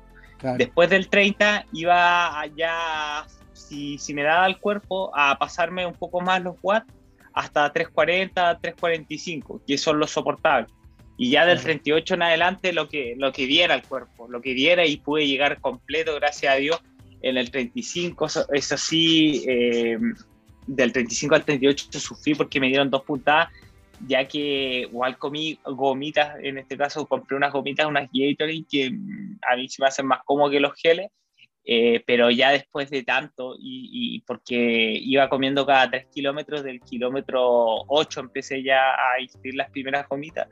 Después 0.56 0.88
del 0.88 1.08
30 1.08 1.66
iba 1.72 2.40
allá, 2.40 3.26
si, 3.52 3.98
si 3.98 4.14
me 4.14 4.22
daba 4.22 4.46
el 4.46 4.58
cuerpo, 4.58 5.10
a 5.14 5.36
pasarme 5.38 5.84
un 5.84 5.92
poco 5.92 6.22
más 6.22 6.42
los 6.42 6.56
watts 6.62 6.90
hasta 7.34 7.70
340, 7.72 8.58
345, 8.60 9.62
que 9.66 9.76
son 9.76 9.98
los 9.98 10.10
soportables. 10.10 10.72
Y 11.18 11.30
ya 11.30 11.44
del 11.44 11.60
38 11.60 12.14
en 12.14 12.22
adelante 12.22 12.72
lo 12.72 12.88
que, 12.88 13.14
lo 13.18 13.32
que 13.32 13.46
diera 13.46 13.74
el 13.74 13.82
cuerpo, 13.82 14.26
lo 14.28 14.40
que 14.40 14.54
diera 14.54 14.86
y 14.86 14.96
pude 14.96 15.26
llegar 15.26 15.60
completo, 15.60 16.14
gracias 16.14 16.54
a 16.54 16.56
Dios, 16.56 16.80
en 17.22 17.36
el 17.36 17.50
35, 17.50 18.26
eso, 18.52 18.76
sí, 18.78 19.44
eh, 19.46 19.98
del 20.66 20.92
35 20.92 21.34
al 21.34 21.44
38 21.44 22.00
sufrí 22.00 22.34
porque 22.34 22.60
me 22.60 22.68
dieron 22.68 22.90
dos 22.90 23.02
puntadas, 23.02 23.48
ya 24.06 24.26
que 24.26 24.86
igual 24.90 25.18
comí 25.18 25.58
gomitas, 25.64 26.36
en 26.42 26.58
este 26.58 26.76
caso 26.76 27.06
compré 27.06 27.36
unas 27.36 27.52
gomitas, 27.52 27.86
unas 27.86 28.08
Gatorade, 28.12 28.64
que 28.70 28.90
mm, 28.90 29.38
a 29.50 29.56
mí 29.56 29.68
se 29.68 29.82
me 29.82 29.88
hacen 29.88 30.06
más 30.06 30.20
cómodo 30.24 30.50
que 30.50 30.60
los 30.60 30.74
geles, 30.74 31.10
eh, 31.64 32.02
pero 32.06 32.30
ya 32.30 32.50
después 32.50 32.90
de 32.90 33.02
tanto, 33.02 33.54
y, 33.58 34.22
porque 34.26 34.98
iba 35.02 35.28
comiendo 35.28 35.66
cada 35.66 35.90
3 35.90 36.06
kilómetros, 36.12 36.62
del 36.62 36.80
kilómetro 36.80 37.84
8 37.88 38.20
empecé 38.20 38.62
ya 38.62 38.90
a 38.90 39.20
ingerir 39.20 39.54
las 39.54 39.70
primeras 39.70 40.08
gomitas, 40.08 40.48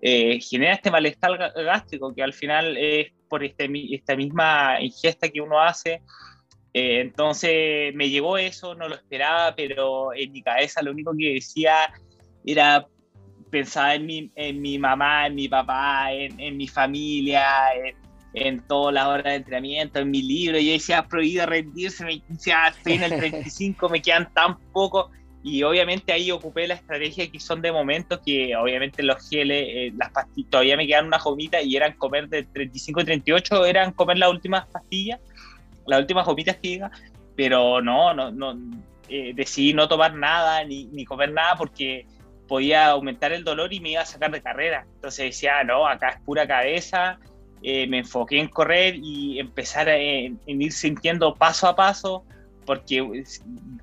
eh, 0.00 0.40
genera 0.40 0.74
este 0.74 0.90
malestar 0.90 1.52
gástrico 1.54 2.14
que 2.14 2.22
al 2.22 2.32
final 2.32 2.76
es 2.76 3.12
por 3.28 3.44
este, 3.44 3.68
esta 3.92 4.16
misma 4.16 4.80
ingesta 4.80 5.28
que 5.28 5.40
uno 5.40 5.60
hace. 5.60 6.02
Eh, 6.78 7.00
entonces 7.00 7.94
me 7.94 8.10
llegó 8.10 8.36
eso, 8.36 8.74
no 8.74 8.86
lo 8.86 8.96
esperaba, 8.96 9.54
pero 9.56 10.12
en 10.12 10.30
mi 10.30 10.42
cabeza 10.42 10.82
lo 10.82 10.90
único 10.90 11.14
que 11.16 11.32
decía 11.32 11.90
era 12.44 12.86
pensar 13.50 13.96
en 13.96 14.04
mi, 14.04 14.30
en 14.34 14.60
mi 14.60 14.78
mamá, 14.78 15.26
en 15.26 15.36
mi 15.36 15.48
papá, 15.48 16.12
en, 16.12 16.38
en 16.38 16.54
mi 16.58 16.68
familia, 16.68 17.46
en, 17.82 17.96
en 18.34 18.60
todas 18.66 18.92
las 18.92 19.06
horas 19.06 19.24
de 19.24 19.34
entrenamiento, 19.36 20.00
en 20.00 20.10
mi 20.10 20.20
libro, 20.20 20.58
yo 20.58 20.72
decía, 20.72 21.08
prohibido 21.08 21.46
rendirse, 21.46 22.04
me 22.04 22.22
decía, 22.28 22.68
estoy 22.68 22.92
en 22.92 23.04
el 23.04 23.10
35, 23.20 23.88
me 23.88 24.02
quedan 24.02 24.30
tan 24.34 24.58
poco, 24.72 25.10
y 25.42 25.62
obviamente 25.62 26.12
ahí 26.12 26.30
ocupé 26.30 26.68
la 26.68 26.74
estrategia 26.74 27.30
que 27.30 27.40
son 27.40 27.62
de 27.62 27.72
momento, 27.72 28.20
que 28.20 28.54
obviamente 28.54 29.02
los 29.02 29.26
geles, 29.30 29.64
eh, 29.66 29.92
las 29.96 30.10
pastillas, 30.10 30.50
todavía 30.50 30.76
me 30.76 30.86
quedan 30.86 31.06
unas 31.06 31.24
gomitas 31.24 31.64
y 31.64 31.74
eran 31.74 31.94
comer 31.94 32.28
de 32.28 32.42
35 32.42 33.00
y 33.00 33.04
38, 33.04 33.64
eran 33.64 33.92
comer 33.92 34.18
las 34.18 34.28
últimas 34.28 34.66
pastillas, 34.66 35.20
las 35.86 36.00
últimas 36.00 36.26
gomitas 36.26 36.56
que 36.56 36.68
diga, 36.68 36.90
pero 37.34 37.80
no, 37.80 38.14
no, 38.14 38.30
no, 38.30 38.56
eh, 39.08 39.32
decidí 39.34 39.74
no 39.74 39.88
tomar 39.88 40.14
nada 40.14 40.64
ni, 40.64 40.86
ni 40.86 41.04
comer 41.04 41.32
nada 41.32 41.56
porque 41.56 42.06
podía 42.46 42.88
aumentar 42.88 43.32
el 43.32 43.44
dolor 43.44 43.72
y 43.72 43.80
me 43.80 43.90
iba 43.90 44.02
a 44.02 44.06
sacar 44.06 44.30
de 44.30 44.42
carrera. 44.42 44.86
Entonces 44.94 45.26
decía, 45.26 45.62
no, 45.64 45.86
acá 45.86 46.10
es 46.10 46.20
pura 46.20 46.46
cabeza, 46.46 47.18
eh, 47.62 47.86
me 47.86 47.98
enfoqué 47.98 48.38
en 48.38 48.48
correr 48.48 48.96
y 48.96 49.38
empezar 49.38 49.88
a, 49.88 49.96
en, 49.96 50.38
ir 50.46 50.72
sintiendo 50.72 51.34
paso 51.34 51.66
a 51.68 51.76
paso, 51.76 52.24
porque 52.64 53.24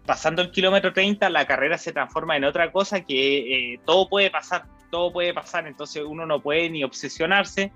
pasando 0.05 0.41
el 0.41 0.51
kilómetro 0.51 0.93
30 0.93 1.29
la 1.29 1.45
carrera 1.45 1.77
se 1.77 1.91
transforma 1.91 2.35
en 2.37 2.43
otra 2.43 2.71
cosa 2.71 3.01
que 3.01 3.73
eh, 3.73 3.79
todo 3.85 4.09
puede 4.09 4.29
pasar, 4.29 4.65
todo 4.91 5.11
puede 5.11 5.33
pasar, 5.33 5.67
entonces 5.67 6.03
uno 6.05 6.25
no 6.25 6.41
puede 6.41 6.69
ni 6.69 6.83
obsesionarse, 6.83 7.71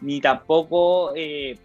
ni 0.00 0.20
tampoco 0.20 1.12
eh, 1.14 1.58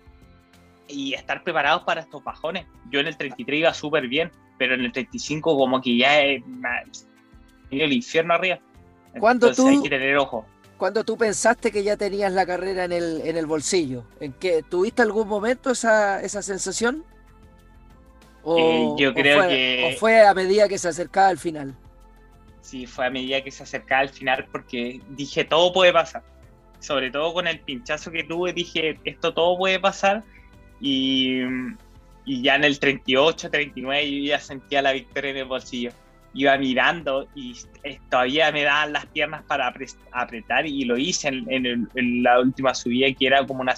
y 0.90 1.14
estar 1.14 1.44
preparados 1.44 1.84
para 1.84 2.02
estos 2.02 2.24
bajones. 2.24 2.66
Yo 2.92 3.00
en 3.00 3.08
el 3.08 3.18
33 3.18 3.60
iba 3.60 3.74
súper 3.74 4.08
bien, 4.08 4.32
pero 4.58 4.74
en 4.74 4.82
el 4.82 4.92
35 4.92 5.58
como 5.58 5.82
que 5.82 5.98
ya 5.98 6.22
es 6.22 6.44
el 7.72 7.94
infierno 7.94 8.34
arriba. 8.34 8.60
Entonces 9.14 9.58
tú, 9.58 9.68
hay 9.68 9.82
que 9.82 9.90
tener 9.90 10.18
ojo 10.18 10.46
cuando 10.80 11.04
tú 11.04 11.18
pensaste 11.18 11.72
que 11.72 11.84
ya 11.84 11.98
tenías 11.98 12.32
la 12.32 12.46
carrera 12.46 12.86
en 12.86 12.94
el, 12.94 13.22
en 13.26 13.38
el 13.38 13.46
bolsillo? 13.46 14.06
¿En 14.20 14.32
qué, 14.32 14.64
¿Tuviste 14.64 15.02
algún 15.04 15.28
momento 15.28 15.72
esa, 15.72 16.22
esa 16.24 16.42
sensación? 16.42 17.04
¿O, 18.44 18.58
eh, 18.58 18.88
yo 18.98 19.14
creo 19.14 19.48
que... 19.48 19.92
¿O 19.94 20.00
fue 20.00 20.26
a 20.26 20.34
medida 20.34 20.70
que 20.70 20.78
se 20.78 20.88
acercaba 20.88 21.28
al 21.28 21.38
final? 21.38 21.76
Sí, 22.62 22.88
fue 22.88 23.06
a 23.06 23.10
medida 23.10 23.44
que 23.44 23.52
se 23.52 23.64
acercaba 23.64 24.02
al 24.02 24.10
final 24.10 24.48
porque 24.52 25.02
dije, 25.10 25.44
todo 25.44 25.74
puede 25.74 25.92
pasar. 25.92 26.24
Sobre 26.80 27.12
todo 27.12 27.34
con 27.34 27.46
el 27.46 27.60
pinchazo 27.60 28.10
que 28.10 28.24
tuve, 28.24 28.54
dije, 28.54 28.98
esto 29.04 29.34
todo 29.34 29.58
puede 29.58 29.82
pasar. 29.82 30.24
Y, 30.82 31.42
y 32.26 32.44
ya 32.44 32.56
en 32.56 32.64
el 32.64 32.80
38, 32.80 33.50
39 33.50 34.12
yo 34.12 34.24
ya 34.26 34.40
sentía 34.40 34.84
la 34.84 34.94
victoria 34.94 35.32
en 35.32 35.38
el 35.38 35.46
bolsillo. 35.46 35.92
Iba 36.36 36.56
mirando 36.60 37.28
y 37.34 37.56
todavía 38.08 38.52
me 38.52 38.62
daban 38.62 38.94
las 38.94 39.08
piernas 39.08 39.44
para 39.48 39.74
apretar 40.12 40.68
y 40.68 40.86
lo 40.86 40.96
hice 40.96 41.30
en, 41.30 42.24
la 42.24 42.40
última 42.40 42.76
subida 42.76 43.08
que 43.18 43.26
era 43.26 43.48
como 43.48 43.62
una 43.62 43.74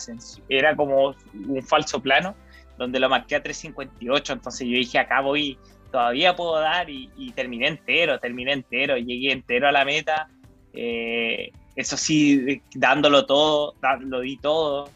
era 0.50 0.76
como 0.76 1.16
un 1.34 1.64
falso 1.64 2.02
plano 2.02 2.36
donde 2.78 3.00
lo 3.00 3.08
marqué 3.08 3.38
a 3.38 3.44
358 3.44 4.34
entonces 4.34 4.68
yo 4.68 4.76
dije 4.76 5.00
acá 5.00 5.22
voy 5.22 5.58
todavía 5.94 6.36
puedo 6.36 6.60
dar 6.60 6.90
y, 6.90 7.32
terminé 7.34 7.68
entero 7.68 8.20
terminé 8.20 8.52
entero 8.52 8.98
llegué 8.98 9.32
entero 9.32 9.70
a 9.70 9.72
la 9.72 9.86
meta. 9.86 10.28
Eh, 10.74 11.52
eso 11.78 11.96
sí 11.96 12.62
dándolo 12.76 13.26
todo 13.26 13.76
lo 14.02 14.20
di 14.20 14.36
todo. 14.36 14.90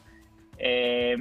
Eh, 0.57 1.15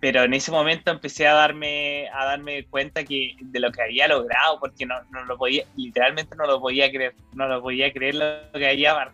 pero 0.00 0.24
en 0.24 0.34
ese 0.34 0.50
momento 0.50 0.90
empecé 0.90 1.26
a 1.26 1.34
darme, 1.34 2.08
a 2.10 2.24
darme 2.26 2.64
cuenta 2.66 3.04
que 3.04 3.34
de 3.40 3.60
lo 3.60 3.72
que 3.72 3.82
había 3.82 4.08
logrado, 4.08 4.60
porque 4.60 4.84
no, 4.84 4.94
no 5.10 5.24
lo 5.24 5.38
podía, 5.38 5.64
literalmente 5.76 6.36
no 6.36 6.46
lo 6.46 6.60
podía 6.60 6.90
creer, 6.90 7.14
no 7.32 7.48
lo 7.48 7.62
podía 7.62 7.92
creer 7.92 8.14
lo 8.16 8.58
que 8.58 8.68
había 8.68 9.12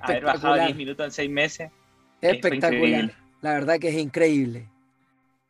haber 0.00 0.24
bajado 0.24 0.54
10 0.54 0.76
minutos 0.76 1.06
en 1.06 1.12
6 1.12 1.30
meses. 1.30 1.70
Espectacular, 2.20 3.12
la 3.40 3.52
verdad 3.54 3.78
que 3.78 3.88
es 3.88 3.96
increíble. 3.96 4.68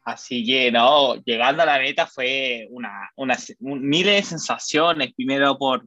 Así 0.05 0.45
que 0.45 0.71
no, 0.73 1.17
llegando 1.17 1.63
a 1.63 1.67
la 1.67 1.79
meta 1.79 2.07
fue 2.07 2.67
una, 2.71 3.11
una 3.17 3.37
miles 3.59 4.15
de 4.15 4.23
sensaciones, 4.23 5.13
primero 5.15 5.59
por, 5.59 5.85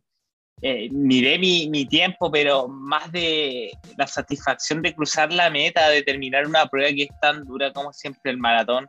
eh, 0.61 0.89
miré 0.91 1.39
mi, 1.39 1.69
mi, 1.69 1.85
tiempo, 1.85 2.29
pero 2.31 2.67
más 2.67 3.11
de 3.11 3.71
la 3.97 4.05
satisfacción 4.05 4.81
de 4.81 4.93
cruzar 4.93 5.33
la 5.33 5.49
meta, 5.49 5.89
de 5.89 6.03
terminar 6.03 6.45
una 6.45 6.67
prueba 6.67 6.89
que 6.89 7.03
es 7.03 7.19
tan 7.19 7.45
dura 7.45 7.73
como 7.73 7.91
siempre 7.93 8.31
el 8.31 8.37
maratón. 8.37 8.87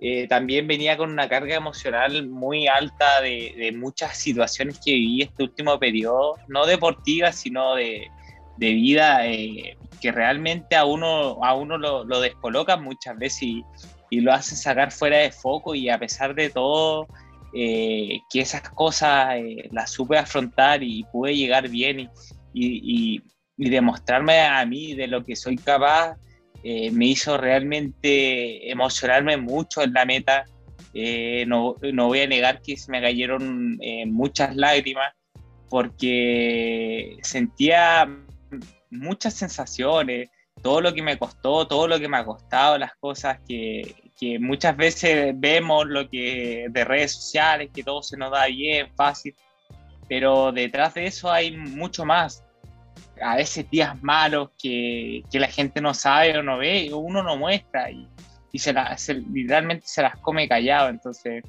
Eh, 0.00 0.26
también 0.28 0.66
venía 0.66 0.96
con 0.96 1.10
una 1.10 1.28
carga 1.28 1.56
emocional 1.56 2.28
muy 2.28 2.66
alta 2.66 3.20
de, 3.20 3.54
de, 3.56 3.72
muchas 3.72 4.16
situaciones 4.16 4.80
que 4.84 4.92
viví 4.92 5.22
este 5.22 5.44
último 5.44 5.78
periodo, 5.78 6.36
no 6.48 6.66
deportivas, 6.66 7.36
sino 7.36 7.74
de, 7.74 8.08
de 8.56 8.72
vida, 8.72 9.26
eh, 9.26 9.76
que 10.00 10.10
realmente 10.10 10.76
a 10.76 10.84
uno, 10.84 11.42
a 11.44 11.54
uno 11.54 11.78
lo, 11.78 12.04
lo 12.04 12.20
descolocan 12.20 12.82
muchas 12.82 13.18
veces 13.18 13.42
y, 13.42 13.64
y 14.10 14.20
lo 14.20 14.32
hacen 14.32 14.56
sacar 14.56 14.90
fuera 14.90 15.18
de 15.18 15.30
foco 15.30 15.74
y 15.74 15.88
a 15.88 15.98
pesar 15.98 16.34
de 16.34 16.50
todo 16.50 17.06
eh, 17.56 18.20
que 18.30 18.40
esas 18.40 18.62
cosas 18.70 19.36
eh, 19.36 19.68
las 19.70 19.92
supe 19.92 20.18
afrontar 20.18 20.82
y 20.82 21.04
pude 21.12 21.36
llegar 21.36 21.68
bien 21.68 22.10
y, 22.52 23.22
demostrarme 23.56 24.40
a 24.40 24.66
mí 24.66 24.94
de 24.94 25.06
lo 25.06 25.24
que 25.24 25.36
soy 25.36 25.56
capaz, 25.56 26.16
eh, 26.64 26.90
me 26.90 27.06
hizo 27.06 27.36
realmente 27.38 28.68
emocionarme 28.68 29.36
mucho 29.36 29.82
en 29.82 29.92
la 29.92 30.04
meta. 30.04 30.44
No, 31.46 31.76
no, 31.80 32.06
voy 32.08 32.20
a 32.20 32.26
negar 32.26 32.60
que 32.62 32.76
se 32.76 32.90
me 32.90 33.00
cayeron 33.00 33.78
muchas 34.06 34.56
lágrimas 34.56 35.12
porque 35.68 37.16
sentía 37.22 38.08
muchas 38.90 39.34
sensaciones, 39.34 40.30
todo 40.62 40.80
lo 40.80 40.92
que 40.92 41.02
me 41.02 41.18
costó, 41.18 41.66
todo 41.68 41.86
lo 41.86 42.00
que 42.00 42.08
me 42.08 42.16
ha 42.16 42.24
costado, 42.24 42.78
las 42.78 42.94
cosas 42.96 43.38
que, 43.46 44.03
que 44.18 44.38
muchas 44.38 44.76
veces 44.76 45.32
vemos 45.36 45.86
lo 45.86 46.08
que 46.08 46.66
de 46.70 46.84
redes 46.84 47.12
sociales, 47.12 47.70
que 47.74 47.82
todo 47.82 48.02
se 48.02 48.16
nos 48.16 48.30
da 48.30 48.46
bien, 48.46 48.88
fácil, 48.94 49.34
pero 50.08 50.52
detrás 50.52 50.94
de 50.94 51.06
eso 51.06 51.30
hay 51.30 51.56
mucho 51.56 52.04
más. 52.04 52.44
a 53.20 53.36
veces 53.36 53.68
días 53.70 54.00
malos 54.02 54.50
que, 54.58 55.22
que, 55.30 55.38
la 55.38 55.48
gente 55.48 55.80
no 55.80 55.94
sabe 55.94 56.36
o 56.38 56.42
no 56.42 56.58
ve, 56.58 56.90
o 56.92 56.98
uno 56.98 57.22
no 57.22 57.36
muestra 57.36 57.90
y, 57.90 58.08
y 58.52 58.58
se, 58.58 58.72
la, 58.72 58.96
literalmente 59.32 59.86
se 59.86 60.02
las 60.02 60.16
come 60.18 60.48
callado. 60.48 60.88
Entonces, 60.88 61.42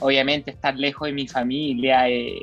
obviamente, 0.00 0.50
estar 0.50 0.76
lejos 0.76 1.06
de 1.06 1.12
mi 1.14 1.26
familia, 1.26 2.08
eh, 2.08 2.38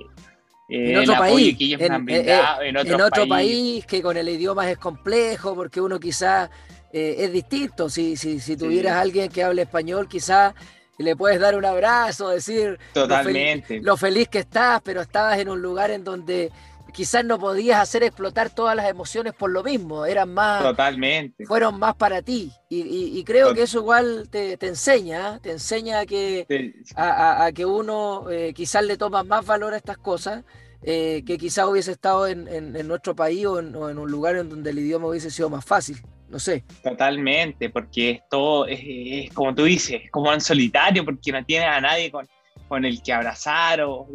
en 0.74 0.98
otro 0.98 1.18
país, 1.18 1.58
en, 1.60 2.78
otro, 2.78 3.28
país. 3.28 3.86
que 3.86 4.02
con 4.02 4.16
el 4.16 4.30
idioma 4.30 4.72
es 4.72 4.78
complejo, 4.78 5.54
porque 5.54 5.82
uno 5.82 6.00
quizás 6.00 6.50
eh, 6.94 7.16
es 7.20 7.32
distinto. 7.32 7.90
Si, 7.90 8.18
si, 8.18 8.40
si 8.40 8.58
tuvieras 8.58 8.98
alguien 8.98 9.30
que 9.30 9.44
hable 9.44 9.64
español, 9.64 10.08
quizás 10.08 10.54
le 11.02 11.16
puedes 11.16 11.40
dar 11.40 11.56
un 11.56 11.66
abrazo, 11.66 12.30
decir 12.30 12.80
Totalmente. 12.94 13.82
Lo, 13.82 13.98
feliz, 13.98 14.28
que 14.28 14.40
estás, 14.40 14.82
pero 14.84 15.02
estabas 15.02 15.40
en 15.40 15.50
un 15.50 15.62
lugar 15.62 15.92
en 15.92 16.04
donde 16.04 16.52
quizás 16.94 17.24
no 17.24 17.40
podías 17.40 17.80
hacer 17.80 18.04
explotar 18.04 18.50
todas 18.50 18.76
las 18.76 18.90
emociones 18.90 19.34
por 19.34 19.50
lo 19.50 19.64
mismo, 19.64 20.06
eran 20.06 20.34
más... 20.34 20.62
Totalmente. 20.62 21.46
Fueron 21.46 21.80
más 21.80 21.96
para 21.96 22.22
ti. 22.22 22.52
Y, 22.70 23.24
creo 23.24 23.54
que 23.54 23.64
eso 23.64 23.80
igual 23.80 24.28
te, 24.30 24.58
enseña, 24.62 25.36
¿eh? 25.36 25.40
te 25.42 25.52
enseña 25.52 26.00
a 26.00 26.06
que, 26.06 26.74
a, 26.96 27.50
que 27.54 27.66
uno 27.66 28.30
eh, 28.30 28.54
quizás 28.54 28.84
le 28.84 28.98
toma 28.98 29.24
más 29.24 29.46
valor 29.46 29.74
a 29.74 29.78
estas 29.78 29.98
cosas. 29.98 30.44
Eh, 30.84 31.22
que 31.28 31.38
quizás 31.38 31.68
hubiese 31.68 31.92
estado 31.92 32.26
en, 32.26 32.48
en, 32.48 32.88
nuestro 32.88 33.16
país 33.16 33.46
o 33.46 33.60
en, 33.60 33.76
un 33.76 34.10
lugar 34.10 34.36
en 34.36 34.50
donde 34.50 34.72
el 34.72 34.80
idioma 34.80 35.10
hubiese 35.10 35.30
sido 35.30 35.48
más 35.48 35.64
fácil 35.64 36.02
no 36.32 36.40
sé. 36.40 36.64
Totalmente, 36.82 37.70
porque 37.70 38.12
esto 38.12 38.66
es, 38.66 39.32
como 39.34 39.54
tú 39.54 39.66
dices, 39.66 40.10
como 40.10 40.34
en 40.34 40.40
solitario, 40.40 41.04
porque 41.04 41.32
no 41.32 41.44
tienes 41.44 41.68
a 41.68 41.82
nadie 41.82 42.10
con, 42.10 42.28
con 42.70 42.86
el 42.86 43.04
que 43.04 43.12
abrazar 43.12 43.82
o, 43.82 44.08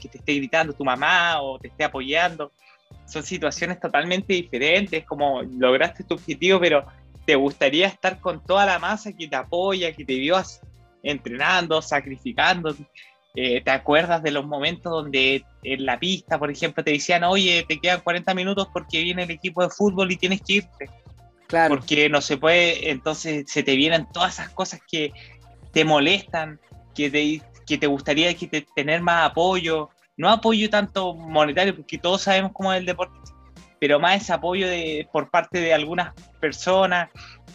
que 0.00 0.08
te 0.08 0.18
esté 0.18 0.34
gritando 0.34 0.72
tu 0.72 0.84
mamá 0.84 1.40
o 1.42 1.58
te 1.58 1.68
esté 1.68 1.84
apoyando. 1.84 2.50
Son 3.06 3.22
situaciones 3.22 3.78
totalmente 3.78 4.32
diferentes, 4.32 5.04
como 5.04 5.42
lograste 5.42 6.02
tu 6.02 6.14
objetivo, 6.14 6.58
pero 6.58 6.86
te 7.26 7.34
gustaría 7.34 7.86
estar 7.86 8.20
con 8.20 8.42
toda 8.42 8.64
la 8.64 8.78
masa 8.78 9.12
que 9.12 9.28
te 9.28 9.36
apoya, 9.36 9.92
que 9.92 10.04
te 10.04 10.14
vio 10.14 10.36
entrenando, 11.02 11.82
sacrificando. 11.82 12.74
Eh, 13.34 13.60
¿Te 13.60 13.70
acuerdas 13.70 14.22
de 14.22 14.30
los 14.30 14.46
momentos 14.46 14.90
donde 14.90 15.44
en 15.62 15.84
la 15.84 15.98
pista, 15.98 16.38
por 16.38 16.50
ejemplo, 16.50 16.82
te 16.82 16.92
decían, 16.92 17.24
oye, 17.24 17.64
te 17.68 17.78
quedan 17.78 18.00
40 18.00 18.32
minutos 18.32 18.68
porque 18.72 19.02
viene 19.02 19.24
el 19.24 19.30
equipo 19.30 19.62
de 19.62 19.70
fútbol 19.70 20.10
y 20.10 20.16
tienes 20.16 20.40
que 20.40 20.54
irte? 20.54 20.88
Porque 21.68 22.08
no 22.08 22.20
se 22.20 22.36
puede, 22.36 22.90
entonces 22.90 23.44
se 23.46 23.62
te 23.62 23.76
vienen 23.76 24.06
todas 24.12 24.34
esas 24.34 24.50
cosas 24.50 24.80
que 24.90 25.12
te 25.72 25.84
molestan, 25.84 26.60
que 26.94 27.10
te, 27.10 27.42
que 27.66 27.78
te 27.78 27.86
gustaría 27.86 28.34
que 28.34 28.46
te, 28.46 28.66
tener 28.74 29.00
más 29.00 29.30
apoyo, 29.30 29.90
no 30.16 30.30
apoyo 30.30 30.70
tanto 30.70 31.14
monetario, 31.14 31.74
porque 31.74 31.98
todos 31.98 32.22
sabemos 32.22 32.52
cómo 32.52 32.72
es 32.72 32.80
el 32.80 32.86
deporte, 32.86 33.18
pero 33.80 33.98
más 33.98 34.22
ese 34.22 34.32
apoyo 34.32 34.68
de, 34.68 35.08
por 35.12 35.30
parte 35.30 35.60
de 35.60 35.74
algunas 35.74 36.14
personas, 36.40 37.10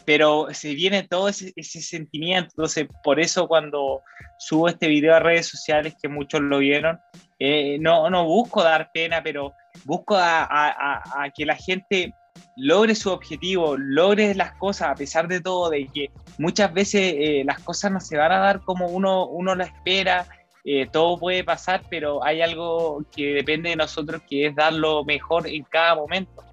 pero 0.05 0.47
se 0.51 0.73
viene 0.73 1.03
todo 1.03 1.29
ese, 1.29 1.53
sentimiento, 1.63 2.49
entonces 2.51 2.87
por 3.03 3.19
eso 3.19 3.47
cuando 3.47 4.01
subo 4.37 4.67
este 4.67 4.87
video 4.87 5.15
a 5.15 5.19
redes 5.19 5.47
sociales, 5.47 5.95
que 6.01 6.09
muchos 6.09 6.41
lo 6.41 6.59
vieron, 6.59 6.99
eh, 7.39 7.77
no, 7.79 8.09
no 8.09 8.25
busco 8.25 8.63
dar 8.63 8.91
pena, 8.93 9.23
pero 9.23 9.53
busco 9.85 10.15
a, 10.15 10.43
a, 10.43 11.23
a 11.23 11.29
que 11.29 11.45
la 11.45 11.55
gente 11.55 12.13
logre 12.55 12.95
su 12.95 13.09
objetivo, 13.11 13.77
logre 13.77 14.35
las 14.35 14.53
cosas 14.53 14.89
a 14.89 14.95
pesar 14.95 15.27
de 15.27 15.41
todo, 15.41 15.69
de 15.69 15.87
que 15.87 16.11
muchas 16.37 16.73
veces 16.73 17.15
eh, 17.17 17.43
las 17.45 17.59
cosas 17.59 17.91
no 17.91 17.99
se 17.99 18.17
van 18.17 18.31
a 18.31 18.39
dar 18.39 18.61
como 18.61 18.87
uno, 18.87 19.25
uno 19.27 19.55
la 19.55 19.65
espera, 19.65 20.27
eh, 20.65 20.87
todo 20.91 21.17
puede 21.17 21.43
pasar, 21.43 21.83
pero 21.89 22.23
hay 22.23 22.41
algo 22.41 23.03
que 23.15 23.33
depende 23.33 23.69
de 23.69 23.75
nosotros 23.75 24.21
que 24.29 24.47
es 24.47 24.55
dar 24.55 24.73
lo 24.73 25.03
mejor 25.05 25.47
en 25.47 25.63
cada 25.63 25.95
momento. 25.95 26.43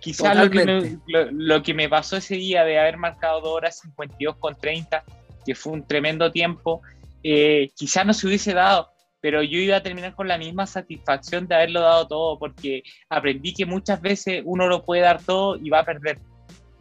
Quizás 0.00 0.36
lo 0.36 0.50
que, 0.50 0.64
me, 0.64 0.98
lo, 1.06 1.62
que 1.62 1.74
me 1.74 1.88
pasó 1.88 2.16
ese 2.16 2.34
día 2.34 2.64
de 2.64 2.78
haber 2.78 2.96
marcado 2.96 3.40
2 3.40 3.50
horas 3.52 3.80
52 3.80 4.36
con 4.36 4.56
30, 4.56 5.04
que 5.44 5.54
fue 5.54 5.74
un 5.74 5.86
tremendo 5.86 6.32
tiempo, 6.32 6.82
eh, 7.22 7.70
quizás 7.76 8.04
no 8.04 8.12
se 8.12 8.26
hubiese 8.26 8.52
dado, 8.52 8.90
pero 9.22 9.42
yo 9.42 9.58
iba 9.58 9.76
a 9.76 9.82
terminar 9.82 10.14
con 10.14 10.26
la 10.26 10.36
misma 10.36 10.66
satisfacción 10.66 11.46
de 11.46 11.54
haberlo 11.54 11.80
dado 11.80 12.08
todo, 12.08 12.38
porque 12.40 12.82
aprendí 13.08 13.54
que 13.54 13.64
muchas 13.64 14.02
veces 14.02 14.42
uno 14.44 14.66
lo 14.66 14.84
puede 14.84 15.02
dar 15.02 15.22
todo 15.22 15.56
y 15.56 15.70
va 15.70 15.78
a 15.78 15.84
perder, 15.84 16.18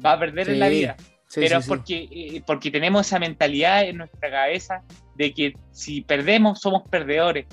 va 0.03 0.13
a 0.13 0.19
perder 0.19 0.49
en 0.49 0.59
la 0.59 0.67
vida. 0.67 0.97
pero 1.35 1.59
es 1.59 1.67
porque, 1.67 2.09
eh, 2.11 2.41
porque 2.45 2.71
tenemos 2.71 3.05
esa 3.05 3.19
mentalidad 3.19 3.83
en 3.83 3.97
nuestra 3.97 4.31
cabeza 4.31 4.81
de 5.15 5.33
que 5.33 5.53
si 5.71 6.01
perdemos 6.01 6.59
somos 6.59 6.81
perdedores. 6.89 7.45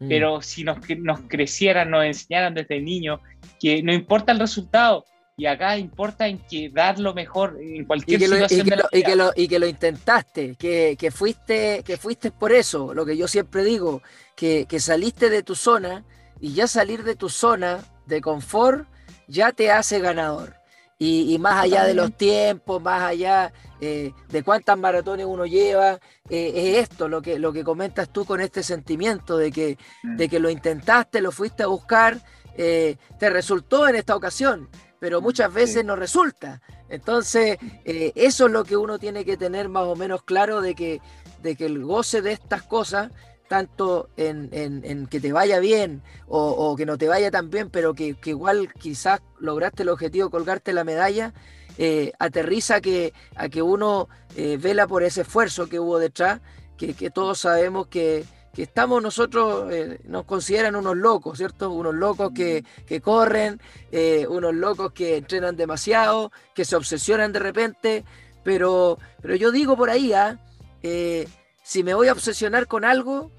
Mm. 0.00 0.08
Pero 0.08 0.42
si 0.42 0.64
nos, 0.64 0.78
nos 0.98 1.20
crecieran, 1.20 1.90
nos 1.90 2.04
enseñaran 2.04 2.52
desde 2.52 2.80
niño 2.80 3.20
que 3.60 3.80
no 3.84 3.92
importa 3.92 4.32
el 4.32 4.40
resultado, 4.40 5.04
y 5.36 5.46
acá 5.46 5.78
importa 5.78 6.26
en 6.26 6.38
que 6.38 6.70
dar 6.70 6.98
lo 6.98 7.14
mejor 7.14 7.58
en 7.60 7.84
cualquier 7.84 8.20
situación 8.20 8.66
y 8.92 9.02
que, 9.02 9.16
lo, 9.16 9.32
y 9.34 9.48
que 9.48 9.58
lo 9.58 9.66
intentaste, 9.66 10.56
que, 10.56 10.96
que, 10.98 11.10
fuiste, 11.10 11.82
que 11.84 11.96
fuiste 11.96 12.30
por 12.30 12.52
eso, 12.52 12.92
lo 12.92 13.06
que 13.06 13.16
yo 13.16 13.26
siempre 13.26 13.64
digo, 13.64 14.02
que, 14.36 14.66
que 14.68 14.78
saliste 14.78 15.30
de 15.30 15.42
tu 15.42 15.54
zona 15.54 16.04
y 16.40 16.52
ya 16.52 16.66
salir 16.66 17.02
de 17.02 17.16
tu 17.16 17.28
zona 17.28 17.80
de 18.06 18.20
confort 18.20 18.86
ya 19.26 19.52
te 19.52 19.70
hace 19.70 20.00
ganador. 20.00 20.56
Y, 20.98 21.34
y 21.34 21.38
más 21.38 21.64
allá 21.64 21.84
de 21.84 21.94
los 21.94 22.16
tiempos, 22.16 22.80
más 22.80 23.02
allá 23.02 23.52
eh, 23.80 24.12
de 24.28 24.42
cuántas 24.44 24.78
maratones 24.78 25.26
uno 25.26 25.46
lleva, 25.46 25.98
eh, 26.28 26.52
es 26.54 26.78
esto 26.90 27.08
lo 27.08 27.20
que, 27.20 27.40
lo 27.40 27.52
que 27.52 27.64
comentas 27.64 28.10
tú 28.10 28.24
con 28.24 28.40
este 28.40 28.62
sentimiento 28.62 29.36
de 29.36 29.50
que, 29.50 29.78
mm. 30.04 30.16
de 30.16 30.28
que 30.28 30.38
lo 30.38 30.48
intentaste, 30.48 31.20
lo 31.20 31.32
fuiste 31.32 31.64
a 31.64 31.66
buscar, 31.66 32.18
eh, 32.56 32.96
te 33.18 33.30
resultó 33.30 33.88
en 33.88 33.96
esta 33.96 34.14
ocasión 34.14 34.68
pero 35.02 35.20
muchas 35.20 35.52
veces 35.52 35.84
no 35.84 35.96
resulta. 35.96 36.62
Entonces, 36.88 37.58
eh, 37.84 38.12
eso 38.14 38.46
es 38.46 38.52
lo 38.52 38.62
que 38.62 38.76
uno 38.76 39.00
tiene 39.00 39.24
que 39.24 39.36
tener 39.36 39.68
más 39.68 39.82
o 39.82 39.96
menos 39.96 40.22
claro 40.22 40.60
de 40.60 40.76
que, 40.76 41.00
de 41.42 41.56
que 41.56 41.66
el 41.66 41.82
goce 41.82 42.22
de 42.22 42.30
estas 42.30 42.62
cosas, 42.62 43.10
tanto 43.48 44.10
en, 44.16 45.08
que 45.08 45.18
te 45.18 45.32
vaya 45.32 45.58
bien 45.58 46.04
o, 46.28 46.76
que 46.76 46.86
no 46.86 46.98
te 46.98 47.08
vaya 47.08 47.32
tan 47.32 47.50
bien, 47.50 47.68
pero 47.68 47.94
que, 47.94 48.16
igual 48.26 48.72
quizás 48.74 49.20
lograste 49.40 49.82
el 49.82 49.88
objetivo, 49.88 50.30
colgarte 50.30 50.72
la 50.72 50.84
medalla, 50.84 51.34
eh, 51.78 52.12
aterriza 52.20 52.80
que, 52.80 53.12
a 53.34 53.48
que 53.48 53.60
uno 53.60 54.08
eh, 54.36 54.56
vela 54.56 54.86
por 54.86 55.02
ese 55.02 55.22
esfuerzo 55.22 55.68
que 55.68 55.80
hubo 55.80 55.98
detrás, 55.98 56.42
que, 56.76 56.94
que 56.94 57.10
todos 57.10 57.40
sabemos 57.40 57.88
que, 57.88 58.24
que 58.54 58.62
estamos 58.62 59.02
nosotros, 59.02 59.72
eh, 59.72 60.00
nos 60.04 60.24
consideran 60.24 60.76
unos 60.76 60.96
locos, 60.96 61.38
¿cierto? 61.38 61.70
Unos 61.70 61.94
locos 61.94 62.32
que, 62.34 62.64
corren, 63.02 63.60
eh, 63.90 64.26
unos 64.28 64.54
locos 64.54 64.92
que 64.92 65.16
entrenan 65.16 65.56
demasiado, 65.56 66.30
que 66.54 66.64
se 66.64 66.76
obsesionan 66.76 67.32
de 67.32 67.38
repente, 67.38 68.04
pero, 68.44 68.98
pero 69.22 69.36
yo 69.36 69.52
digo 69.52 69.76
por 69.76 69.88
ahí, 69.88 70.12
¿ah? 70.12 70.38
eh, 70.82 71.26
si 71.62 71.82
me 71.82 71.94
voy 71.94 72.08
a 72.08 72.12
obsesionar 72.12 72.66
con 72.66 72.84
algo, 72.84 73.30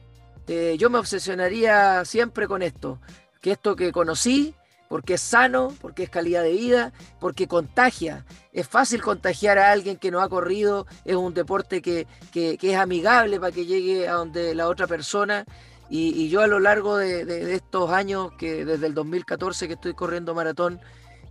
yo 0.77 0.89
me 0.89 0.97
obsesionaría 0.97 2.03
siempre 2.03 2.49
con 2.49 2.61
esto, 2.61 2.99
que 3.39 3.51
esto 3.51 3.77
que 3.77 3.93
conocí, 3.93 4.53
porque 4.93 5.15
es 5.15 5.21
sano, 5.21 5.73
porque 5.81 6.03
es 6.03 6.09
calidad 6.11 6.43
de 6.43 6.51
vida, 6.51 6.93
porque 7.19 7.47
contagia. 7.47 8.27
Es 8.51 8.67
fácil 8.67 9.01
contagiar 9.01 9.57
a 9.57 9.71
alguien 9.71 9.97
que 9.97 10.11
no 10.11 10.21
ha 10.21 10.29
corrido, 10.29 10.85
es 11.03 11.15
un 11.15 11.33
deporte 11.33 11.81
que, 11.81 12.05
es 12.31 12.75
amigable 12.75 13.39
para 13.39 13.51
que 13.51 13.65
llegue 13.65 14.07
a 14.07 14.13
donde 14.13 14.53
la 14.53 14.67
otra 14.67 14.85
persona. 14.85 15.45
Y, 15.89 16.29
yo 16.29 16.41
a 16.41 16.47
lo 16.47 16.59
largo 16.59 16.97
de, 16.97 17.55
estos 17.55 17.89
años, 17.89 18.33
que 18.37 18.65
desde 18.65 18.85
el 18.85 18.93
2014 18.93 19.67
que 19.67 19.73
estoy 19.73 19.95
corriendo 19.95 20.35
maratón, 20.35 20.79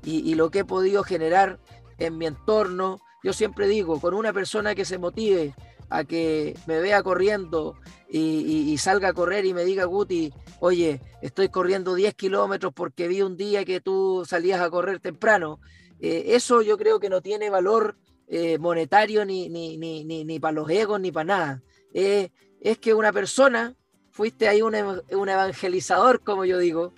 y, 0.02 0.34
lo 0.34 0.50
que 0.50 0.58
he 0.58 0.64
podido 0.64 1.04
generar 1.04 1.60
en 1.98 2.18
mi 2.18 2.26
entorno, 2.26 2.98
yo 3.22 3.32
siempre 3.32 3.68
digo, 3.68 4.00
con 4.00 4.14
una 4.14 4.32
persona 4.32 4.74
que 4.74 4.84
se 4.84 4.98
motive 4.98 5.54
a 5.92 6.04
que 6.04 6.56
me 6.66 6.80
vea 6.80 7.02
corriendo 7.02 7.76
y, 8.08 8.76
salga 8.78 9.08
a 9.08 9.12
correr 9.12 9.44
y 9.44 9.54
me 9.54 9.64
diga, 9.64 9.84
Guti, 9.84 10.32
oye, 10.60 11.00
estoy 11.20 11.48
corriendo 11.48 11.94
10 11.94 12.14
kilómetros 12.14 12.72
porque 12.74 13.08
vi 13.08 13.22
un 13.22 13.36
día 13.36 13.64
que 13.64 13.80
tú 13.80 14.24
salías 14.26 14.60
a 14.60 14.70
correr 14.70 15.00
temprano. 15.00 15.60
Eh, 16.00 16.34
eso 16.34 16.62
yo 16.62 16.76
creo 16.76 16.98
que 16.98 17.08
no 17.08 17.20
tiene 17.20 17.48
valor 17.48 17.96
eh, 18.28 18.58
monetario 18.58 19.24
ni, 19.24 19.48
ni, 19.48 19.76
ni, 19.76 20.04
ni, 20.04 20.40
para 20.40 20.52
los 20.52 20.68
egos 20.70 21.00
ni 21.00 21.12
para 21.12 21.24
nada. 21.24 21.62
Eh, 21.94 22.30
es 22.60 22.78
que 22.78 22.94
una 22.94 23.12
persona, 23.12 23.76
fuiste 24.10 24.48
ahí 24.48 24.62
un, 24.62 24.74
un 24.74 25.28
evangelizador, 25.28 26.20
como 26.22 26.44
yo 26.44 26.58
digo, 26.58 26.92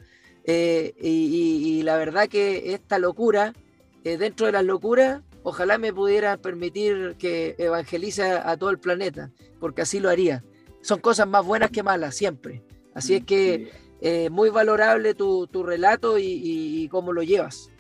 y, 0.46 0.92
y, 1.00 1.82
la 1.82 1.96
verdad 1.96 2.28
que 2.28 2.74
esta 2.74 2.98
locura, 2.98 3.54
dentro 4.02 4.46
de 4.46 4.52
las 4.52 4.64
locuras, 4.64 5.22
ojalá 5.44 5.78
me 5.78 5.92
pudiera 5.92 6.36
permitir 6.38 7.14
que 7.16 7.54
evangelice 7.58 8.24
a 8.24 8.56
todo 8.56 8.70
el 8.70 8.80
planeta, 8.80 9.30
porque 9.60 9.82
así 9.82 10.00
lo 10.00 10.10
haría 10.10 10.42
son 10.84 11.00
cosas 11.00 11.26
más 11.26 11.44
buenas 11.44 11.70
que 11.70 11.82
malas, 11.82 12.14
siempre. 12.14 12.62
Así 12.94 13.14
es 13.14 13.24
que 13.24 13.70
eh, 14.02 14.28
muy 14.30 14.50
valorable 14.50 15.14
tu, 15.14 15.48
relato 15.64 16.18
y, 16.18 16.86
cómo 16.90 17.12
lo 17.12 17.22
llevas. 17.22 17.70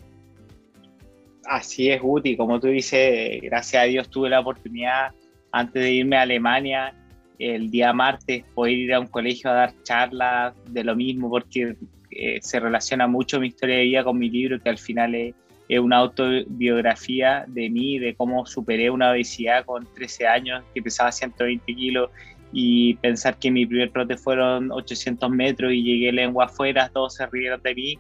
Así 1.44 1.90
es, 1.90 2.00
Guti. 2.00 2.36
Como 2.36 2.58
tú 2.58 2.68
dices, 2.68 3.40
gracias 3.42 3.82
a 3.82 3.86
Dios 3.86 4.08
tuve 4.08 4.30
la 4.30 4.40
oportunidad, 4.40 5.12
antes 5.52 5.82
de 5.82 5.92
irme 5.92 6.16
a 6.16 6.22
Alemania, 6.22 6.94
el 7.38 7.70
día 7.70 7.92
martes, 7.92 8.44
poder 8.54 8.72
ir 8.72 8.94
a 8.94 9.00
un 9.00 9.08
colegio 9.08 9.50
a 9.50 9.54
dar 9.54 9.74
charlas 9.82 10.54
de 10.70 10.82
lo 10.82 10.96
mismo, 10.96 11.28
porque 11.28 11.76
eh, 12.10 12.38
se 12.40 12.58
relaciona 12.58 13.06
mucho 13.06 13.38
mi 13.38 13.48
historia 13.48 13.76
de 13.76 13.82
vida 13.82 14.02
con 14.02 14.18
mi 14.18 14.30
libro, 14.30 14.58
que 14.58 14.70
al 14.70 14.78
final 14.78 15.14
es, 15.14 15.34
una 15.68 15.98
autobiografía 15.98 17.44
de 17.48 17.70
mí, 17.70 17.98
de 17.98 18.14
cómo 18.14 18.46
superé 18.46 18.90
una 18.90 19.10
obesidad 19.10 19.64
con 19.64 19.86
13 19.94 20.26
años, 20.26 20.62
que 20.74 20.82
pesaba 20.82 21.10
120 21.10 21.74
kilos, 21.74 22.10
y 22.52 22.94
pensar 22.94 23.38
que 23.38 23.50
mi 23.50 23.66
primer 23.66 23.90
trote 23.90 24.16
fueron 24.16 24.70
800 24.70 25.28
metros 25.30 25.72
y 25.72 25.82
llegué 25.82 26.12
lengua 26.12 26.44
afuera, 26.44 26.88
todos 26.92 27.14
se 27.14 27.26
rieron 27.26 27.60
de 27.62 27.74
mí. 27.74 27.98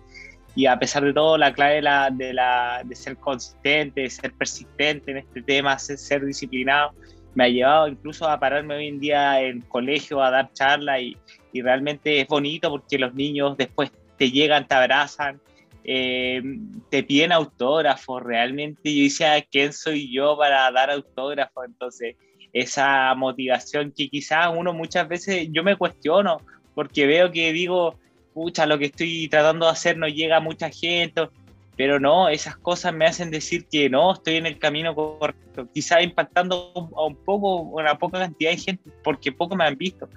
Y 0.54 0.66
a 0.66 0.78
pesar 0.78 1.04
de 1.04 1.12
todo, 1.12 1.36
la 1.36 1.52
clave 1.52 1.76
de, 1.76 1.82
la, 1.82 2.10
de, 2.10 2.32
la, 2.32 2.82
de 2.84 2.94
ser 2.94 3.16
consistente, 3.16 4.02
de 4.02 4.10
ser 4.10 4.32
persistente 4.34 5.10
en 5.10 5.16
este 5.18 5.42
tema, 5.42 5.76
ser, 5.80 5.98
ser 5.98 6.24
disciplinado, 6.24 6.92
me 7.34 7.44
ha 7.44 7.48
llevado 7.48 7.88
incluso 7.88 8.28
a 8.28 8.38
pararme 8.38 8.76
hoy 8.76 8.86
en 8.86 9.00
día 9.00 9.40
en 9.40 9.62
colegio 9.62 10.22
a 10.22 10.30
dar 10.30 10.52
charlas 10.52 11.00
y, 11.00 11.16
y 11.52 11.62
realmente 11.62 12.20
es 12.20 12.28
bonito 12.28 12.70
porque 12.70 12.96
los 12.96 13.12
niños 13.14 13.56
después 13.56 13.90
te 14.16 14.30
llegan, 14.30 14.68
te 14.68 14.74
abrazan, 14.76 15.40
eh, 15.84 16.42
te 16.90 17.02
piden 17.02 17.32
autógrafos, 17.32 18.22
realmente 18.22 18.94
yo 18.94 19.04
decía, 19.04 19.42
¿quién 19.42 19.72
soy 19.72 20.10
yo 20.12 20.36
para 20.36 20.70
dar 20.72 20.90
autógrafos? 20.90 21.66
Entonces, 21.66 22.16
esa 22.54 23.14
motivación 23.14 23.92
que 23.94 24.08
quizás 24.08 24.48
uno 24.56 24.72
muchas 24.72 25.06
veces 25.08 25.48
yo 25.52 25.62
me 25.62 25.76
cuestiono, 25.76 26.38
porque 26.74 27.06
veo 27.06 27.30
que 27.30 27.52
digo, 27.52 27.98
pucha, 28.32 28.64
lo 28.64 28.78
que 28.78 28.86
estoy 28.86 29.28
tratando 29.28 29.66
de 29.66 29.72
hacer 29.72 29.98
no 29.98 30.08
llega 30.08 30.38
a 30.38 30.40
mucha 30.40 30.70
gente, 30.70 31.28
pero 31.76 31.98
no, 31.98 32.28
esas 32.28 32.56
cosas 32.56 32.94
me 32.94 33.04
hacen 33.04 33.30
decir 33.30 33.66
que 33.66 33.90
no, 33.90 34.14
estoy 34.14 34.36
en 34.36 34.46
el 34.46 34.58
camino 34.58 34.94
correcto, 34.94 35.68
quizá 35.72 36.00
impactando 36.00 36.72
a 36.96 37.04
un 37.04 37.16
poco, 37.16 37.56
una 37.62 37.98
poca 37.98 38.20
cantidad 38.20 38.52
de 38.52 38.56
gente, 38.56 38.90
porque 39.02 39.32
poco 39.32 39.56
me 39.56 39.64
han 39.64 39.76
visto, 39.76 40.08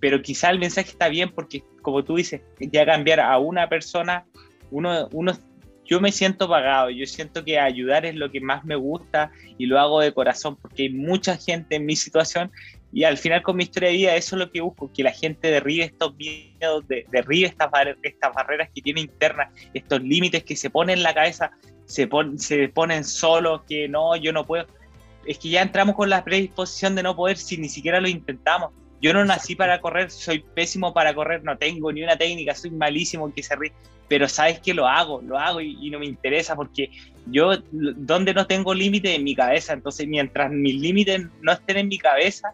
pero 0.00 0.20
quizá 0.20 0.50
el 0.50 0.58
mensaje 0.58 0.90
está 0.90 1.08
bien 1.08 1.30
porque, 1.30 1.62
como 1.80 2.04
tú 2.04 2.16
dices, 2.16 2.42
ya 2.58 2.84
cambiar 2.84 3.20
a 3.20 3.38
una 3.38 3.68
persona, 3.68 4.26
uno, 4.74 5.08
uno, 5.12 5.32
yo 5.84 6.00
me 6.00 6.10
siento 6.10 6.48
pagado, 6.48 6.90
yo 6.90 7.06
siento 7.06 7.44
que 7.44 7.58
ayudar 7.58 8.04
es 8.04 8.16
lo 8.16 8.30
que 8.30 8.40
más 8.40 8.64
me 8.64 8.74
gusta 8.74 9.30
y 9.56 9.66
lo 9.66 9.78
hago 9.78 10.00
de 10.00 10.12
corazón 10.12 10.56
porque 10.56 10.84
hay 10.84 10.90
mucha 10.90 11.36
gente 11.36 11.76
en 11.76 11.86
mi 11.86 11.94
situación 11.94 12.50
y 12.92 13.04
al 13.04 13.16
final 13.16 13.42
con 13.42 13.56
mi 13.56 13.64
historia 13.64 13.90
de 13.90 13.96
vida 13.96 14.16
eso 14.16 14.34
es 14.36 14.40
lo 14.40 14.50
que 14.50 14.60
busco, 14.60 14.90
que 14.92 15.02
la 15.04 15.12
gente 15.12 15.50
derribe 15.50 15.84
estos 15.84 16.16
miedos, 16.16 16.84
derribe 16.88 17.46
estas, 17.46 17.70
estas 18.02 18.34
barreras 18.34 18.68
que 18.74 18.82
tiene 18.82 19.00
internas, 19.00 19.52
estos 19.74 20.02
límites 20.02 20.42
que 20.42 20.56
se 20.56 20.70
ponen 20.70 20.98
en 20.98 21.02
la 21.04 21.14
cabeza, 21.14 21.52
se, 21.86 22.08
se 22.36 22.68
ponen 22.68 23.04
solos, 23.04 23.62
que 23.68 23.88
no, 23.88 24.16
yo 24.16 24.32
no 24.32 24.46
puedo. 24.46 24.66
Es 25.26 25.38
que 25.38 25.50
ya 25.50 25.62
entramos 25.62 25.94
con 25.96 26.10
la 26.10 26.24
predisposición 26.24 26.94
de 26.94 27.02
no 27.02 27.16
poder 27.16 27.36
si 27.36 27.56
ni 27.56 27.68
siquiera 27.68 28.00
lo 28.00 28.08
intentamos. 28.08 28.70
Yo 29.00 29.12
no 29.12 29.24
nací 29.24 29.54
para 29.54 29.80
correr, 29.80 30.10
soy 30.10 30.44
pésimo 30.54 30.94
para 30.94 31.14
correr, 31.14 31.42
no 31.42 31.58
tengo 31.58 31.92
ni 31.92 32.02
una 32.02 32.16
técnica, 32.16 32.54
soy 32.54 32.70
malísimo 32.70 33.26
en 33.26 33.32
que 33.32 33.42
se 33.42 33.56
ríe, 33.56 33.72
pero 34.08 34.28
sabes 34.28 34.60
que 34.60 34.74
lo 34.74 34.86
hago, 34.86 35.22
lo 35.22 35.38
hago 35.38 35.60
y, 35.60 35.76
y 35.80 35.90
no 35.90 35.98
me 35.98 36.06
interesa 36.06 36.54
porque 36.54 36.90
yo, 37.26 37.52
donde 37.70 38.34
no 38.34 38.46
tengo 38.46 38.74
límite 38.74 39.14
en 39.14 39.24
mi 39.24 39.34
cabeza, 39.34 39.72
entonces 39.72 40.06
mientras 40.06 40.50
mis 40.50 40.74
límites 40.74 41.26
no 41.40 41.52
estén 41.52 41.78
en 41.78 41.88
mi 41.88 41.98
cabeza, 41.98 42.52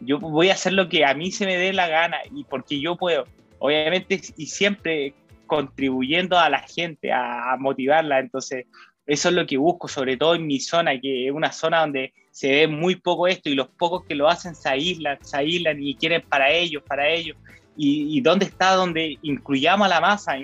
yo 0.00 0.18
voy 0.18 0.50
a 0.50 0.54
hacer 0.54 0.72
lo 0.72 0.88
que 0.88 1.04
a 1.04 1.14
mí 1.14 1.30
se 1.30 1.46
me 1.46 1.56
dé 1.56 1.72
la 1.72 1.88
gana 1.88 2.18
y 2.34 2.44
porque 2.44 2.80
yo 2.80 2.96
puedo, 2.96 3.24
obviamente, 3.58 4.20
y 4.36 4.46
siempre 4.46 5.14
contribuyendo 5.46 6.38
a 6.38 6.48
la 6.48 6.60
gente, 6.60 7.12
a, 7.12 7.56
motivarla. 7.58 8.20
Entonces, 8.20 8.66
eso 9.06 9.28
es 9.28 9.34
lo 9.34 9.46
que 9.46 9.56
busco, 9.56 9.88
sobre 9.88 10.16
todo 10.16 10.36
en 10.36 10.46
mi 10.46 10.60
zona, 10.60 10.98
que 11.00 11.26
es 11.26 11.32
una 11.32 11.50
zona 11.50 11.80
donde 11.80 12.12
se 12.30 12.50
ve 12.50 12.68
muy 12.68 12.94
poco 12.96 13.26
esto 13.26 13.48
y 13.48 13.54
los 13.54 13.66
pocos 13.66 14.04
que 14.04 14.14
lo 14.14 14.28
hacen 14.28 14.54
se 14.54 14.68
aíslan, 14.68 15.18
se 15.22 15.36
aíslan 15.36 15.82
y 15.82 15.96
quieren 15.96 16.22
para 16.22 16.50
ellos, 16.50 16.82
para 16.86 17.08
ellos. 17.08 17.36
Y, 17.76 18.20
dónde 18.20 18.44
está 18.44 18.74
donde 18.74 19.18
incluyamos 19.22 19.86
a 19.86 19.88
la 19.88 20.00
masa, 20.00 20.36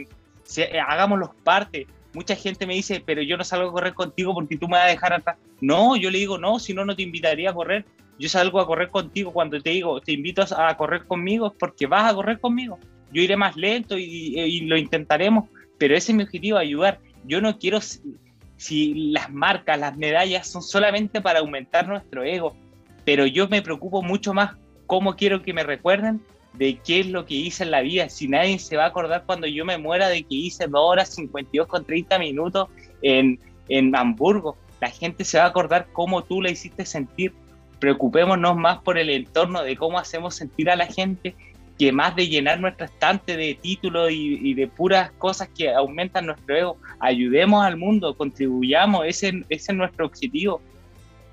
hagámoslos 0.86 1.30
parte. 1.44 1.86
Mucha 2.14 2.34
gente 2.34 2.66
me 2.66 2.74
dice, 2.74 3.02
pero 3.04 3.20
yo 3.22 3.36
no 3.36 3.44
salgo 3.44 3.68
a 3.68 3.72
correr 3.72 3.94
contigo 3.94 4.32
porque 4.32 4.56
tú 4.56 4.68
me 4.68 4.76
vas 4.76 4.86
a 4.86 4.90
dejar 4.90 5.12
atrás. 5.12 5.36
No, 5.60 5.96
yo 5.96 6.10
le 6.10 6.18
digo, 6.18 6.38
no, 6.38 6.58
si 6.58 6.72
no, 6.72 6.84
no 6.84 6.96
te 6.96 7.02
invitaría 7.02 7.50
a 7.50 7.54
correr 7.54 7.84
yo 8.18 8.28
salgo 8.28 8.60
a 8.60 8.66
correr 8.66 8.88
contigo 8.88 9.32
cuando 9.32 9.60
te 9.60 9.70
digo, 9.70 10.00
te 10.00 10.12
invito 10.12 10.42
a 10.56 10.76
correr 10.76 11.04
conmigo, 11.04 11.54
porque 11.58 11.86
vas 11.86 12.10
a 12.10 12.14
correr 12.14 12.40
conmigo. 12.40 12.78
Yo 13.12 13.22
iré 13.22 13.36
más 13.36 13.56
lento 13.56 13.96
y, 13.98 14.60
lo 14.60 14.76
intentaremos, 14.76 15.48
pero 15.78 15.94
ese 15.96 16.12
es 16.12 16.16
mi 16.16 16.24
objetivo, 16.24 16.58
ayudar. 16.58 16.98
Yo 17.24 17.40
no 17.40 17.58
quiero, 17.58 17.78
si 18.56 19.10
las 19.10 19.30
marcas, 19.30 19.78
las 19.78 19.96
medallas 19.96 20.48
son 20.48 20.62
solamente 20.62 21.20
para 21.20 21.40
aumentar 21.40 21.86
nuestro 21.86 22.24
ego, 22.24 22.56
pero 23.04 23.26
yo 23.26 23.48
me 23.48 23.62
preocupo 23.62 24.02
mucho 24.02 24.32
más 24.32 24.56
cómo 24.86 25.14
quiero 25.16 25.42
que 25.42 25.52
me 25.52 25.62
recuerden 25.62 26.22
de 26.58 26.78
qué 26.84 27.00
es 27.00 27.06
lo 27.06 27.26
que 27.26 27.34
hice 27.34 27.64
en 27.64 27.70
la 27.70 27.80
vida. 27.80 28.08
Si 28.08 28.28
nadie 28.28 28.58
se 28.58 28.76
va 28.76 28.84
a 28.84 28.88
acordar 28.88 29.24
cuando 29.26 29.46
yo 29.46 29.64
me 29.64 29.78
muera 29.78 30.08
de 30.08 30.22
que 30.22 30.34
hice 30.34 30.66
2 30.66 30.80
horas 30.80 31.14
52 31.14 31.66
con 31.66 31.84
30 31.84 32.18
minutos 32.18 32.68
en, 33.02 33.38
en 33.68 33.94
Hamburgo, 33.94 34.56
la 34.80 34.90
gente 34.90 35.24
se 35.24 35.38
va 35.38 35.44
a 35.44 35.48
acordar 35.48 35.88
cómo 35.92 36.24
tú 36.24 36.42
la 36.42 36.50
hiciste 36.50 36.84
sentir 36.84 37.32
preocupémonos 37.78 38.56
más 38.56 38.78
por 38.78 38.98
el 38.98 39.10
entorno 39.10 39.62
de 39.62 39.76
cómo 39.76 39.98
hacemos 39.98 40.34
sentir 40.34 40.70
a 40.70 40.76
la 40.76 40.86
gente 40.86 41.34
que 41.78 41.92
más 41.92 42.16
de 42.16 42.28
llenar 42.28 42.58
nuestra 42.58 42.86
estante 42.86 43.36
de 43.36 43.54
títulos 43.60 44.10
y, 44.10 44.54
de 44.54 44.66
puras 44.66 45.10
cosas 45.18 45.48
que 45.54 45.70
aumentan 45.74 46.24
nuestro 46.24 46.56
ego. 46.56 46.76
Ayudemos 47.00 47.62
al 47.62 47.76
mundo, 47.76 48.16
contribuyamos, 48.16 49.04
ese, 49.06 49.44
ese 49.50 49.72
es 49.72 49.76
nuestro 49.76 50.06
objetivo. 50.06 50.62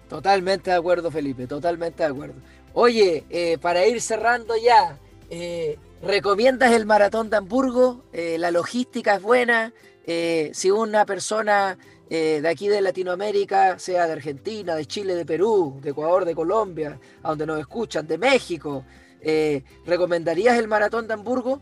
Totalmente 0.10 0.70
de 0.70 0.76
acuerdo, 0.76 1.10
Felipe, 1.10 1.48
totalmente 1.48 2.04
de 2.04 2.10
acuerdo. 2.10 2.36
Oye, 2.74 3.24
eh, 3.30 3.58
para 3.62 3.86
ir 3.88 4.02
cerrando 4.02 4.54
ya, 4.62 4.98
eh, 5.34 5.78
¿recomiendas 6.02 6.72
el 6.74 6.86
maratón 6.86 7.30
de 7.30 7.38
Hamburgo? 7.38 8.04
Eh, 8.14 8.38
¿La 8.38 8.52
logística 8.52 9.16
es 9.16 9.22
buena? 9.22 9.74
si 10.06 10.70
una 10.70 11.06
persona 11.06 11.78
eh, 12.16 12.42
de 12.42 12.48
aquí 12.48 12.68
de 12.68 12.80
Latinoamérica, 12.80 13.80
sea 13.80 14.06
de 14.06 14.14
Argentina, 14.14 14.76
de 14.76 14.86
Chile, 14.86 15.16
de 15.16 15.26
Perú, 15.26 15.80
de 15.82 15.90
Ecuador, 15.90 16.26
de 16.26 16.36
Colombia, 16.36 17.00
a 17.24 17.30
donde 17.30 17.48
nos 17.48 17.60
escuchan, 17.60 18.06
de 18.06 18.20
México, 18.20 18.86
eh, 19.20 19.64
¿recomendarías 19.86 20.60
el 20.60 20.68
Maratón 20.68 21.08
de 21.08 21.16
Hamburgo? 21.16 21.60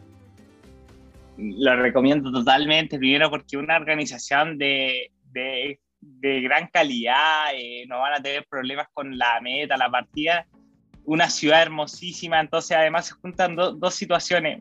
Lo 1.37 1.75
recomiendo 1.77 2.33
totalmente, 2.33 2.97
primero 2.97 3.29
porque 3.29 3.55
una 3.55 3.77
organización 3.77 4.57
de, 4.57 5.11
de, 5.31 5.79
gran 6.41 6.67
calidad, 6.67 7.55
eh, 7.55 7.85
no 7.87 7.99
van 7.99 8.15
a 8.15 8.21
tener 8.21 8.45
problemas 8.49 8.87
con 8.93 9.17
la 9.17 9.39
meta, 9.41 9.77
la 9.77 9.89
partida, 9.89 10.45
una 11.05 11.29
ciudad 11.29 11.61
hermosísima, 11.61 12.39
entonces 12.39 12.77
además 12.77 13.07
se 13.07 13.13
juntan 13.13 13.55
dos 13.55 13.93
situaciones, 13.93 14.59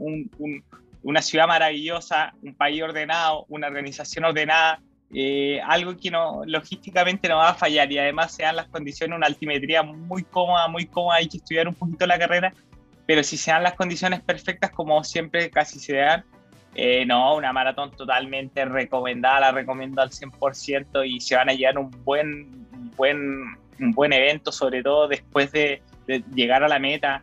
una 1.03 1.23
ciudad 1.23 1.47
maravillosa, 1.47 2.35
un 2.43 2.55
país 2.55 2.83
ordenado, 2.83 3.47
una 3.49 3.67
organización 3.67 4.25
ordenada, 4.25 4.81
eh, 5.13 5.61
algo 5.67 5.97
que 5.97 6.11
no, 6.11 6.43
logísticamente 6.47 7.29
no 7.29 7.37
va 7.37 7.51
a 7.51 7.55
fallar 7.55 7.91
y 7.91 7.99
además 7.99 8.33
se 8.33 8.45
dan 8.45 8.57
las 8.57 8.69
condiciones, 8.69 9.17
una 9.17 9.27
altimetría 9.27 9.83
muy 9.83 10.23
cómoda, 10.23 10.69
muy 10.69 10.87
cómoda, 10.87 11.17
hay 11.17 11.29
que 11.29 11.39
estudiar 11.39 11.67
un 11.69 11.75
poquito 11.75 12.07
la 12.07 12.19
carrera, 12.19 12.55
pero 13.07 13.23
si 13.25 13.37
se 13.37 13.51
dan 13.51 13.65
las 13.65 13.75
condiciones 13.75 14.21
perfectas, 14.21 14.71
como 14.71 15.03
siempre 15.03 15.51
casi 15.51 15.81
se 15.81 15.97
dan, 15.97 16.25
eh, 16.77 17.05
no, 17.05 17.35
una 17.35 17.53
maratón 17.53 17.91
totalmente 17.91 18.65
recomendada, 18.65 19.41
la 19.41 19.53
recomiendo 19.53 20.01
al 20.01 20.11
100% 20.11 21.05
y 21.05 21.21
se 21.21 21.35
van 21.35 21.51
a 21.51 21.55
llevar 21.55 21.79
un 21.79 21.91
buen, 22.05 22.67
buen, 22.97 23.57
un 23.81 23.91
buen 23.91 24.13
evento, 24.13 24.53
sobre 24.53 24.83
todo 24.83 25.09
después 25.09 25.51
de, 25.51 25.83
de 26.07 26.25
llegar 26.35 26.63
a 26.63 26.69
la 26.69 26.79
meta, 26.79 27.23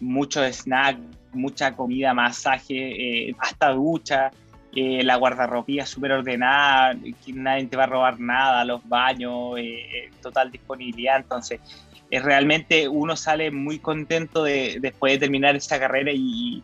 muchos 0.00 0.56
snacks, 0.56 1.00
mucha 1.32 1.76
comida, 1.76 2.14
masaje, 2.14 3.28
eh, 3.28 3.34
hasta 3.38 3.70
ducha, 3.70 4.30
eh, 4.74 5.02
la 5.02 5.16
guardarropía 5.16 5.84
súper 5.84 6.12
ordenada, 6.12 6.94
que 7.24 7.32
nadie 7.32 7.66
te 7.66 7.76
va 7.76 7.84
a 7.84 7.86
robar 7.86 8.20
nada, 8.20 8.64
los 8.64 8.88
baños, 8.88 9.54
eh, 9.58 10.10
total 10.22 10.50
disponibilidad. 10.50 11.16
Entonces, 11.16 11.60
es 12.10 12.22
realmente 12.22 12.88
uno 12.88 13.16
sale 13.16 13.50
muy 13.50 13.78
contento 13.78 14.44
de, 14.44 14.78
después 14.80 15.14
de 15.14 15.18
terminar 15.18 15.56
esta 15.56 15.78
carrera 15.78 16.10
y, 16.14 16.62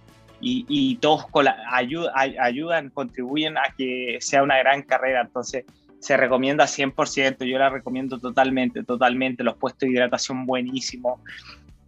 todos 1.01 1.27
ayudan, 1.71 2.91
contribuyen 2.91 3.57
a 3.59 3.75
que 3.77 4.19
sea 4.21 4.43
una 4.43 4.59
gran 4.59 4.83
carrera. 4.83 5.23
Entonces, 5.23 5.65
se 6.07 6.17
recomienda 6.17 6.67
100%, 6.67 7.45
yo 7.45 7.59
la 7.59 7.69
recomiendo 7.69 8.21
totalmente, 8.21 8.85
totalmente. 8.85 9.43
Los 9.43 9.57
puestos 9.57 9.81
de 9.81 9.91
hidratación 9.93 10.47
buenísimos, 10.47 11.19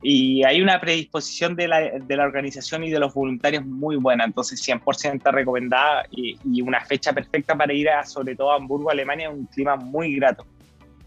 y 0.02 0.44
hay 0.44 0.60
una 0.60 0.80
predisposición 0.80 1.54
de 1.54 1.68
la, 1.68 1.80
de 1.80 2.16
la, 2.16 2.24
organización 2.24 2.82
y 2.82 2.90
de 2.90 2.98
los 2.98 3.14
voluntarios 3.14 3.64
muy 3.64 3.96
buena, 3.96 4.24
entonces 4.24 4.60
100% 4.66 5.32
recomendada 5.32 6.04
y, 6.10 6.36
y, 6.44 6.62
una 6.62 6.80
fecha 6.84 7.12
perfecta 7.12 7.56
para 7.56 7.72
ir 7.72 7.88
a, 7.88 8.04
sobre 8.04 8.34
todo 8.34 8.52
a 8.52 8.56
Hamburgo, 8.56 8.90
Alemania, 8.90 9.30
un 9.30 9.46
clima 9.46 9.76
muy 9.76 10.16
grato. 10.16 10.44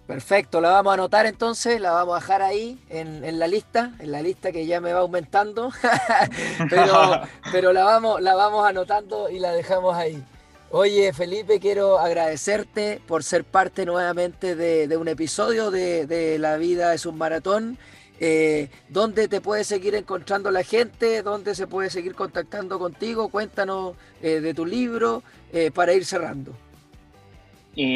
Perfecto, 0.08 0.60
la 0.60 0.72
vamos 0.72 0.92
a 0.92 0.94
anotar 0.96 1.26
entonces, 1.26 1.80
la 1.80 1.92
vamos 1.92 2.16
a 2.16 2.20
dejar 2.20 2.42
ahí 2.42 2.78
en, 2.90 3.24
en 3.24 3.40
la 3.40 3.48
lista, 3.48 3.92
en 4.00 4.12
la 4.12 4.22
lista 4.22 4.52
que 4.52 4.66
ya 4.66 4.82
me 4.82 4.92
va 4.92 5.00
aumentando, 5.00 5.72
pero, 6.70 7.22
pero 7.52 7.74
la, 7.74 7.84
vamos, 7.84 8.22
la 8.22 8.36
vamos 8.36 8.66
anotando 8.66 9.30
y 9.30 9.40
la 9.40 9.52
dejamos 9.52 9.96
ahí. 9.96 10.22
Oye, 10.74 11.12
Felipe, 11.12 11.60
quiero 11.60 12.00
agradecerte 12.00 13.02
por 13.06 13.24
ser 13.24 13.44
parte 13.44 13.86
nuevamente 13.86 14.56
de, 14.56 14.96
un 14.96 15.10
episodio 15.10 15.70
de, 15.70 16.08
de 16.08 16.40
La 16.40 16.56
vida 16.58 16.94
es 16.94 17.06
un 17.06 17.18
maratón 17.18 17.78
Eh, 18.24 18.70
¿Dónde 18.88 19.28
te 19.28 19.42
puede 19.42 19.64
seguir 19.64 19.96
encontrando 19.96 20.52
la 20.52 20.64
gente? 20.64 21.24
¿Dónde 21.24 21.56
se 21.56 21.66
puede 21.66 21.90
seguir 21.90 22.14
contactando 22.14 22.78
contigo? 22.78 23.30
Cuéntanos 23.30 23.96
eh, 24.22 24.42
de 24.42 24.54
tu 24.54 24.64
libro 24.64 25.24
eh, 25.52 25.72
para 25.74 25.94
ir 25.94 26.06
cerrando. 26.06 26.54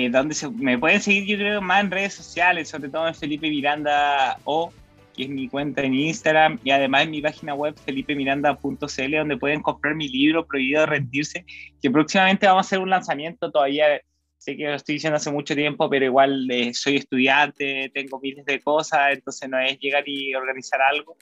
donde 0.09 0.33
se, 0.33 0.49
me 0.49 0.79
pueden 0.79 0.99
seguir, 0.99 1.25
yo 1.27 1.37
creo, 1.37 1.61
más 1.61 1.83
en 1.83 1.91
redes 1.91 2.15
sociales, 2.15 2.69
sobre 2.69 2.89
todo 2.89 3.07
en 3.07 3.13
Felipe 3.13 3.47
Miranda 3.51 4.39
O, 4.45 4.73
que 5.15 5.23
es 5.23 5.29
mi 5.29 5.47
cuenta 5.47 5.81
en 5.81 5.93
Instagram, 5.93 6.59
y 6.63 6.71
además 6.71 7.03
en 7.03 7.11
mi 7.11 7.21
página 7.21 7.53
web 7.53 7.75
felipemiranda.cl, 7.85 9.15
donde 9.17 9.37
pueden 9.37 9.61
comprar 9.61 9.95
mi 9.95 10.09
libro 10.09 10.45
Prohibido 10.45 10.85
Rendirse, 10.85 11.45
que 11.81 11.89
próximamente 11.89 12.47
vamos 12.47 12.65
a 12.65 12.67
hacer 12.67 12.79
un 12.79 12.89
lanzamiento 12.89 13.51
todavía 13.51 14.01
sé 14.45 14.55
que 14.55 14.65
lo 14.65 14.75
estoy 14.75 14.95
diciendo 14.95 15.17
hace 15.17 15.31
mucho 15.31 15.55
tiempo, 15.55 15.89
pero 15.89 16.05
igual 16.05 16.47
eh, 16.51 16.71
soy 16.73 16.97
estudiante, 16.97 17.89
tengo 17.93 18.19
miles 18.19 18.45
de 18.45 18.59
cosas, 18.59 19.13
entonces 19.13 19.49
no 19.49 19.59
es 19.59 19.79
llegar 19.79 20.07
y 20.07 20.35
organizar 20.35 20.79
algo. 20.81 21.17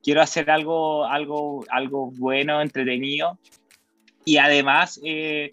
Quiero 0.00 0.22
hacer 0.22 0.48
algo, 0.48 1.04
algo, 1.04 1.64
algo 1.70 2.12
bueno, 2.12 2.62
entretenido. 2.62 3.36
Y 4.24 4.36
además, 4.36 5.00
eh, 5.04 5.50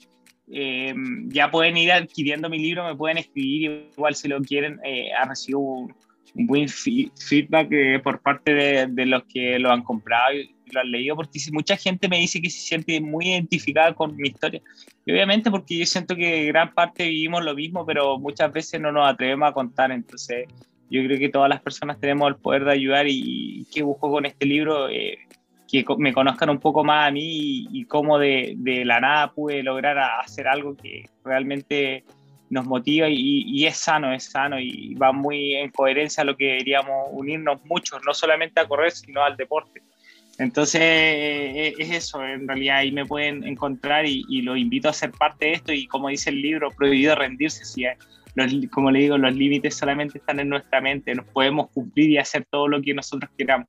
eh, 0.51 0.93
ya 1.27 1.49
pueden 1.49 1.77
ir 1.77 1.91
adquiriendo 1.91 2.47
mi 2.47 2.59
libro, 2.59 2.85
me 2.85 2.95
pueden 2.95 3.17
escribir, 3.17 3.89
igual 3.97 4.13
si 4.13 4.27
lo 4.27 4.39
quieren, 4.41 4.79
ha 5.17 5.27
recibido 5.27 5.87
un, 6.35 6.47
buen 6.47 6.67
feedback 6.67 7.69
por 8.03 8.19
parte 8.21 8.53
de, 8.53 8.87
de, 8.87 9.05
los 9.05 9.23
que 9.23 9.57
lo 9.57 9.71
han 9.71 9.83
comprado 9.83 10.33
lo 10.71 10.81
han 10.81 10.91
leído, 10.91 11.15
porque 11.15 11.39
mucha 11.51 11.77
gente 11.77 12.07
me 12.07 12.19
dice 12.19 12.41
que 12.41 12.49
se 12.49 12.59
siente 12.59 12.99
muy 13.01 13.29
identificada 13.29 13.93
con 13.93 14.15
mi 14.15 14.29
historia. 14.29 14.61
Y 15.05 15.11
obviamente 15.11 15.51
porque 15.51 15.77
yo 15.77 15.85
siento 15.85 16.15
que 16.15 16.45
gran 16.45 16.73
parte 16.73 17.07
vivimos 17.07 17.43
lo 17.43 17.55
mismo, 17.55 17.85
pero 17.85 18.17
muchas 18.19 18.51
veces 18.51 18.81
no 18.81 18.91
nos 18.91 19.07
atrevemos 19.07 19.49
a 19.49 19.53
contar. 19.53 19.91
Entonces, 19.91 20.47
yo 20.89 21.03
creo 21.03 21.19
que 21.19 21.29
todas 21.29 21.49
las 21.49 21.61
personas 21.61 21.99
tenemos 21.99 22.27
el 22.29 22.35
poder 22.35 22.65
de 22.65 22.71
ayudar 22.71 23.05
y, 23.07 23.65
que 23.73 23.83
busco 23.83 24.09
con 24.09 24.25
este 24.25 24.45
libro 24.45 24.89
eh, 24.89 25.19
que 25.67 25.83
me 25.97 26.13
conozcan 26.13 26.49
un 26.49 26.59
poco 26.59 26.83
más 26.83 27.07
a 27.07 27.11
mí 27.11 27.67
y, 27.71 27.85
cómo 27.85 28.17
de, 28.19 28.53
de, 28.57 28.85
la 28.85 28.99
nada 28.99 29.31
pude 29.31 29.63
lograr 29.63 29.97
hacer 29.97 30.47
algo 30.47 30.75
que 30.75 31.05
realmente 31.23 32.03
nos 32.49 32.65
motiva 32.65 33.09
y, 33.09 33.43
y, 33.47 33.65
es 33.65 33.77
sano, 33.77 34.13
es 34.13 34.25
sano 34.25 34.59
y 34.59 34.93
va 34.95 35.11
muy 35.11 35.55
en 35.55 35.71
coherencia 35.71 36.21
a 36.21 36.25
lo 36.25 36.37
que 36.37 36.45
deberíamos 36.45 37.09
unirnos 37.11 37.63
mucho, 37.65 37.99
no 37.99 38.13
solamente 38.13 38.59
a 38.59 38.67
correr, 38.67 38.91
sino 38.91 39.23
al 39.23 39.35
deporte. 39.35 39.81
Entonces 40.37 40.81
eh, 40.81 41.73
es 41.77 41.91
eso, 41.91 42.23
en 42.23 42.47
realidad 42.47 42.77
ahí 42.77 42.91
me 42.91 43.05
pueden 43.05 43.43
encontrar 43.45 44.05
y, 44.05 44.23
y 44.27 44.41
los 44.41 44.57
invito 44.57 44.89
a 44.89 44.93
ser 44.93 45.11
parte 45.11 45.45
de 45.45 45.53
esto 45.53 45.73
y 45.73 45.87
como 45.87 46.09
dice 46.09 46.29
el 46.29 46.41
libro, 46.41 46.71
prohibido 46.71 47.15
rendirse, 47.15 47.63
si 47.65 47.85
como 48.69 48.91
le 48.91 48.99
digo, 48.99 49.17
los 49.17 49.33
límites 49.33 49.75
solamente 49.75 50.17
están 50.17 50.39
en 50.39 50.49
nuestra 50.49 50.81
mente, 50.81 51.15
nos 51.15 51.25
podemos 51.27 51.69
cumplir 51.71 52.09
y 52.09 52.17
hacer 52.17 52.45
todo 52.49 52.67
lo 52.67 52.81
que 52.81 52.93
nosotros 52.93 53.31
queramos. 53.37 53.67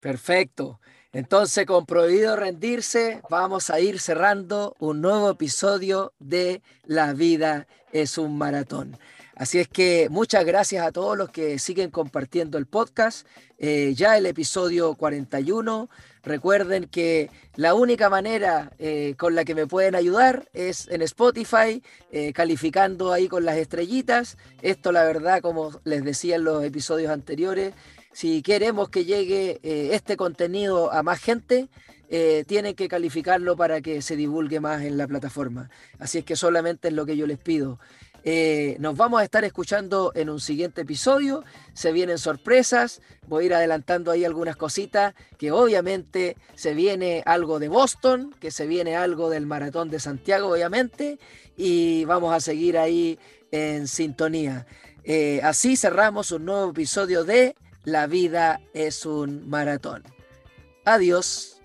Perfecto. 0.00 0.80
Entonces, 1.16 1.64
con 1.64 1.86
prohibido 1.86 2.36
rendirse, 2.36 3.22
vamos 3.30 3.70
a 3.70 3.80
ir 3.80 4.00
cerrando 4.00 4.76
un 4.80 5.00
nuevo 5.00 5.30
episodio 5.30 6.12
de 6.18 6.60
La 6.84 7.14
vida 7.14 7.66
es 7.90 8.18
un 8.18 8.36
maratón. 8.36 8.98
Así 9.34 9.58
es 9.58 9.66
que 9.66 10.08
muchas 10.10 10.44
gracias 10.44 10.86
a 10.86 10.92
todos 10.92 11.16
los 11.16 11.30
que 11.30 11.58
siguen 11.58 11.90
compartiendo 11.90 12.58
el 12.58 12.66
podcast. 12.66 13.26
Eh, 13.58 13.94
ya 13.96 14.18
el 14.18 14.26
episodio 14.26 14.94
41. 14.94 15.88
Recuerden 16.22 16.84
que 16.84 17.30
la 17.54 17.72
única 17.72 18.10
manera 18.10 18.72
eh, 18.78 19.14
con 19.16 19.34
la 19.34 19.46
que 19.46 19.54
me 19.54 19.66
pueden 19.66 19.94
ayudar 19.94 20.50
es 20.52 20.86
en 20.88 21.00
Spotify, 21.00 21.82
eh, 22.10 22.34
calificando 22.34 23.10
ahí 23.10 23.26
con 23.26 23.46
las 23.46 23.56
estrellitas. 23.56 24.36
Esto 24.60 24.92
la 24.92 25.04
verdad, 25.04 25.40
como 25.40 25.80
les 25.84 26.04
decía 26.04 26.36
en 26.36 26.44
los 26.44 26.62
episodios 26.62 27.10
anteriores, 27.10 27.72
si 28.16 28.40
queremos 28.40 28.88
que 28.88 29.04
llegue 29.04 29.60
este 29.62 30.16
contenido 30.16 30.90
a 30.90 31.02
más 31.02 31.20
gente, 31.20 31.68
tienen 32.46 32.74
que 32.74 32.88
calificarlo 32.88 33.56
para 33.56 33.82
que 33.82 34.00
se 34.00 34.16
divulgue 34.16 34.58
más 34.58 34.82
en 34.82 34.96
la 34.96 35.06
plataforma. 35.06 35.68
Así 35.98 36.18
es 36.18 36.24
que 36.24 36.34
solamente 36.34 36.88
es 36.88 36.94
lo 36.94 37.04
que 37.04 37.18
yo 37.18 37.26
les 37.26 37.36
pido. 37.36 37.78
Eh, 38.28 38.76
nos 38.80 38.96
vamos 38.96 39.20
a 39.20 39.24
estar 39.24 39.44
escuchando 39.44 40.10
en 40.16 40.28
un 40.28 40.40
siguiente 40.40 40.80
episodio. 40.80 41.44
Se 41.74 41.92
vienen 41.92 42.18
sorpresas. 42.18 43.00
Voy 43.28 43.44
a 43.44 43.46
ir 43.46 43.54
adelantando 43.54 44.10
ahí 44.10 44.24
algunas 44.24 44.56
cositas. 44.56 45.14
Que 45.38 45.52
obviamente 45.52 46.36
se 46.56 46.74
viene 46.74 47.22
algo 47.24 47.60
de 47.60 47.68
Boston, 47.68 48.34
que 48.40 48.50
se 48.50 48.66
viene 48.66 48.96
algo 48.96 49.30
del 49.30 49.46
Maratón 49.46 49.90
de 49.90 50.00
Santiago, 50.00 50.48
obviamente. 50.48 51.20
Y 51.56 52.04
vamos 52.06 52.34
a 52.34 52.40
seguir 52.40 52.78
ahí 52.78 53.16
en 53.52 53.86
sintonía. 53.86 54.66
Eh, 55.04 55.40
así 55.44 55.76
cerramos 55.76 56.32
un 56.32 56.46
nuevo 56.46 56.70
episodio 56.70 57.22
de 57.22 57.54
La 57.86 58.08
vida 58.08 58.60
es 58.74 59.06
un 59.06 59.48
maratón. 59.48 60.02
Adiós. 60.84 61.55